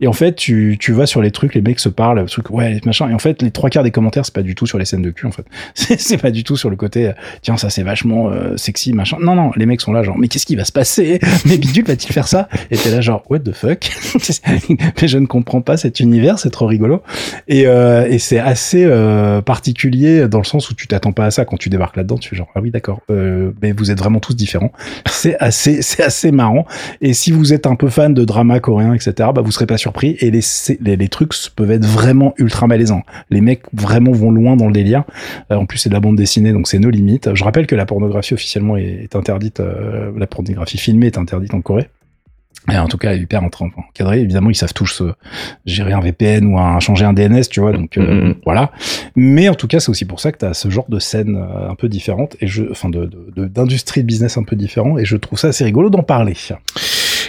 Et 0.00 0.06
en 0.06 0.12
fait, 0.12 0.34
tu, 0.34 0.76
tu 0.78 0.92
vas 0.92 1.06
sur 1.06 1.22
les 1.22 1.30
trucs, 1.30 1.54
les 1.54 1.62
mecs 1.62 1.80
se 1.80 1.88
parlent, 1.88 2.24
trucs, 2.26 2.50
ouais, 2.50 2.80
machin. 2.84 3.08
Et 3.08 3.14
en 3.14 3.18
fait, 3.18 3.42
les 3.42 3.50
trois 3.50 3.70
quarts 3.70 3.82
des 3.82 3.90
commentaires, 3.90 4.24
c'est 4.24 4.34
pas 4.34 4.42
du 4.42 4.54
tout 4.54 4.66
sur 4.66 4.78
les 4.78 4.84
scènes 4.84 5.02
de 5.02 5.10
cul, 5.10 5.26
en 5.26 5.32
fait. 5.32 5.44
C'est 5.74 6.18
pas 6.18 6.30
du 6.30 6.44
tout 6.44 6.56
sur 6.56 6.70
le 6.70 6.76
côté, 6.76 7.08
euh, 7.08 7.12
tiens, 7.42 7.56
ça 7.56 7.70
c'est 7.70 7.82
vachement 7.82 8.30
euh, 8.30 8.56
sexy, 8.56 8.92
machin. 8.92 9.18
Non, 9.20 9.34
non, 9.34 9.50
les 9.56 9.66
mecs 9.66 9.80
sont 9.80 9.92
là, 9.92 10.02
genre, 10.02 10.18
mais 10.18 10.28
qu'est-ce 10.28 10.46
qui 10.46 10.56
va 10.56 10.64
se 10.64 10.72
passer? 10.72 11.20
Mais 11.44 11.58
Bidule 11.58 11.84
va-t-il 11.84 12.12
faire 12.12 12.28
ça? 12.28 12.48
Et 12.70 12.76
t'es 12.76 12.90
là, 12.90 13.00
genre, 13.00 13.22
what 13.28 13.40
the 13.40 13.52
fuck? 13.52 13.90
Mais 15.00 15.08
je 15.08 15.18
ne 15.18 15.26
comprends 15.26 15.60
pas 15.60 15.76
cet 15.76 16.00
univers, 16.00 16.38
c'est 16.38 16.50
trop 16.50 16.66
rigolo. 16.66 17.02
Et, 17.48 17.66
euh, 17.66 18.06
et 18.08 18.18
c'est 18.18 18.38
assez 18.38 18.84
euh, 18.84 19.40
particulier 19.42 20.28
dans 20.28 20.38
le 20.38 20.44
sens 20.44 20.70
où 20.70 20.74
tu 20.74 20.86
t'attends 20.86 21.12
pas 21.12 21.26
à 21.26 21.30
ça 21.30 21.44
quand 21.44 21.56
tu 21.56 21.68
débarques 21.68 21.96
là-dedans. 21.96 22.16
Tu 22.18 22.28
fais 22.28 22.36
genre, 22.36 22.48
ah 22.54 22.60
oui, 22.60 22.70
d'accord, 22.70 23.00
euh, 23.10 23.52
mais 23.62 23.72
vous 23.72 23.90
êtes 23.90 23.98
vraiment 23.98 24.20
tous 24.20 24.34
différents. 24.34 24.72
C'est 25.06 25.36
assez, 25.38 25.82
c'est 25.82 26.02
assez 26.02 26.32
marrant. 26.32 26.66
Et 27.00 27.12
si 27.12 27.30
vous 27.32 27.52
êtes 27.52 27.66
un 27.66 27.76
peu 27.76 27.88
fan 27.88 28.14
de 28.14 28.24
drama 28.24 28.60
coréen, 28.60 28.94
etc., 28.94 29.30
bah 29.34 29.42
vous 29.42 29.50
serez 29.50 29.66
pas 29.70 29.78
surpris. 29.78 30.16
Et 30.20 30.30
les, 30.30 30.40
les, 30.80 30.96
les 30.96 31.08
trucs 31.08 31.32
peuvent 31.56 31.70
être 31.70 31.86
vraiment 31.86 32.34
ultra 32.36 32.66
malaisants. 32.66 33.02
Les 33.30 33.40
mecs 33.40 33.62
vraiment 33.72 34.12
vont 34.12 34.30
loin 34.30 34.56
dans 34.56 34.66
le 34.66 34.72
délire. 34.72 35.04
Euh, 35.50 35.56
en 35.56 35.64
plus, 35.66 35.78
c'est 35.78 35.88
de 35.88 35.94
la 35.94 36.00
bande 36.00 36.16
dessinée, 36.16 36.52
donc 36.52 36.68
c'est 36.68 36.78
nos 36.78 36.90
limites. 36.90 37.34
Je 37.34 37.44
rappelle 37.44 37.66
que 37.66 37.74
la 37.76 37.86
pornographie 37.86 38.34
officiellement 38.34 38.76
est, 38.76 39.00
est 39.04 39.16
interdite. 39.16 39.60
euh, 39.60 40.12
la 40.16 40.26
pornographie 40.26 40.76
filmée 40.78 41.06
est 41.06 41.18
interdite 41.18 41.54
en 41.54 41.60
Corée. 41.62 41.88
Et 42.70 42.76
en 42.76 42.88
tout 42.88 42.98
cas, 42.98 43.12
elle 43.12 43.20
est 43.20 43.22
hyper 43.22 43.42
encadrée. 43.42 44.20
Évidemment, 44.20 44.50
ils 44.50 44.54
savent 44.54 44.74
tous 44.74 45.00
euh, 45.00 45.14
gérer 45.64 45.92
un 45.94 46.00
VPN 46.00 46.44
ou 46.46 46.58
un, 46.58 46.78
changer 46.78 47.06
un 47.06 47.14
DNS, 47.14 47.42
tu 47.50 47.60
vois. 47.60 47.72
Donc 47.72 47.96
euh, 47.96 48.26
Mhm. 48.26 48.34
voilà. 48.44 48.70
Mais 49.16 49.48
en 49.48 49.54
tout 49.54 49.66
cas, 49.66 49.80
c'est 49.80 49.88
aussi 49.88 50.04
pour 50.04 50.20
ça 50.20 50.30
que 50.30 50.38
tu 50.38 50.44
as 50.44 50.52
ce 50.52 50.68
genre 50.68 50.84
de 50.88 50.98
scène 50.98 51.42
un 51.68 51.74
peu 51.74 51.88
différente 51.88 52.36
et 52.40 52.46
je, 52.48 52.64
enfin, 52.70 52.90
de, 52.90 53.06
de- 53.06 53.32
de- 53.34 53.46
d'industrie 53.46 54.02
de 54.02 54.06
business 54.06 54.36
un 54.36 54.42
peu 54.44 54.56
différent. 54.56 54.98
Et 54.98 55.04
je 55.06 55.16
trouve 55.16 55.38
ça 55.38 55.48
assez 55.48 55.64
rigolo 55.64 55.88
d'en 55.88 56.02
parler. 56.02 56.34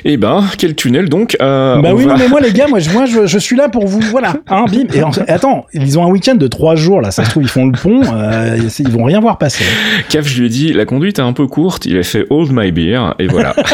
Eh 0.05 0.17
ben, 0.17 0.43
quel 0.57 0.75
tunnel 0.75 1.09
donc 1.09 1.37
euh, 1.41 1.79
bah 1.81 1.91
oui, 1.93 2.05
va- 2.05 2.13
non, 2.13 2.19
mais 2.19 2.27
moi 2.27 2.39
les 2.41 2.51
gars, 2.53 2.67
moi 2.67 2.79
je, 2.79 2.89
moi, 2.91 3.05
je, 3.05 3.25
je 3.25 3.37
suis 3.39 3.55
là 3.55 3.69
pour 3.69 3.85
vous, 3.87 3.99
voilà, 4.01 4.33
hein, 4.47 4.65
bim. 4.71 4.87
Et 4.93 5.03
en- 5.03 5.11
attends, 5.27 5.65
ils 5.73 5.97
ont 5.99 6.03
un 6.05 6.09
week-end 6.09 6.35
de 6.35 6.47
trois 6.47 6.75
jours 6.75 7.01
là, 7.01 7.11
ça 7.11 7.23
se 7.25 7.29
trouve 7.31 7.43
ils 7.43 7.49
font 7.49 7.65
le 7.67 7.71
pont, 7.73 8.01
euh, 8.13 8.57
ils 8.79 8.89
vont 8.89 9.03
rien 9.03 9.19
voir 9.19 9.37
passer. 9.37 9.63
Caf, 10.09 10.27
je 10.27 10.39
lui 10.39 10.47
ai 10.47 10.49
dit, 10.49 10.73
la 10.73 10.85
conduite 10.85 11.19
est 11.19 11.23
un 11.23 11.33
peu 11.33 11.47
courte, 11.47 11.85
il 11.85 11.97
a 11.97 12.03
fait 12.03 12.25
Hold 12.29 12.51
My 12.51 12.71
Beer, 12.71 13.13
et 13.19 13.27
voilà. 13.27 13.55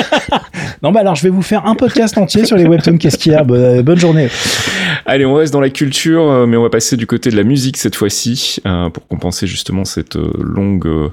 Non 0.84 0.92
bah 0.92 1.00
alors 1.00 1.16
je 1.16 1.24
vais 1.24 1.30
vous 1.30 1.42
faire 1.42 1.66
un 1.66 1.74
podcast 1.76 2.18
entier 2.18 2.46
sur 2.46 2.56
les 2.56 2.66
webtoons. 2.66 2.98
Qu'est-ce 2.98 3.18
qu'il 3.18 3.32
y 3.32 3.36
a? 3.36 3.44
Bo- 3.44 3.82
Bonne 3.84 4.00
journée. 4.00 4.28
Allez, 5.06 5.26
on 5.26 5.34
reste 5.36 5.54
dans 5.54 5.62
la 5.62 5.70
culture, 5.70 6.22
euh, 6.30 6.46
mais 6.46 6.58
on 6.58 6.62
va 6.64 6.70
passer 6.70 6.98
du 6.98 7.08
côté 7.08 7.30
de 7.30 7.36
la 7.38 7.44
musique 7.44 7.78
cette 7.78 7.96
fois-ci, 7.96 8.58
euh, 8.66 8.90
pour 8.90 9.08
compenser 9.08 9.48
justement 9.48 9.86
cette 9.86 10.18
euh, 10.18 10.32
longue, 10.40 10.86
euh, 10.86 11.10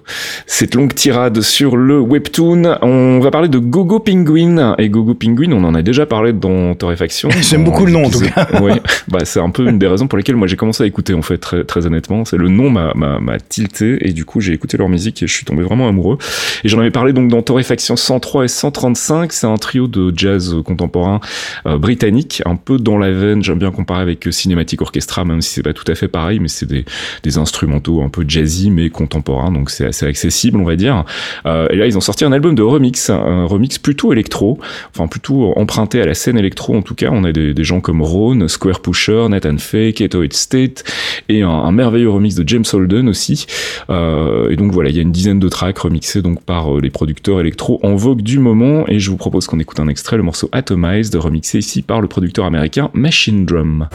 cette 0.47 0.75
longue 0.75 0.93
tirade 0.95 1.41
sur 1.41 1.77
le 1.77 1.99
webtoon. 2.01 2.77
On 2.83 3.21
va 3.21 3.31
parler 3.31 3.49
de 3.49 3.59
Gogo 3.59 4.01
Penguin. 4.01 4.75
Et 4.79 4.89
Gogo 4.89 5.04
Penguin, 5.13 5.53
on 5.53 5.65
en 5.65 5.75
a 5.75 5.83
déjà 5.83 6.07
parlé 6.07 6.33
dans 6.33 6.75
Torréfaction. 6.75 7.29
J'aime 7.43 7.65
beaucoup 7.65 7.85
le 7.85 7.93
nom, 7.93 8.05
en 8.05 8.11
tout 8.11 8.21
Ouais, 8.63 8.81
bah 9.09 9.21
c'est 9.25 9.41
un 9.41 9.51
peu 9.51 9.69
une 9.69 9.79
des 9.79 9.87
raisons 9.87 10.07
pour 10.07 10.17
lesquelles 10.17 10.37
moi 10.37 10.47
j'ai 10.47 10.57
commencé 10.57 10.83
à 10.83 10.87
écouter 10.87 11.13
en 11.13 11.23
fait 11.23 11.39
très, 11.39 11.65
très 11.65 11.87
honnêtement. 11.87 12.25
C'est 12.25 12.37
le 12.37 12.49
nom 12.49 12.71
m'a 12.71 12.95
m'a 12.95 13.21
m'a 13.21 13.39
tilté 13.39 14.09
et 14.09 14.13
du 14.13 14.25
coup 14.25 14.41
j'ai 14.41 14.53
écouté 14.53 14.77
leur 14.77 14.89
musique 14.89 15.23
et 15.23 15.27
je 15.27 15.33
suis 15.33 15.45
tombé 15.45 15.63
vraiment 15.63 15.89
amoureux. 15.89 16.17
Et 16.65 16.69
j'en 16.69 16.81
avais 16.81 16.91
parlé 16.91 17.13
donc 17.13 17.29
dans 17.29 17.43
Torréfaction 17.43 17.97
103 17.97 18.45
et 18.45 18.49
135. 18.49 19.33
C'est 19.33 19.47
un 19.47 19.57
trio 19.57 19.87
de 19.87 20.13
jazz 20.17 20.57
contemporain 20.65 21.21
euh, 21.67 21.77
britannique, 21.77 22.43
un 22.47 22.57
peu 22.57 22.79
dans 22.79 22.97
la 22.97 23.11
veine. 23.11 23.43
J'aime 23.43 23.59
bien 23.59 23.71
comparer 23.71 24.01
avec 24.01 24.27
Cinematic 24.31 24.81
Orchestra, 24.81 25.25
même 25.25 25.43
si 25.43 25.51
c'est 25.51 25.63
pas 25.63 25.75
tout 25.75 25.91
à 25.91 25.95
fait 25.95 26.09
pareil, 26.09 26.41
mais 26.41 26.49
c'est 26.49 26.67
des, 26.67 26.85
des 27.23 27.39
instrumentaux 27.39 28.03
un 28.03 28.09
peu 28.09 28.25
jazzy 28.27 28.71
mais 28.71 28.91
contemporains, 28.91 29.51
donc 29.51 29.71
c'est 29.71 29.87
assez 29.87 30.07
accessible, 30.07 30.59
on 30.59 30.65
va 30.65 30.77
dire. 30.77 31.05
Euh, 31.47 31.67
et 31.71 31.77
là, 31.77 31.87
ils 31.87 31.97
ont 31.97 32.01
sorti 32.01 32.25
un 32.25 32.33
album 32.33 32.55
de 32.55 32.63
remix, 32.63 33.11
un 33.11 33.45
remix 33.45 33.79
plutôt 33.79 34.13
électro, 34.13 34.59
enfin 34.95 35.09
plutôt 35.09 35.53
emprunté 35.57 36.01
à 36.01 36.07
la 36.07 36.15
scène 36.15 36.39
électro 36.39 36.77
en 36.77 36.83
tout 36.83 36.95
cas. 36.95 37.09
On 37.13 37.25
a 37.25 37.33
des, 37.33 37.65
gens 37.65 37.81
comme 37.81 38.03
Ron, 38.03 38.47
Square 38.49 38.81
Pusher, 38.81 39.27
Nathan 39.29 39.57
Fay, 39.59 39.93
Keto 39.93 40.23
State 40.31 40.85
et 41.29 41.43
un, 41.43 41.49
un 41.49 41.73
merveilleux 41.73 42.11
remix 42.11 42.35
de 42.35 42.47
James 42.49 42.65
Holden 42.73 43.09
aussi. 43.09 43.47
Euh, 43.91 44.51
et 44.51 44.57
donc 44.57 44.73
voilà, 44.73 44.91
il 44.91 44.97
y 44.97 44.99
a 44.99 45.03
une 45.03 45.13
dizaine 45.13 45.41
de 45.41 45.49
tracks 45.49 45.79
remixés 45.79 46.23
donc 46.23 46.43
par 46.43 46.77
euh, 46.77 46.81
les 46.81 46.91
producteurs 46.91 47.41
électro 47.41 47.81
en 47.83 47.97
vogue 47.97 48.23
du 48.23 48.39
moment. 48.39 48.85
Et 48.89 48.99
je 48.99 49.11
vous 49.11 49.17
propose 49.17 49.47
qu'on 49.47 49.61
écoute 49.61 49.81
un 49.81 49.89
extrait, 49.89 50.17
le 50.17 50.23
morceau 50.23 50.49
Atomized, 50.53 51.15
remixé 51.15 51.59
ici 51.59 51.83
par 51.83 52.01
le 52.01 52.09
producteur 52.09 52.45
américain 52.45 52.91
Machine 52.95 53.45
Drum. 53.45 53.89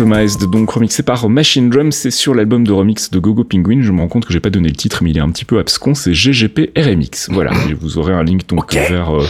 Atomized, 0.00 0.48
donc 0.48 0.70
remixé 0.70 1.02
par 1.02 1.28
Machine 1.28 1.68
Drum, 1.68 1.92
c'est 1.92 2.10
sur 2.10 2.34
l'album 2.34 2.66
de 2.66 2.72
remix 2.72 3.10
de 3.10 3.18
Gogo 3.18 3.44
Penguin. 3.44 3.82
Je 3.82 3.92
me 3.92 4.00
rends 4.00 4.08
compte 4.08 4.24
que 4.24 4.32
j'ai 4.32 4.40
pas 4.40 4.48
donné 4.48 4.68
le 4.68 4.74
titre, 4.74 5.04
mais 5.04 5.10
il 5.10 5.18
est 5.18 5.20
un 5.20 5.28
petit 5.28 5.44
peu 5.44 5.58
abscon. 5.58 5.94
C'est 5.94 6.14
GGP 6.14 6.72
RMX. 6.74 7.28
Voilà, 7.28 7.52
et 7.68 7.74
vous 7.74 7.98
aurez 7.98 8.14
un 8.14 8.22
link 8.22 8.48
donc 8.48 8.72
vers, 8.72 9.14
euh, 9.14 9.26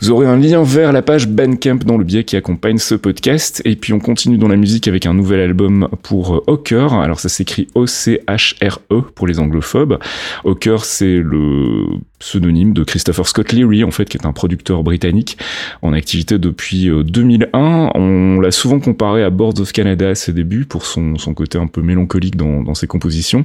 vous 0.00 0.10
aurez 0.10 0.28
un 0.28 0.36
lien 0.36 0.62
vers 0.62 0.92
la 0.92 1.02
page 1.02 1.26
Bandcamp 1.26 1.80
dans 1.84 1.98
le 1.98 2.04
biais 2.04 2.22
qui 2.22 2.36
accompagne 2.36 2.78
ce 2.78 2.94
podcast. 2.94 3.60
Et 3.64 3.74
puis 3.74 3.92
on 3.92 3.98
continue 3.98 4.38
dans 4.38 4.46
la 4.46 4.54
musique 4.54 4.86
avec 4.86 5.04
un 5.04 5.14
nouvel 5.14 5.40
album 5.40 5.88
pour 6.04 6.36
euh, 6.36 6.44
Hawker. 6.46 6.94
Alors 6.94 7.18
ça 7.18 7.28
s'écrit 7.28 7.66
O-C-H-R-E 7.74 9.02
pour 9.16 9.26
les 9.26 9.40
anglophobes. 9.40 9.98
Hawker, 10.44 10.84
c'est 10.84 11.18
le 11.18 11.86
pseudonyme 12.18 12.72
de 12.72 12.84
Christopher 12.84 13.26
Scott 13.26 13.52
Leary, 13.52 13.84
en 13.84 13.90
fait, 13.90 14.06
qui 14.08 14.16
est 14.16 14.26
un 14.26 14.32
producteur 14.32 14.82
britannique 14.82 15.38
en 15.82 15.92
activité 15.92 16.38
depuis 16.38 16.90
2001. 17.04 17.46
Euh, 17.58 17.88
on 17.94 18.40
l'a 18.40 18.50
souvent 18.50 18.80
comparé 18.80 19.22
à 19.22 19.30
Boards 19.30 19.60
of 19.60 19.72
Canada 19.72 20.10
à 20.10 20.14
ses 20.14 20.32
débuts 20.32 20.64
pour 20.64 20.84
son, 20.86 21.16
son 21.18 21.34
côté 21.34 21.58
un 21.58 21.66
peu 21.66 21.82
mélancolique 21.82 22.36
dans, 22.36 22.62
dans 22.62 22.74
ses 22.74 22.86
compositions. 22.86 23.44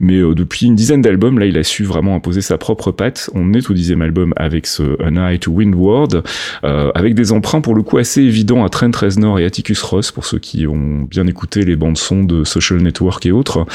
Mais 0.00 0.16
euh, 0.16 0.34
depuis 0.34 0.66
une 0.66 0.74
dizaine 0.74 1.02
d'albums, 1.02 1.38
là, 1.38 1.46
il 1.46 1.56
a 1.58 1.64
su 1.64 1.84
vraiment 1.84 2.14
imposer 2.14 2.40
sa 2.40 2.58
propre 2.58 2.92
patte. 2.92 3.30
On 3.34 3.52
est 3.52 3.70
au 3.70 3.74
dixième 3.74 4.02
album 4.02 4.32
avec 4.36 4.66
ce 4.66 5.02
A 5.02 5.10
Night 5.10 5.42
to 5.42 5.52
Windward, 5.52 6.22
euh, 6.64 6.90
avec 6.94 7.14
des 7.14 7.32
emprunts 7.32 7.60
pour 7.60 7.74
le 7.74 7.82
coup 7.82 7.98
assez 7.98 8.22
évidents 8.22 8.64
à 8.64 8.68
Trent 8.68 8.90
Reznor 8.94 9.38
et 9.38 9.44
Atticus 9.44 9.82
Ross, 9.82 10.10
pour 10.10 10.26
ceux 10.26 10.38
qui 10.38 10.66
ont 10.66 11.06
bien 11.08 11.26
écouté 11.26 11.64
les 11.64 11.76
bandes 11.76 11.98
son 11.98 12.24
de 12.24 12.44
Social 12.44 12.80
Network 12.80 13.24
et 13.26 13.32
autres. 13.32 13.66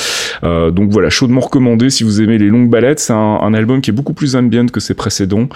Euh, 0.43 0.71
donc 0.71 0.91
voilà, 0.91 1.09
chaudement 1.09 1.41
recommandé 1.41 1.89
si 1.89 2.03
vous 2.03 2.21
aimez 2.21 2.37
les 2.37 2.47
longues 2.47 2.69
balades. 2.69 2.99
C'est 2.99 3.13
un, 3.13 3.39
un 3.41 3.53
album 3.53 3.81
qui 3.81 3.89
est 3.89 3.93
beaucoup 3.93 4.13
plus 4.13 4.30
plus 4.31 4.35
ambient 4.35 4.67
que 4.67 4.79
ses 4.79 4.93
précédents, 4.93 5.49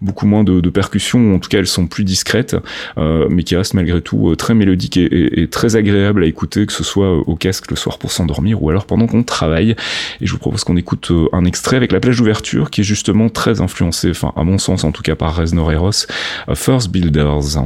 beaucoup 0.00 0.26
moins 0.26 0.44
de, 0.44 0.70
percussions, 0.70 1.34
en 1.34 1.38
tout 1.38 1.48
cas 1.50 1.58
elles 1.58 1.66
sont 1.66 1.86
plus 1.86 2.04
discrètes, 2.04 2.56
euh, 2.96 3.26
mais 3.28 3.42
qui 3.42 3.56
restent 3.56 3.74
malgré 3.74 4.00
tout 4.00 4.30
euh, 4.30 4.36
très 4.36 4.54
mélodiques 4.54 4.96
et, 4.96 5.42
et, 5.42 5.48
très 5.48 5.76
agréables 5.76 6.24
à 6.24 6.26
écouter, 6.26 6.64
que 6.66 6.72
ce 6.72 6.84
soit 6.84 7.06
euh, 7.06 7.22
au 7.26 7.36
casque 7.36 7.70
le 7.70 7.76
soir 7.76 7.98
pour 7.98 8.10
s'endormir 8.10 8.62
ou 8.62 8.70
alors 8.70 8.86
pendant 8.86 9.06
qu'on 9.06 9.22
travaille. 9.22 9.76
Et 10.20 10.26
je 10.26 10.32
vous 10.32 10.38
propose 10.38 10.64
qu'on 10.64 10.76
écoute 10.76 11.12
un 11.32 11.44
extrait 11.44 11.76
avec 11.76 11.92
la 11.92 12.00
plage 12.00 12.18
d'ouverture 12.18 12.70
qui 12.70 12.80
est 12.80 12.84
justement 12.84 13.28
très 13.28 13.60
influencée, 13.60 14.10
enfin 14.10 14.32
à 14.36 14.44
mon 14.44 14.58
sens 14.58 14.84
en 14.84 14.92
tout 14.92 15.02
cas 15.02 15.14
par 15.14 15.36
Reznor 15.36 15.70
Eros, 15.72 16.06
First 16.54 16.90
Builders. 16.90 17.58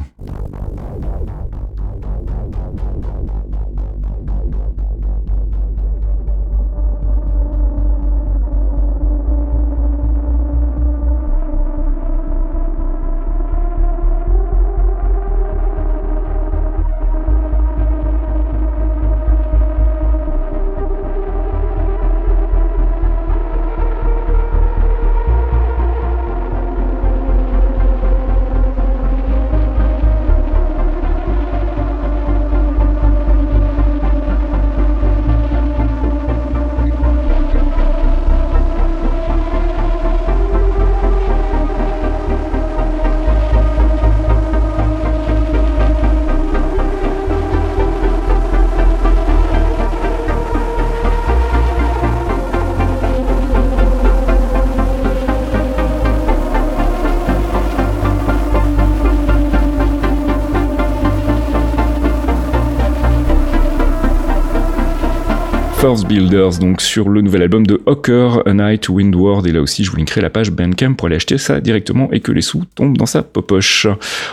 Builders, 65.95 66.59
donc 66.59 66.83
sur 66.83 67.09
le 67.09 67.21
nouvel 67.21 67.43
album 67.43 67.65
de 67.65 67.81
Hawker, 67.87 68.43
A 68.45 68.53
Night 68.53 68.89
Windward. 68.89 69.47
Et 69.47 69.53
là 69.53 69.61
aussi, 69.61 69.85
je 69.85 69.91
vous 69.91 69.97
linkerai 69.97 70.21
la 70.21 70.31
page 70.31 70.51
Bandcamp 70.51 70.95
pour 70.95 71.07
aller 71.07 71.17
acheter 71.17 71.39
ça 71.39 71.61
directement 71.61 72.11
et 72.13 72.21
que 72.21 72.33
les 72.33 72.43
sous 72.43 72.65
tombent 72.75 72.97
dans 72.97 73.07
sa 73.07 73.23
popoche. 73.23 73.87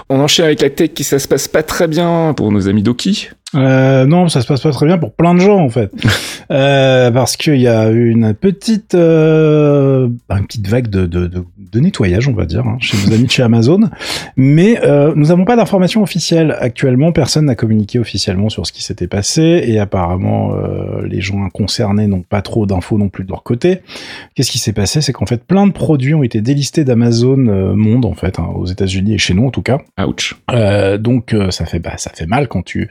On 0.09 0.19
enchaîne 0.19 0.45
avec 0.45 0.61
la 0.61 0.71
tech 0.71 0.93
qui 0.95 1.03
ça 1.03 1.19
se 1.19 1.27
passe 1.27 1.47
pas 1.47 1.61
très 1.61 1.87
bien 1.87 2.33
pour 2.35 2.51
nos 2.51 2.67
amis 2.67 2.81
Doki. 2.81 3.29
Euh, 3.55 4.05
non, 4.05 4.29
ça 4.29 4.41
se 4.41 4.47
passe 4.47 4.61
pas 4.61 4.71
très 4.71 4.85
bien 4.85 4.97
pour 4.97 5.13
plein 5.13 5.33
de 5.33 5.39
gens 5.39 5.59
en 5.59 5.69
fait, 5.69 5.91
euh, 6.51 7.11
parce 7.11 7.37
qu'il 7.37 7.59
y 7.59 7.67
a 7.67 7.89
une 7.89 8.33
petite, 8.33 8.95
euh, 8.95 10.07
une 10.29 10.45
petite 10.47 10.67
vague 10.67 10.87
de, 10.89 11.05
de, 11.05 11.27
de, 11.27 11.45
de, 11.57 11.79
nettoyage, 11.79 12.27
on 12.27 12.33
va 12.33 12.45
dire, 12.45 12.65
hein, 12.65 12.77
chez 12.79 12.97
nos 12.97 13.13
amis 13.13 13.25
de 13.25 13.31
chez 13.31 13.43
Amazon. 13.43 13.81
Mais 14.35 14.79
euh, 14.83 15.13
nous 15.15 15.27
n'avons 15.27 15.45
pas 15.45 15.55
d'informations 15.55 16.01
officielles 16.01 16.55
actuellement. 16.59 17.11
Personne 17.11 17.45
n'a 17.45 17.55
communiqué 17.55 17.99
officiellement 17.99 18.49
sur 18.49 18.65
ce 18.65 18.71
qui 18.71 18.83
s'était 18.83 19.07
passé 19.07 19.63
et 19.65 19.79
apparemment 19.79 20.53
euh, 20.55 21.05
les 21.05 21.21
gens 21.21 21.49
concernés 21.49 22.07
n'ont 22.07 22.21
pas 22.21 22.41
trop 22.41 22.65
d'infos 22.65 22.97
non 22.97 23.09
plus 23.09 23.23
de 23.23 23.29
leur 23.29 23.43
côté. 23.43 23.81
Qu'est-ce 24.35 24.51
qui 24.51 24.59
s'est 24.59 24.73
passé? 24.73 25.01
C'est 25.01 25.13
qu'en 25.13 25.25
fait 25.25 25.43
plein 25.43 25.67
de 25.67 25.71
produits 25.71 26.13
ont 26.13 26.23
été 26.23 26.41
délistés 26.41 26.83
d'Amazon 26.83 27.47
euh, 27.47 27.73
monde 27.75 28.05
en 28.05 28.13
fait, 28.13 28.39
hein, 28.39 28.47
aux 28.55 28.65
États-Unis 28.65 29.13
et 29.13 29.17
chez 29.17 29.33
nous 29.33 29.45
en 29.45 29.51
tout 29.51 29.61
cas. 29.61 29.79
Ouch. 30.05 30.35
donc 30.99 31.35
ça 31.49 31.65
fait 31.65 31.79
bah 31.79 31.97
ça 31.97 32.11
fait 32.13 32.25
mal 32.25 32.47
quand 32.47 32.63
tu 32.63 32.89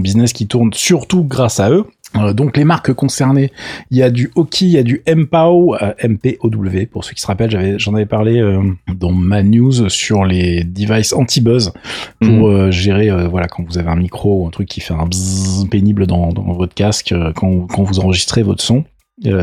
business 0.00 0.32
qui 0.32 0.46
tourne 0.46 0.72
surtout 0.72 1.24
grâce 1.24 1.60
à 1.60 1.70
eux. 1.70 1.86
Euh, 2.16 2.32
donc 2.32 2.56
les 2.56 2.64
marques 2.64 2.92
concernées, 2.92 3.50
il 3.90 3.96
y 3.96 4.02
a 4.02 4.10
du 4.10 4.30
Hockey, 4.36 4.66
il 4.66 4.70
y 4.70 4.78
a 4.78 4.82
du 4.82 5.02
MPOW, 5.08 5.74
euh, 5.74 5.92
MPOW 6.02 6.86
pour 6.90 7.04
ceux 7.04 7.12
qui 7.12 7.20
se 7.20 7.26
rappellent, 7.26 7.50
j'avais 7.50 7.78
j'en 7.78 7.94
avais 7.94 8.06
parlé 8.06 8.38
euh, 8.38 8.62
dans 8.94 9.10
ma 9.10 9.42
news 9.42 9.88
sur 9.88 10.24
les 10.24 10.62
devices 10.62 11.12
anti-buzz 11.12 11.72
pour 12.20 12.50
mhm. 12.50 12.70
gérer 12.70 13.10
voilà 13.28 13.48
quand 13.48 13.64
vous 13.64 13.78
avez 13.78 13.88
un 13.88 13.96
micro 13.96 14.42
ou 14.42 14.46
un 14.46 14.50
truc 14.50 14.68
qui 14.68 14.80
fait 14.80 14.94
un 14.94 15.06
bzzz 15.06 15.66
pénible 15.70 16.06
dans, 16.06 16.32
dans 16.32 16.52
votre 16.52 16.74
casque 16.74 17.14
quand, 17.34 17.66
quand 17.66 17.82
vous 17.82 17.98
enregistrez 17.98 18.42
votre 18.42 18.62
son. 18.62 18.84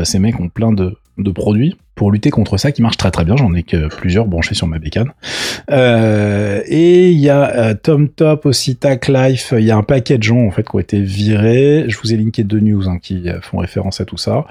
ces 0.04 0.18
mecs 0.18 0.40
ont 0.40 0.48
plein 0.48 0.72
de, 0.72 0.96
de 1.18 1.30
produits 1.30 1.76
pour 1.94 2.10
lutter 2.10 2.30
contre 2.30 2.56
ça 2.56 2.72
qui 2.72 2.82
marche 2.82 2.96
très 2.96 3.10
très 3.10 3.24
bien. 3.24 3.36
J'en 3.36 3.54
ai 3.54 3.62
que 3.62 3.88
plusieurs 3.88 4.26
branchés 4.26 4.54
sur 4.54 4.66
ma 4.66 4.78
bécane. 4.78 5.12
Euh, 5.70 6.62
et 6.66 7.10
il 7.10 7.18
y 7.18 7.28
a 7.28 7.54
euh, 7.54 7.74
TomTop 7.74 8.46
aussi, 8.46 8.76
Tac 8.76 9.08
Life. 9.08 9.52
Il 9.56 9.64
y 9.64 9.70
a 9.70 9.76
un 9.76 9.82
paquet 9.82 10.18
de 10.18 10.22
gens 10.22 10.46
en 10.46 10.50
fait 10.50 10.62
qui 10.68 10.74
ont 10.74 10.78
été 10.78 11.00
virés. 11.00 11.84
Je 11.88 11.98
vous 11.98 12.12
ai 12.12 12.16
linké 12.16 12.44
deux 12.44 12.60
news 12.60 12.88
hein, 12.88 12.98
qui 13.00 13.28
euh, 13.28 13.40
font 13.40 13.58
référence 13.58 14.00
à 14.00 14.04
tout 14.04 14.16
ça. 14.16 14.46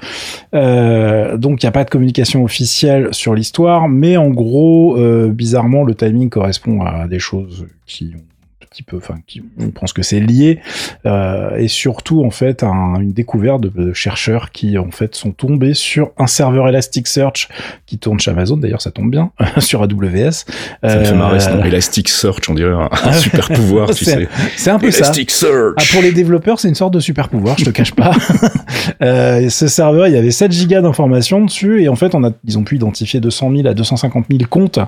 Euh, 0.53 1.37
donc 1.37 1.63
il 1.63 1.65
n'y 1.65 1.69
a 1.69 1.71
pas 1.71 1.83
de 1.83 1.89
communication 1.89 2.43
officielle 2.43 3.09
sur 3.11 3.33
l'histoire, 3.33 3.87
mais 3.89 4.17
en 4.17 4.29
gros, 4.29 4.97
euh, 4.97 5.29
bizarrement, 5.29 5.83
le 5.83 5.95
timing 5.95 6.29
correspond 6.29 6.81
à 6.83 7.07
des 7.07 7.19
choses 7.19 7.65
qui 7.85 8.13
ont 8.15 8.30
petit 8.71 8.83
peu, 8.83 8.95
enfin, 8.95 9.15
qui, 9.27 9.41
pense 9.75 9.91
que 9.91 10.01
c'est 10.01 10.21
lié, 10.21 10.59
euh, 11.05 11.57
et 11.57 11.67
surtout 11.67 12.23
en 12.23 12.29
fait 12.29 12.63
un, 12.63 13.01
une 13.01 13.11
découverte 13.11 13.59
de, 13.59 13.91
chercheurs 13.91 14.51
qui 14.51 14.77
en 14.77 14.91
fait 14.91 15.13
sont 15.13 15.31
tombés 15.31 15.73
sur 15.73 16.11
un 16.17 16.25
serveur 16.25 16.69
Elasticsearch 16.69 17.49
qui 17.85 17.97
tourne 17.97 18.21
chez 18.21 18.31
Amazon, 18.31 18.55
d'ailleurs 18.55 18.81
ça 18.81 18.91
tombe 18.91 19.11
bien, 19.11 19.31
sur 19.57 19.83
AWS. 19.83 20.45
Ça 20.83 20.99
me 20.99 21.03
fait 21.03 21.13
marrer, 21.13 21.39
euh, 21.45 21.63
Elasticsearch, 21.63 22.49
on 22.49 22.53
dirait 22.53 22.71
un, 22.71 23.11
super 23.11 23.49
pouvoir, 23.49 23.93
tu 23.93 24.05
sais. 24.05 24.29
C'est 24.55 24.69
un 24.69 24.79
peu 24.79 24.87
Elasticsearch. 24.87 25.75
ça. 25.77 25.83
Ah, 25.83 25.83
pour 25.91 26.01
les 26.01 26.13
développeurs, 26.13 26.57
c'est 26.57 26.69
une 26.69 26.75
sorte 26.75 26.93
de 26.93 27.01
super 27.01 27.27
pouvoir, 27.27 27.57
je 27.57 27.65
te 27.65 27.71
cache 27.71 27.93
pas. 27.93 28.13
euh, 29.01 29.49
ce 29.49 29.67
serveur, 29.67 30.07
il 30.07 30.13
y 30.13 30.17
avait 30.17 30.31
7 30.31 30.49
gigas 30.49 30.79
d'informations 30.79 31.43
dessus, 31.43 31.83
et 31.83 31.89
en 31.89 31.97
fait, 31.97 32.15
on 32.15 32.23
a, 32.23 32.31
ils 32.45 32.57
ont 32.57 32.63
pu 32.63 32.77
identifier 32.77 33.19
200 33.19 33.51
000 33.53 33.67
à 33.67 33.73
250 33.73 34.27
000 34.31 34.43
comptes 34.49 34.79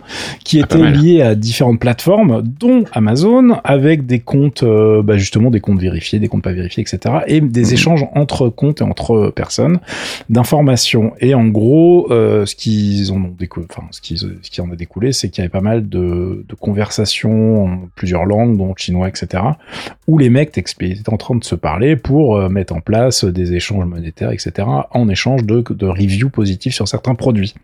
qui 0.46 0.62
ah, 0.62 0.64
étaient 0.64 0.90
liés 0.90 1.22
à 1.22 1.36
différentes 1.36 1.82
plateformes, 1.82 2.42
dont 2.44 2.86
Amazon, 2.94 3.60
avec 3.74 4.06
des 4.06 4.20
comptes, 4.20 4.62
euh, 4.62 5.02
bah 5.02 5.18
justement 5.18 5.50
des 5.50 5.60
comptes 5.60 5.82
vérifiés, 5.82 6.20
des 6.20 6.28
comptes 6.28 6.44
pas 6.44 6.52
vérifiés, 6.52 6.84
etc. 6.84 7.16
Et 7.28 7.42
des 7.42 7.66
mhm. 7.66 7.74
échanges 7.74 8.06
entre 8.14 8.48
comptes 8.50 8.82
et 8.82 8.84
entre 8.84 9.34
personnes 9.36 9.80
d'informations. 10.30 11.14
Et 11.20 11.34
en 11.34 11.48
gros, 11.48 12.12
euh, 12.12 12.46
ce 12.46 12.56
qu'ils 12.56 13.12
ont 13.12 13.20
découlé, 13.20 13.66
enfin 13.70 13.88
ce 13.92 14.00
qui, 14.00 14.18
ce 14.18 14.28
qui 14.50 14.62
en 14.62 14.72
a 14.72 14.76
découlé, 14.76 15.12
c'est 15.12 15.30
qu'il 15.30 15.42
y 15.42 15.44
avait 15.44 15.50
pas 15.52 15.62
mal 15.62 15.90
de, 15.90 16.46
de, 16.48 16.56
conversations 16.56 17.66
en 17.66 17.80
plusieurs 17.96 18.26
langues, 18.26 18.58
dont 18.58 18.74
chinois, 18.76 19.10
etc. 19.10 19.44
Où 20.08 20.18
les 20.18 20.30
mecs 20.30 20.56
étaient 20.56 21.10
en 21.10 21.18
train 21.18 21.36
de 21.36 21.44
se 21.44 21.56
parler 21.56 21.96
pour 21.96 22.38
euh, 22.38 22.50
mettre 22.50 22.76
en 22.76 22.80
place 22.80 23.26
des 23.26 23.54
échanges 23.54 23.86
monétaires, 23.86 24.32
etc. 24.32 24.68
En 24.92 25.10
échange 25.10 25.44
de, 25.46 25.64
de 25.68 25.88
reviews 25.88 26.30
positifs 26.30 26.76
sur 26.76 26.88
certains 26.88 27.16
produits. 27.16 27.56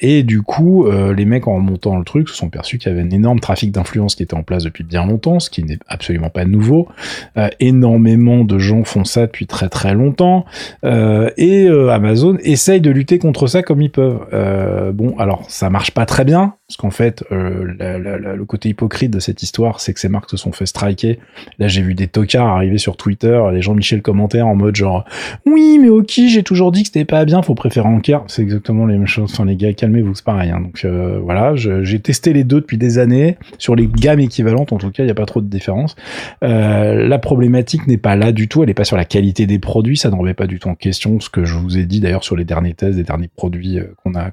Et 0.00 0.22
du 0.22 0.42
coup, 0.42 0.88
les 0.90 1.24
mecs 1.24 1.48
en 1.48 1.58
montant 1.58 1.98
le 1.98 2.04
truc 2.04 2.28
se 2.28 2.36
sont 2.36 2.48
perçus 2.48 2.78
qu'il 2.78 2.90
y 2.90 2.94
avait 2.94 3.02
un 3.02 3.10
énorme 3.10 3.40
trafic 3.40 3.72
d'influence 3.72 4.14
qui 4.14 4.22
était 4.22 4.34
en 4.34 4.42
place 4.42 4.59
depuis 4.64 4.84
bien 4.84 5.06
longtemps, 5.06 5.40
ce 5.40 5.50
qui 5.50 5.62
n'est 5.64 5.78
absolument 5.88 6.30
pas 6.30 6.44
nouveau. 6.44 6.88
Euh, 7.36 7.48
énormément 7.60 8.44
de 8.44 8.58
gens 8.58 8.84
font 8.84 9.04
ça 9.04 9.26
depuis 9.26 9.46
très 9.46 9.68
très 9.68 9.94
longtemps. 9.94 10.44
Euh, 10.84 11.30
et 11.36 11.66
euh, 11.66 11.88
Amazon 11.88 12.36
essaye 12.42 12.80
de 12.80 12.90
lutter 12.90 13.18
contre 13.18 13.46
ça 13.46 13.62
comme 13.62 13.82
ils 13.82 13.90
peuvent. 13.90 14.20
bon, 14.94 15.16
alors 15.18 15.44
ça 15.48 15.70
marche 15.70 15.90
pas 15.92 16.06
très 16.06 16.24
bien, 16.24 16.54
Parce 16.70 16.76
qu'en 16.76 16.92
fait, 16.92 17.24
euh, 17.32 17.64
le 18.36 18.44
côté 18.44 18.68
hypocrite 18.68 19.10
de 19.10 19.18
cette 19.18 19.42
histoire, 19.42 19.80
c'est 19.80 19.92
que 19.92 19.98
ces 19.98 20.08
marques 20.08 20.30
se 20.30 20.36
sont 20.36 20.52
fait 20.52 20.66
striker. 20.66 21.18
Là, 21.58 21.66
j'ai 21.66 21.82
vu 21.82 21.94
des 21.94 22.06
tocards 22.06 22.46
arriver 22.46 22.78
sur 22.78 22.96
Twitter, 22.96 23.42
les 23.52 23.60
gens 23.60 23.74
Michel 23.74 24.02
commentaires 24.02 24.46
en 24.46 24.54
mode 24.54 24.76
genre 24.76 25.04
oui, 25.46 25.80
mais 25.82 25.88
ok, 25.88 26.12
j'ai 26.28 26.44
toujours 26.44 26.70
dit 26.70 26.82
que 26.82 26.86
c'était 26.86 27.04
pas 27.04 27.24
bien, 27.24 27.42
faut 27.42 27.56
préférer 27.56 27.88
Anker. 27.88 28.22
C'est 28.28 28.42
exactement 28.42 28.86
les 28.86 28.96
mêmes 28.96 29.08
choses. 29.08 29.32
Enfin, 29.32 29.46
les 29.46 29.56
gars, 29.56 29.72
calmez-vous, 29.72 30.14
c'est 30.14 30.24
pareil. 30.24 30.50
Hein. 30.50 30.60
Donc 30.60 30.84
euh, 30.84 31.18
voilà, 31.20 31.56
j'ai 31.56 31.98
testé 31.98 32.32
les 32.32 32.44
deux 32.44 32.60
depuis 32.60 32.78
des 32.78 32.98
années 32.98 33.36
sur 33.58 33.74
les 33.74 33.88
gammes 33.88 34.20
équivalentes. 34.20 34.72
En 34.72 34.78
tout 34.78 34.92
cas, 34.92 35.02
il 35.02 35.06
n'y 35.06 35.12
a 35.12 35.16
pas 35.16 35.26
trop 35.26 35.40
de 35.40 35.48
différence. 35.48 35.96
Euh, 36.44 37.04
la 37.04 37.18
problématique 37.18 37.88
n'est 37.88 37.96
pas 37.96 38.14
là 38.14 38.30
du 38.30 38.46
tout. 38.46 38.62
Elle 38.62 38.68
n'est 38.68 38.74
pas 38.74 38.84
sur 38.84 38.96
la 38.96 39.04
qualité 39.04 39.46
des 39.46 39.58
produits. 39.58 39.96
Ça 39.96 40.08
ne 40.08 40.14
remet 40.14 40.34
pas 40.34 40.46
du 40.46 40.60
tout 40.60 40.68
en 40.68 40.76
question 40.76 41.18
ce 41.18 41.30
que 41.30 41.44
je 41.44 41.56
vous 41.56 41.78
ai 41.78 41.84
dit 41.84 41.98
d'ailleurs 41.98 42.22
sur 42.22 42.36
les 42.36 42.44
derniers 42.44 42.74
tests 42.74 42.96
des 42.96 43.02
derniers 43.02 43.30
produits 43.34 43.80
qu'on 44.04 44.14
a 44.14 44.30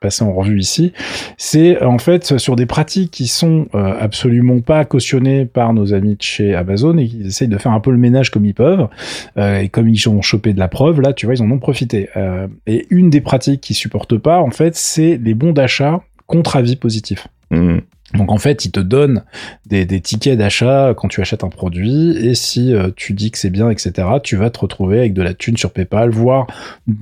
passer 0.00 0.24
en 0.24 0.32
revue 0.32 0.58
ici, 0.58 0.92
c'est 1.36 1.82
en 1.82 1.98
fait 1.98 2.38
sur 2.38 2.56
des 2.56 2.66
pratiques 2.66 3.10
qui 3.10 3.26
sont 3.26 3.66
euh, 3.74 3.94
absolument 3.98 4.60
pas 4.60 4.84
cautionnées 4.84 5.44
par 5.44 5.72
nos 5.72 5.94
amis 5.94 6.16
de 6.16 6.22
chez 6.22 6.54
Amazon 6.54 6.96
et 6.98 7.06
qui 7.06 7.22
essayent 7.22 7.48
de 7.48 7.58
faire 7.58 7.72
un 7.72 7.80
peu 7.80 7.90
le 7.90 7.98
ménage 7.98 8.30
comme 8.30 8.44
ils 8.44 8.54
peuvent. 8.54 8.88
Euh, 9.36 9.60
et 9.60 9.68
comme 9.68 9.88
ils 9.88 10.08
ont 10.08 10.22
chopé 10.22 10.52
de 10.52 10.58
la 10.58 10.68
preuve, 10.68 11.00
là, 11.00 11.12
tu 11.12 11.26
vois, 11.26 11.34
ils 11.34 11.42
en 11.42 11.50
ont 11.50 11.58
profité. 11.58 12.08
Euh, 12.16 12.46
et 12.66 12.86
une 12.90 13.10
des 13.10 13.20
pratiques 13.20 13.60
qu'ils 13.60 13.76
supportent 13.76 14.18
pas, 14.18 14.40
en 14.40 14.50
fait, 14.50 14.76
c'est 14.76 15.18
les 15.22 15.34
bons 15.34 15.52
d'achat 15.52 16.02
contre 16.26 16.56
avis 16.56 16.76
positif. 16.76 17.28
Mmh. 17.50 17.78
Donc 18.14 18.32
en 18.32 18.38
fait, 18.38 18.64
il 18.64 18.70
te 18.70 18.80
donne 18.80 19.22
des, 19.66 19.86
tickets 20.00 20.38
d'achat 20.38 20.94
quand 20.96 21.08
tu 21.08 21.20
achètes 21.20 21.44
un 21.44 21.50
produit, 21.50 22.16
et 22.16 22.34
si 22.34 22.72
euh, 22.72 22.88
tu 22.96 23.12
dis 23.12 23.30
que 23.30 23.36
c'est 23.36 23.50
bien, 23.50 23.68
etc., 23.68 24.08
tu 24.22 24.36
vas 24.36 24.48
te 24.48 24.60
retrouver 24.60 24.98
avec 24.98 25.12
de 25.12 25.20
la 25.20 25.34
thune 25.34 25.58
sur 25.58 25.72
PayPal, 25.72 26.08
voire 26.08 26.46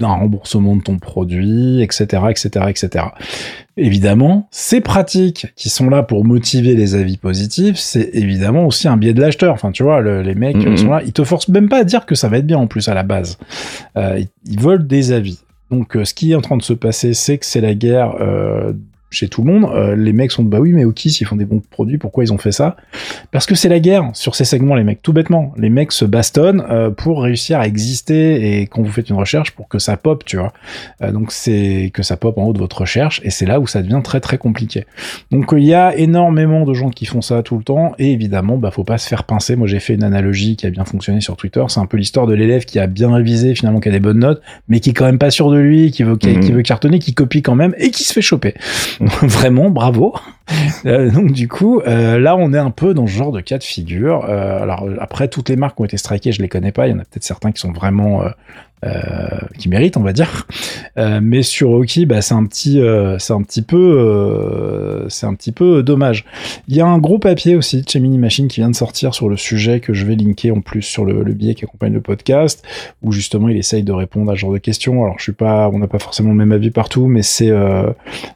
un 0.00 0.14
remboursement 0.14 0.74
de 0.74 0.82
ton 0.82 0.98
produit, 0.98 1.80
etc., 1.80 2.24
etc., 2.30 2.66
etc. 2.68 3.04
Évidemment, 3.76 4.48
ces 4.50 4.80
pratiques 4.80 5.48
qui 5.54 5.68
sont 5.68 5.90
là 5.90 6.02
pour 6.02 6.24
motiver 6.24 6.74
les 6.74 6.96
avis 6.96 7.18
positifs, 7.18 7.76
c'est 7.76 8.10
évidemment 8.14 8.66
aussi 8.66 8.88
un 8.88 8.96
biais 8.96 9.12
de 9.12 9.20
l'acheteur. 9.20 9.52
Enfin, 9.52 9.70
tu 9.70 9.82
vois, 9.82 10.00
les 10.00 10.34
mecs 10.34 10.56
sont 10.76 10.90
là, 10.90 11.02
ils 11.04 11.12
te 11.12 11.22
forcent 11.24 11.48
même 11.48 11.68
pas 11.68 11.80
à 11.80 11.84
dire 11.84 12.06
que 12.06 12.14
ça 12.14 12.28
va 12.28 12.38
être 12.38 12.46
bien 12.46 12.58
en 12.58 12.66
plus 12.66 12.88
à 12.88 12.94
la 12.94 13.02
base. 13.02 13.38
Euh, 13.96 14.24
ils, 14.46 14.60
veulent 14.60 14.86
des 14.86 15.12
avis. 15.12 15.40
Donc, 15.70 15.94
euh, 15.96 16.04
ce 16.04 16.14
qui 16.14 16.32
est 16.32 16.34
en 16.34 16.40
train 16.40 16.56
de 16.56 16.62
se 16.62 16.72
passer, 16.72 17.12
c'est 17.12 17.38
que 17.38 17.44
c'est 17.44 17.60
la 17.60 17.74
guerre 17.74 18.14
chez 19.16 19.28
tout 19.28 19.42
le 19.42 19.50
monde, 19.50 19.70
euh, 19.72 19.96
les 19.96 20.12
mecs 20.12 20.30
sont 20.30 20.42
de 20.42 20.48
bah 20.48 20.60
oui, 20.60 20.72
mais 20.72 20.84
ok, 20.84 20.98
s'ils 20.98 21.26
font 21.26 21.36
des 21.36 21.46
bons 21.46 21.62
produits, 21.70 21.96
pourquoi 21.96 22.22
ils 22.22 22.32
ont 22.32 22.38
fait 22.38 22.52
ça? 22.52 22.76
Parce 23.30 23.46
que 23.46 23.54
c'est 23.54 23.70
la 23.70 23.80
guerre 23.80 24.10
sur 24.12 24.34
ces 24.34 24.44
segments, 24.44 24.74
les 24.74 24.84
mecs, 24.84 25.00
tout 25.02 25.14
bêtement. 25.14 25.52
Les 25.56 25.70
mecs 25.70 25.92
se 25.92 26.04
bastonnent 26.04 26.62
euh, 26.70 26.90
pour 26.90 27.22
réussir 27.22 27.58
à 27.58 27.66
exister 27.66 28.60
et 28.60 28.66
quand 28.66 28.82
vous 28.82 28.92
faites 28.92 29.08
une 29.08 29.16
recherche 29.16 29.52
pour 29.52 29.68
que 29.68 29.78
ça 29.78 29.96
pop, 29.96 30.24
tu 30.24 30.36
vois. 30.36 30.52
Euh, 31.02 31.12
donc 31.12 31.32
c'est 31.32 31.90
que 31.94 32.02
ça 32.02 32.18
pop 32.18 32.36
en 32.36 32.44
haut 32.44 32.52
de 32.52 32.58
votre 32.58 32.82
recherche 32.82 33.20
et 33.24 33.30
c'est 33.30 33.46
là 33.46 33.58
où 33.58 33.66
ça 33.66 33.82
devient 33.82 34.00
très 34.04 34.20
très 34.20 34.36
compliqué. 34.36 34.84
Donc 35.30 35.52
il 35.56 35.64
y 35.64 35.74
a 35.74 35.96
énormément 35.96 36.64
de 36.64 36.74
gens 36.74 36.90
qui 36.90 37.06
font 37.06 37.22
ça 37.22 37.42
tout 37.42 37.56
le 37.56 37.64
temps 37.64 37.94
et 37.98 38.12
évidemment, 38.12 38.58
bah 38.58 38.70
faut 38.70 38.84
pas 38.84 38.98
se 38.98 39.08
faire 39.08 39.24
pincer. 39.24 39.56
Moi 39.56 39.66
j'ai 39.66 39.80
fait 39.80 39.94
une 39.94 40.04
analogie 40.04 40.56
qui 40.56 40.66
a 40.66 40.70
bien 40.70 40.84
fonctionné 40.84 41.22
sur 41.22 41.36
Twitter. 41.36 41.64
C'est 41.68 41.80
un 41.80 41.86
peu 41.86 41.96
l'histoire 41.96 42.26
de 42.26 42.34
l'élève 42.34 42.66
qui 42.66 42.78
a 42.78 42.86
bien 42.86 43.14
révisé, 43.14 43.54
finalement 43.54 43.80
qui 43.80 43.88
a 43.88 43.92
des 43.92 44.00
bonnes 44.00 44.18
notes, 44.18 44.42
mais 44.68 44.80
qui 44.80 44.90
est 44.90 44.94
quand 44.94 45.06
même 45.06 45.18
pas 45.18 45.30
sûr 45.30 45.50
de 45.50 45.56
lui, 45.56 45.90
qui 45.90 46.02
veut, 46.02 46.16
qui 46.16 46.28
mmh. 46.28 46.52
veut 46.52 46.62
cartonner, 46.62 46.98
qui 46.98 47.14
copie 47.14 47.40
quand 47.40 47.54
même 47.54 47.74
et 47.78 47.90
qui 47.90 48.04
se 48.04 48.12
fait 48.12 48.22
choper. 48.22 48.54
Vraiment, 49.22 49.70
bravo. 49.70 50.14
Euh, 50.84 51.10
donc 51.10 51.32
du 51.32 51.48
coup, 51.48 51.80
euh, 51.80 52.18
là, 52.18 52.36
on 52.36 52.52
est 52.52 52.58
un 52.58 52.70
peu 52.70 52.94
dans 52.94 53.06
ce 53.06 53.12
genre 53.12 53.32
de 53.32 53.40
cas 53.40 53.58
de 53.58 53.64
figure. 53.64 54.24
Euh, 54.28 54.62
alors 54.62 54.88
après, 55.00 55.28
toutes 55.28 55.48
les 55.48 55.56
marques 55.56 55.78
ont 55.80 55.84
été 55.84 55.96
strikées, 55.96 56.32
je 56.32 56.42
les 56.42 56.48
connais 56.48 56.72
pas. 56.72 56.86
Il 56.86 56.92
y 56.92 56.94
en 56.94 56.98
a 56.98 57.04
peut-être 57.04 57.24
certains 57.24 57.52
qui 57.52 57.60
sont 57.60 57.72
vraiment 57.72 58.22
qui 59.58 59.68
mérite, 59.68 59.96
on 59.96 60.02
va 60.02 60.12
dire. 60.12 60.46
Mais 60.96 61.42
sur 61.42 61.72
Hockey, 61.72 62.04
bah, 62.04 62.22
c'est 62.22 62.34
un 62.34 62.44
petit, 62.44 62.80
c'est 63.18 63.32
un 63.32 63.42
petit 63.42 63.62
peu, 63.62 65.04
c'est 65.08 65.26
un 65.26 65.34
petit 65.34 65.50
peu 65.50 65.82
dommage. 65.82 66.24
Il 66.68 66.76
y 66.76 66.80
a 66.80 66.86
un 66.86 66.98
gros 66.98 67.18
papier 67.18 67.56
aussi 67.56 67.82
de 67.82 67.88
chez 67.88 67.98
Mini 67.98 68.16
Machine 68.18 68.46
qui 68.46 68.60
vient 68.60 68.70
de 68.70 68.76
sortir 68.76 69.12
sur 69.12 69.28
le 69.28 69.36
sujet 69.36 69.80
que 69.80 69.92
je 69.92 70.06
vais 70.06 70.14
linker 70.14 70.52
en 70.52 70.60
plus 70.60 70.82
sur 70.82 71.04
le, 71.04 71.24
le 71.24 71.32
billet 71.32 71.56
qui 71.56 71.64
accompagne 71.64 71.94
le 71.94 72.00
podcast, 72.00 72.64
où 73.02 73.10
justement 73.10 73.48
il 73.48 73.56
essaye 73.56 73.82
de 73.82 73.92
répondre 73.92 74.30
à 74.30 74.36
ce 74.36 74.40
genre 74.40 74.52
de 74.52 74.58
questions. 74.58 75.02
Alors 75.02 75.18
je 75.18 75.24
suis 75.24 75.32
pas, 75.32 75.68
on 75.72 75.80
n'a 75.80 75.88
pas 75.88 75.98
forcément 75.98 76.30
le 76.30 76.36
même 76.36 76.52
avis 76.52 76.70
partout, 76.70 77.08
mais 77.08 77.22
c'est, 77.22 77.50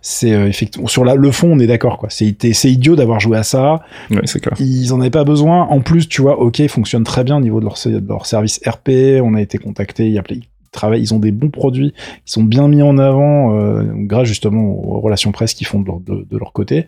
c'est 0.01 0.31
effectivement 0.31 0.89
sur 0.89 1.05
la, 1.05 1.15
le 1.15 1.31
fond 1.31 1.53
on 1.53 1.61
est 1.61 1.69
d'accord 1.69 2.00
quoi. 2.01 2.09
C'est, 2.11 2.65
idiot 2.65 2.97
d'avoir 2.97 3.21
joué 3.21 3.39
à 3.39 3.43
ça. 3.43 3.83
Ouais, 4.11 4.23
c'est 4.25 4.41
clair. 4.41 4.57
Ils 4.59 4.93
en 4.93 5.01
avaient 5.01 5.11
pas 5.11 5.25
besoin. 5.25 5.65
En 5.65 5.81
plus, 5.81 6.09
tu 6.09 6.23
vois, 6.23 6.41
OK 6.41 6.67
fonctionne 6.67 7.05
très 7.05 7.23
bien 7.23 7.37
au 7.37 7.41
niveau 7.41 7.61
de 7.61 7.67
leur, 7.67 7.77
de 7.85 8.09
leur 8.09 8.27
service 8.27 8.61
RP. 8.67 9.21
On 9.23 9.35
a 9.35 9.41
été 9.41 9.59
contacté 9.59 10.07
il 10.07 10.13
y 10.13 10.19
a 10.19 10.23
travaillent, 10.71 11.03
ils 11.03 11.15
ont 11.15 11.19
des 11.19 11.33
bons 11.33 11.51
produits, 11.51 11.93
ils 12.27 12.31
sont 12.31 12.45
bien 12.45 12.69
mis 12.69 12.83
en 12.83 12.99
avant 12.99 13.57
euh, 13.57 13.85
grâce 13.93 14.29
justement 14.29 14.63
aux 14.63 15.01
relations 15.01 15.33
presse 15.33 15.55
qu'ils 15.55 15.67
font 15.67 15.81
de 15.81 15.87
leur, 15.87 16.01
de, 16.01 16.39
leur 16.39 16.53
côté. 16.53 16.87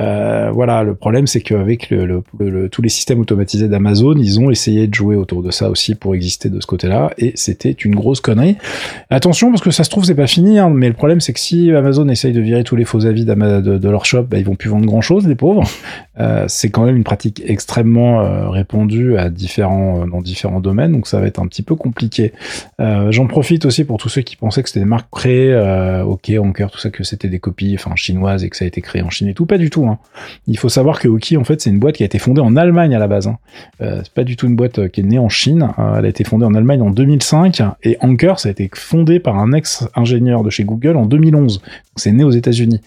Euh, 0.00 0.50
voilà, 0.52 0.82
le 0.82 0.94
problème 0.94 1.26
c'est 1.26 1.40
qu'avec 1.40 1.92
tous 2.70 2.82
les 2.82 2.88
systèmes 2.88 3.20
automatisés 3.20 3.68
d'Amazon, 3.68 4.14
ils 4.16 4.40
ont 4.40 4.50
essayé 4.50 4.86
de 4.86 4.94
jouer 4.94 5.16
autour 5.16 5.42
de 5.42 5.50
ça 5.50 5.70
aussi 5.70 5.94
pour 5.94 6.14
exister 6.14 6.48
de 6.48 6.60
ce 6.60 6.66
côté-là, 6.66 7.10
et 7.18 7.32
c'était 7.34 7.72
une 7.72 7.94
grosse 7.94 8.20
connerie. 8.20 8.56
Attention 9.10 9.50
parce 9.50 9.62
que 9.62 9.70
ça 9.70 9.84
se 9.84 9.90
trouve 9.90 10.04
c'est 10.04 10.14
pas 10.14 10.26
fini, 10.26 10.58
hein, 10.58 10.70
mais 10.70 10.88
le 10.88 10.94
problème 10.94 11.20
c'est 11.20 11.32
que 11.32 11.40
si 11.40 11.70
Amazon 11.72 12.08
essaye 12.08 12.32
de 12.32 12.40
virer 12.40 12.64
tous 12.64 12.76
les 12.76 12.84
faux 12.84 13.04
avis 13.06 13.24
de, 13.24 13.60
de, 13.60 13.88
leur 13.88 14.04
shop, 14.04 14.22
bah, 14.24 14.38
ils 14.38 14.44
vont 14.44 14.54
plus 14.54 14.70
vendre 14.70 14.86
grand-chose, 14.86 15.26
les 15.26 15.34
pauvres. 15.34 15.64
Euh, 16.18 16.44
c'est 16.48 16.70
quand 16.70 16.84
même 16.84 16.96
une 16.96 17.04
pratique 17.04 17.42
extrêmement 17.46 18.20
euh, 18.20 18.50
répandue 18.50 19.14
dans 19.14 20.20
différents 20.20 20.60
domaines, 20.60 20.92
donc 20.92 21.06
ça 21.06 21.20
va 21.20 21.26
être 21.26 21.40
un 21.40 21.46
petit 21.46 21.62
peu 21.62 21.74
compliqué. 21.74 22.32
J'en 22.78 23.26
profite 23.26 23.64
aussi 23.64 23.84
pour 23.84 23.98
tous 23.98 24.08
ceux 24.08 24.22
qui 24.22 24.36
pensaient 24.36 24.62
que 24.62 24.68
c'était 24.68 24.80
des 24.80 24.86
marques 24.86 25.10
créées, 25.10 25.54
ok, 26.04 26.32
cœur 26.54 26.70
tout 26.70 26.78
ça, 26.78 26.90
que 26.90 27.04
c'était 27.04 27.28
des 27.28 27.38
copies, 27.38 27.76
chinoises 27.96 28.44
et 28.44 28.50
que 28.50 28.56
ça 28.56 28.64
a 28.64 28.68
été 28.68 28.80
créé 28.80 29.02
en 29.02 29.10
Chine 29.10 29.28
et 29.28 29.34
tout. 29.34 29.46
Pas 29.46 29.58
du 29.58 29.70
tout. 29.70 29.86
Hein. 29.86 29.89
Il 30.46 30.58
faut 30.58 30.68
savoir 30.68 30.98
que 30.98 31.08
Oki, 31.08 31.36
en 31.36 31.44
fait, 31.44 31.60
c'est 31.60 31.70
une 31.70 31.78
boîte 31.78 31.96
qui 31.96 32.02
a 32.02 32.06
été 32.06 32.18
fondée 32.18 32.40
en 32.40 32.56
Allemagne 32.56 32.94
à 32.94 32.98
la 32.98 33.08
base. 33.08 33.26
Hein. 33.26 33.38
Euh, 33.80 34.00
c'est 34.02 34.12
pas 34.12 34.24
du 34.24 34.36
tout 34.36 34.46
une 34.46 34.56
boîte 34.56 34.78
euh, 34.78 34.88
qui 34.88 35.00
est 35.00 35.04
née 35.04 35.18
en 35.18 35.28
Chine. 35.28 35.70
Euh, 35.78 35.98
elle 35.98 36.06
a 36.06 36.08
été 36.08 36.24
fondée 36.24 36.44
en 36.44 36.54
Allemagne 36.54 36.82
en 36.82 36.90
2005 36.90 37.62
et 37.82 37.96
Anker, 38.00 38.38
ça 38.38 38.48
a 38.48 38.52
été 38.52 38.70
fondé 38.74 39.20
par 39.20 39.38
un 39.38 39.52
ex-ingénieur 39.52 40.42
de 40.42 40.50
chez 40.50 40.64
Google 40.64 40.96
en 40.96 41.06
2011. 41.06 41.62
C'est 41.96 42.12
né 42.12 42.24
aux 42.24 42.30
États-Unis. 42.30 42.80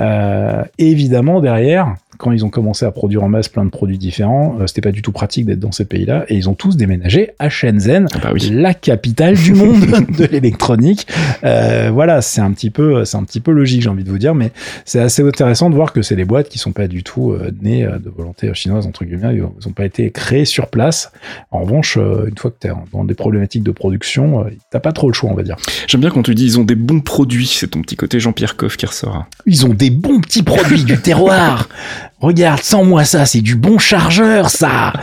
Euh, 0.00 0.64
évidemment, 0.78 1.40
derrière, 1.40 1.94
quand 2.18 2.32
ils 2.32 2.44
ont 2.44 2.50
commencé 2.50 2.84
à 2.84 2.90
produire 2.90 3.22
en 3.22 3.28
masse 3.28 3.48
plein 3.48 3.64
de 3.64 3.70
produits 3.70 3.98
différents, 3.98 4.58
euh, 4.60 4.66
c'était 4.66 4.80
pas 4.80 4.92
du 4.92 5.02
tout 5.02 5.12
pratique 5.12 5.46
d'être 5.46 5.60
dans 5.60 5.72
ces 5.72 5.84
pays-là, 5.84 6.24
et 6.28 6.36
ils 6.36 6.48
ont 6.48 6.54
tous 6.54 6.76
déménagé 6.76 7.30
à 7.38 7.48
Shenzhen, 7.48 8.06
ah 8.12 8.18
bah 8.18 8.30
la 8.50 8.74
capitale 8.74 9.36
du 9.36 9.54
monde 9.54 9.80
de 10.18 10.24
l'électronique. 10.24 11.06
Euh, 11.44 11.90
voilà, 11.92 12.20
c'est 12.20 12.40
un 12.40 12.52
petit 12.52 12.70
peu, 12.70 13.04
c'est 13.04 13.16
un 13.16 13.24
petit 13.24 13.40
peu 13.40 13.52
logique, 13.52 13.82
j'ai 13.82 13.88
envie 13.88 14.04
de 14.04 14.10
vous 14.10 14.18
dire, 14.18 14.34
mais 14.34 14.52
c'est 14.84 15.00
assez 15.00 15.22
intéressant 15.22 15.70
de 15.70 15.74
voir 15.74 15.92
que 15.92 16.02
c'est 16.02 16.16
des 16.16 16.24
boîtes 16.24 16.48
qui 16.48 16.58
sont 16.58 16.72
pas 16.72 16.88
du 16.88 17.02
tout 17.02 17.30
euh, 17.30 17.50
nées 17.62 17.84
euh, 17.84 17.98
de 17.98 18.10
volonté 18.10 18.52
chinoise 18.54 18.86
entre 18.86 19.04
guillemets, 19.04 19.36
ils 19.36 19.68
ont 19.68 19.72
pas 19.72 19.84
été 19.84 20.10
créées 20.10 20.44
sur 20.44 20.68
place. 20.68 21.12
En 21.50 21.60
revanche, 21.60 21.96
une 21.96 22.36
fois 22.36 22.50
que 22.50 22.56
tu 22.60 22.68
es 22.68 22.72
dans 22.92 23.04
des 23.04 23.14
problématiques 23.14 23.62
de 23.62 23.70
production, 23.70 24.46
t'as 24.70 24.80
pas 24.80 24.92
trop 24.92 25.08
le 25.08 25.14
choix, 25.14 25.30
on 25.30 25.34
va 25.34 25.42
dire. 25.42 25.56
J'aime 25.86 26.00
bien 26.00 26.10
quand 26.10 26.22
tu 26.22 26.34
dis 26.34 26.44
ils 26.44 26.58
ont 26.58 26.64
des 26.64 26.74
bons 26.74 27.00
produits, 27.00 27.46
c'est 27.46 27.68
ton 27.68 27.82
petit 27.82 27.96
côté 27.96 28.20
Jean-Pierre 28.20 28.56
Coff 28.56 28.76
qui 28.76 28.86
ressort. 28.86 29.26
Ils 29.46 29.66
ont 29.66 29.74
des 29.74 29.90
bons 29.90 30.20
petits 30.20 30.42
produits 30.42 30.84
du 30.84 30.98
terroir. 30.98 31.68
Regarde, 32.20 32.62
sans 32.62 32.84
moi 32.84 33.04
ça, 33.04 33.26
c'est 33.26 33.40
du 33.40 33.56
bon 33.56 33.78
chargeur, 33.78 34.50
ça 34.50 34.92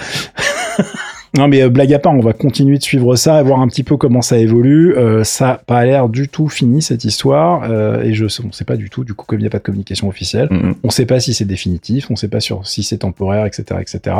Non 1.38 1.49
mais 1.49 1.61
euh, 1.61 1.70
blague 1.70 1.93
à 1.93 1.99
part, 1.99 2.13
on 2.13 2.22
va 2.22 2.32
continuer 2.34 2.78
de 2.78 2.84
suivre 2.84 3.16
ça, 3.16 3.43
voir 3.43 3.59
un 3.59 3.68
petit 3.68 3.84
peu 3.84 3.97
comment 3.97 4.22
ça 4.22 4.38
évolue. 4.38 4.95
Euh, 4.95 5.24
ça 5.26 5.45
n'a 5.45 5.61
pas 5.66 5.86
l'air 5.86 6.07
du 6.07 6.30
tout 6.30 6.47
fini 6.47 6.82
cette 6.82 7.03
histoire 7.03 7.63
euh, 7.70 8.03
et 8.03 8.13
je 8.13 8.26
on 8.26 8.51
sait 8.51 8.63
pas 8.63 8.78
du 8.78 8.89
tout. 8.89 9.03
Du 9.03 9.13
coup, 9.13 9.26
comme 9.26 9.39
il 9.39 9.43
n'y 9.43 9.47
a 9.47 9.49
pas 9.49 9.57
de 9.57 9.63
communication 9.63 10.07
officielle, 10.07 10.47
on 10.51 10.88
ne 10.88 10.91
sait 10.91 11.05
pas 11.05 11.20
si 11.20 11.34
c'est 11.34 11.45
définitif, 11.45 12.09
on 12.09 12.16
sait 12.16 12.28
pas 12.28 12.39
sur 12.39 12.66
si 12.66 12.84
c'est 12.84 12.99
temporaire, 12.99 13.45
etc., 13.45 13.80
etc. 13.82 14.16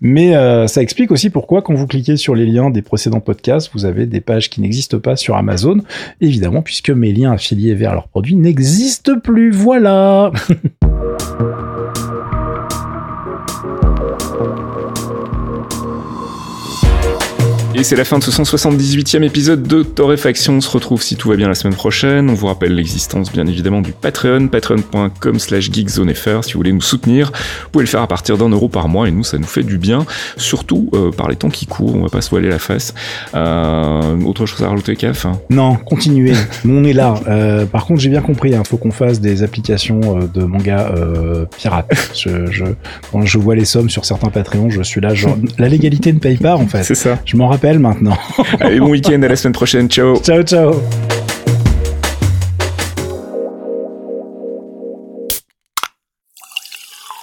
Mais 0.00 0.32
ça 0.68 0.82
explique 0.82 1.10
aussi 1.10 1.30
pourquoi 1.30 1.62
quand 1.62 1.74
vous 1.74 1.86
cliquez 1.86 2.16
sur 2.16 2.34
les 2.34 2.46
liens 2.46 2.70
des 2.70 2.82
précédents 2.82 3.20
podcasts, 3.20 3.70
vous 3.74 3.84
avez 3.84 4.06
des 4.06 4.20
pages 4.20 4.50
qui 4.50 4.60
n'existent 4.60 4.98
pas 4.98 5.16
sur 5.16 5.36
Amazon, 5.36 5.78
évidemment 6.20 6.62
puisque 6.62 6.90
mes 6.90 7.12
liens 7.12 7.32
affiliés 7.32 7.74
vers 7.74 7.94
leurs 7.94 8.08
produits 8.08 8.36
n'existent 8.36 9.18
plus. 9.18 9.50
Voilà. 9.50 10.30
Et 17.80 17.82
c'est 17.82 17.96
la 17.96 18.04
fin 18.04 18.18
de 18.18 18.22
ce 18.22 18.30
178e 18.30 19.22
épisode 19.22 19.62
de 19.62 19.82
Torréfaction. 19.82 20.52
On 20.52 20.60
se 20.60 20.68
retrouve 20.68 21.02
si 21.02 21.16
tout 21.16 21.30
va 21.30 21.36
bien 21.36 21.48
la 21.48 21.54
semaine 21.54 21.74
prochaine. 21.74 22.28
On 22.28 22.34
vous 22.34 22.46
rappelle 22.46 22.74
l'existence 22.74 23.32
bien 23.32 23.46
évidemment 23.46 23.80
du 23.80 23.92
Patreon, 23.92 24.48
patreon.com 24.48 25.38
slash 25.38 25.70
geekzonefr. 25.72 26.44
Si 26.44 26.52
vous 26.52 26.58
voulez 26.58 26.74
nous 26.74 26.82
soutenir, 26.82 27.28
vous 27.28 27.70
pouvez 27.72 27.84
le 27.84 27.88
faire 27.88 28.02
à 28.02 28.06
partir 28.06 28.36
d'un 28.36 28.50
euro 28.50 28.68
par 28.68 28.88
mois 28.88 29.08
et 29.08 29.10
nous 29.10 29.24
ça 29.24 29.38
nous 29.38 29.46
fait 29.46 29.62
du 29.62 29.78
bien, 29.78 30.04
surtout 30.36 30.90
euh, 30.92 31.10
par 31.10 31.30
les 31.30 31.36
temps 31.36 31.48
qui 31.48 31.64
courent, 31.64 31.96
on 31.96 32.02
va 32.02 32.10
pas 32.10 32.20
se 32.20 32.28
voiler 32.28 32.50
la 32.50 32.58
face. 32.58 32.92
Euh, 33.34 34.20
autre 34.26 34.44
chose 34.44 34.62
à 34.62 34.68
rajouter, 34.68 34.94
Caf 34.94 35.24
hein? 35.24 35.40
Non, 35.48 35.76
continuez, 35.76 36.34
on 36.66 36.84
est 36.84 36.92
là. 36.92 37.14
Euh, 37.28 37.64
par 37.64 37.86
contre 37.86 38.02
j'ai 38.02 38.10
bien 38.10 38.20
compris, 38.20 38.50
il 38.50 38.56
hein, 38.56 38.62
faut 38.62 38.76
qu'on 38.76 38.90
fasse 38.90 39.22
des 39.22 39.42
applications 39.42 40.18
de 40.34 40.44
manga 40.44 40.92
pirates. 41.56 41.90
Je, 42.14 42.50
je, 42.50 42.64
quand 43.10 43.24
je 43.24 43.38
vois 43.38 43.54
les 43.54 43.64
sommes 43.64 43.88
sur 43.88 44.04
certains 44.04 44.28
Patreons, 44.28 44.68
je 44.68 44.82
suis 44.82 45.00
là, 45.00 45.14
genre, 45.14 45.38
la 45.58 45.68
légalité 45.68 46.12
ne 46.12 46.18
paye 46.18 46.36
pas 46.36 46.56
en 46.56 46.66
fait. 46.66 46.82
C'est 46.82 46.94
ça. 46.94 47.18
Je 47.24 47.38
m'en 47.38 47.48
rappelle 47.70 47.78
maintenant. 47.78 48.16
Allez, 48.60 48.80
bon 48.80 48.90
week-end, 48.90 49.22
à 49.22 49.28
la 49.28 49.36
semaine 49.36 49.52
prochaine. 49.52 49.88
Ciao. 49.88 50.16
Ciao, 50.20 50.42
ciao. 50.42 50.74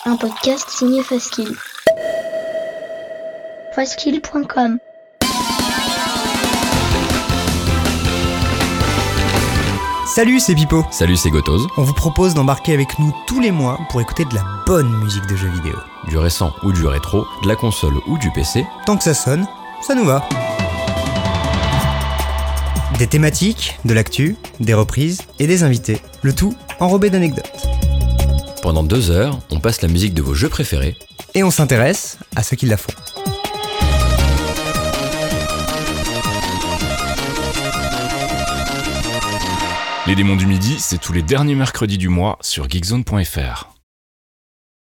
un 0.05 0.15
podcast 0.15 0.69
signé 0.69 1.03
Faskill. 1.03 1.53
Faskill.com 3.75 4.77
Salut, 10.17 10.39
c'est 10.39 10.55
Pipo. 10.55 10.83
Salut, 10.89 11.17
c'est 11.17 11.29
Gotoz. 11.29 11.67
On 11.77 11.83
vous 11.83 11.93
propose 11.93 12.33
d'embarquer 12.33 12.73
avec 12.73 12.97
nous 12.97 13.13
tous 13.27 13.39
les 13.39 13.51
mois 13.51 13.77
pour 13.91 14.01
écouter 14.01 14.25
de 14.25 14.33
la 14.33 14.43
bonne 14.65 14.89
musique 14.97 15.27
de 15.27 15.35
jeux 15.35 15.49
vidéo. 15.49 15.75
Du 16.07 16.17
récent 16.17 16.53
ou 16.63 16.71
du 16.71 16.87
rétro, 16.87 17.27
de 17.43 17.47
la 17.47 17.55
console 17.55 17.93
ou 18.07 18.17
du 18.17 18.31
PC. 18.31 18.65
Tant 18.87 18.97
que 18.97 19.03
ça 19.03 19.13
sonne, 19.13 19.45
ça 19.81 19.95
nous 19.95 20.05
va. 20.05 20.27
Des 22.99 23.07
thématiques, 23.07 23.77
de 23.85 23.93
l'actu, 23.93 24.35
des 24.59 24.73
reprises 24.73 25.21
et 25.39 25.47
des 25.47 25.63
invités. 25.63 26.01
Le 26.23 26.33
tout 26.33 26.55
enrobé 26.79 27.09
d'anecdotes. 27.09 27.51
Pendant 28.61 28.83
deux 28.83 29.11
heures, 29.11 29.39
on 29.51 29.59
passe 29.59 29.81
la 29.81 29.87
musique 29.87 30.13
de 30.13 30.21
vos 30.21 30.33
jeux 30.33 30.49
préférés. 30.49 30.97
Et 31.35 31.43
on 31.43 31.51
s'intéresse 31.51 32.17
à 32.35 32.43
ceux 32.43 32.55
qui 32.55 32.65
la 32.65 32.77
font. 32.77 32.93
Les 40.07 40.15
démons 40.15 40.37
du 40.37 40.47
midi, 40.47 40.77
c'est 40.79 40.99
tous 40.99 41.13
les 41.13 41.21
derniers 41.21 41.53
mercredis 41.53 41.97
du 41.97 42.07
mois 42.07 42.37
sur 42.41 42.69
geekzone.fr. 42.69 43.76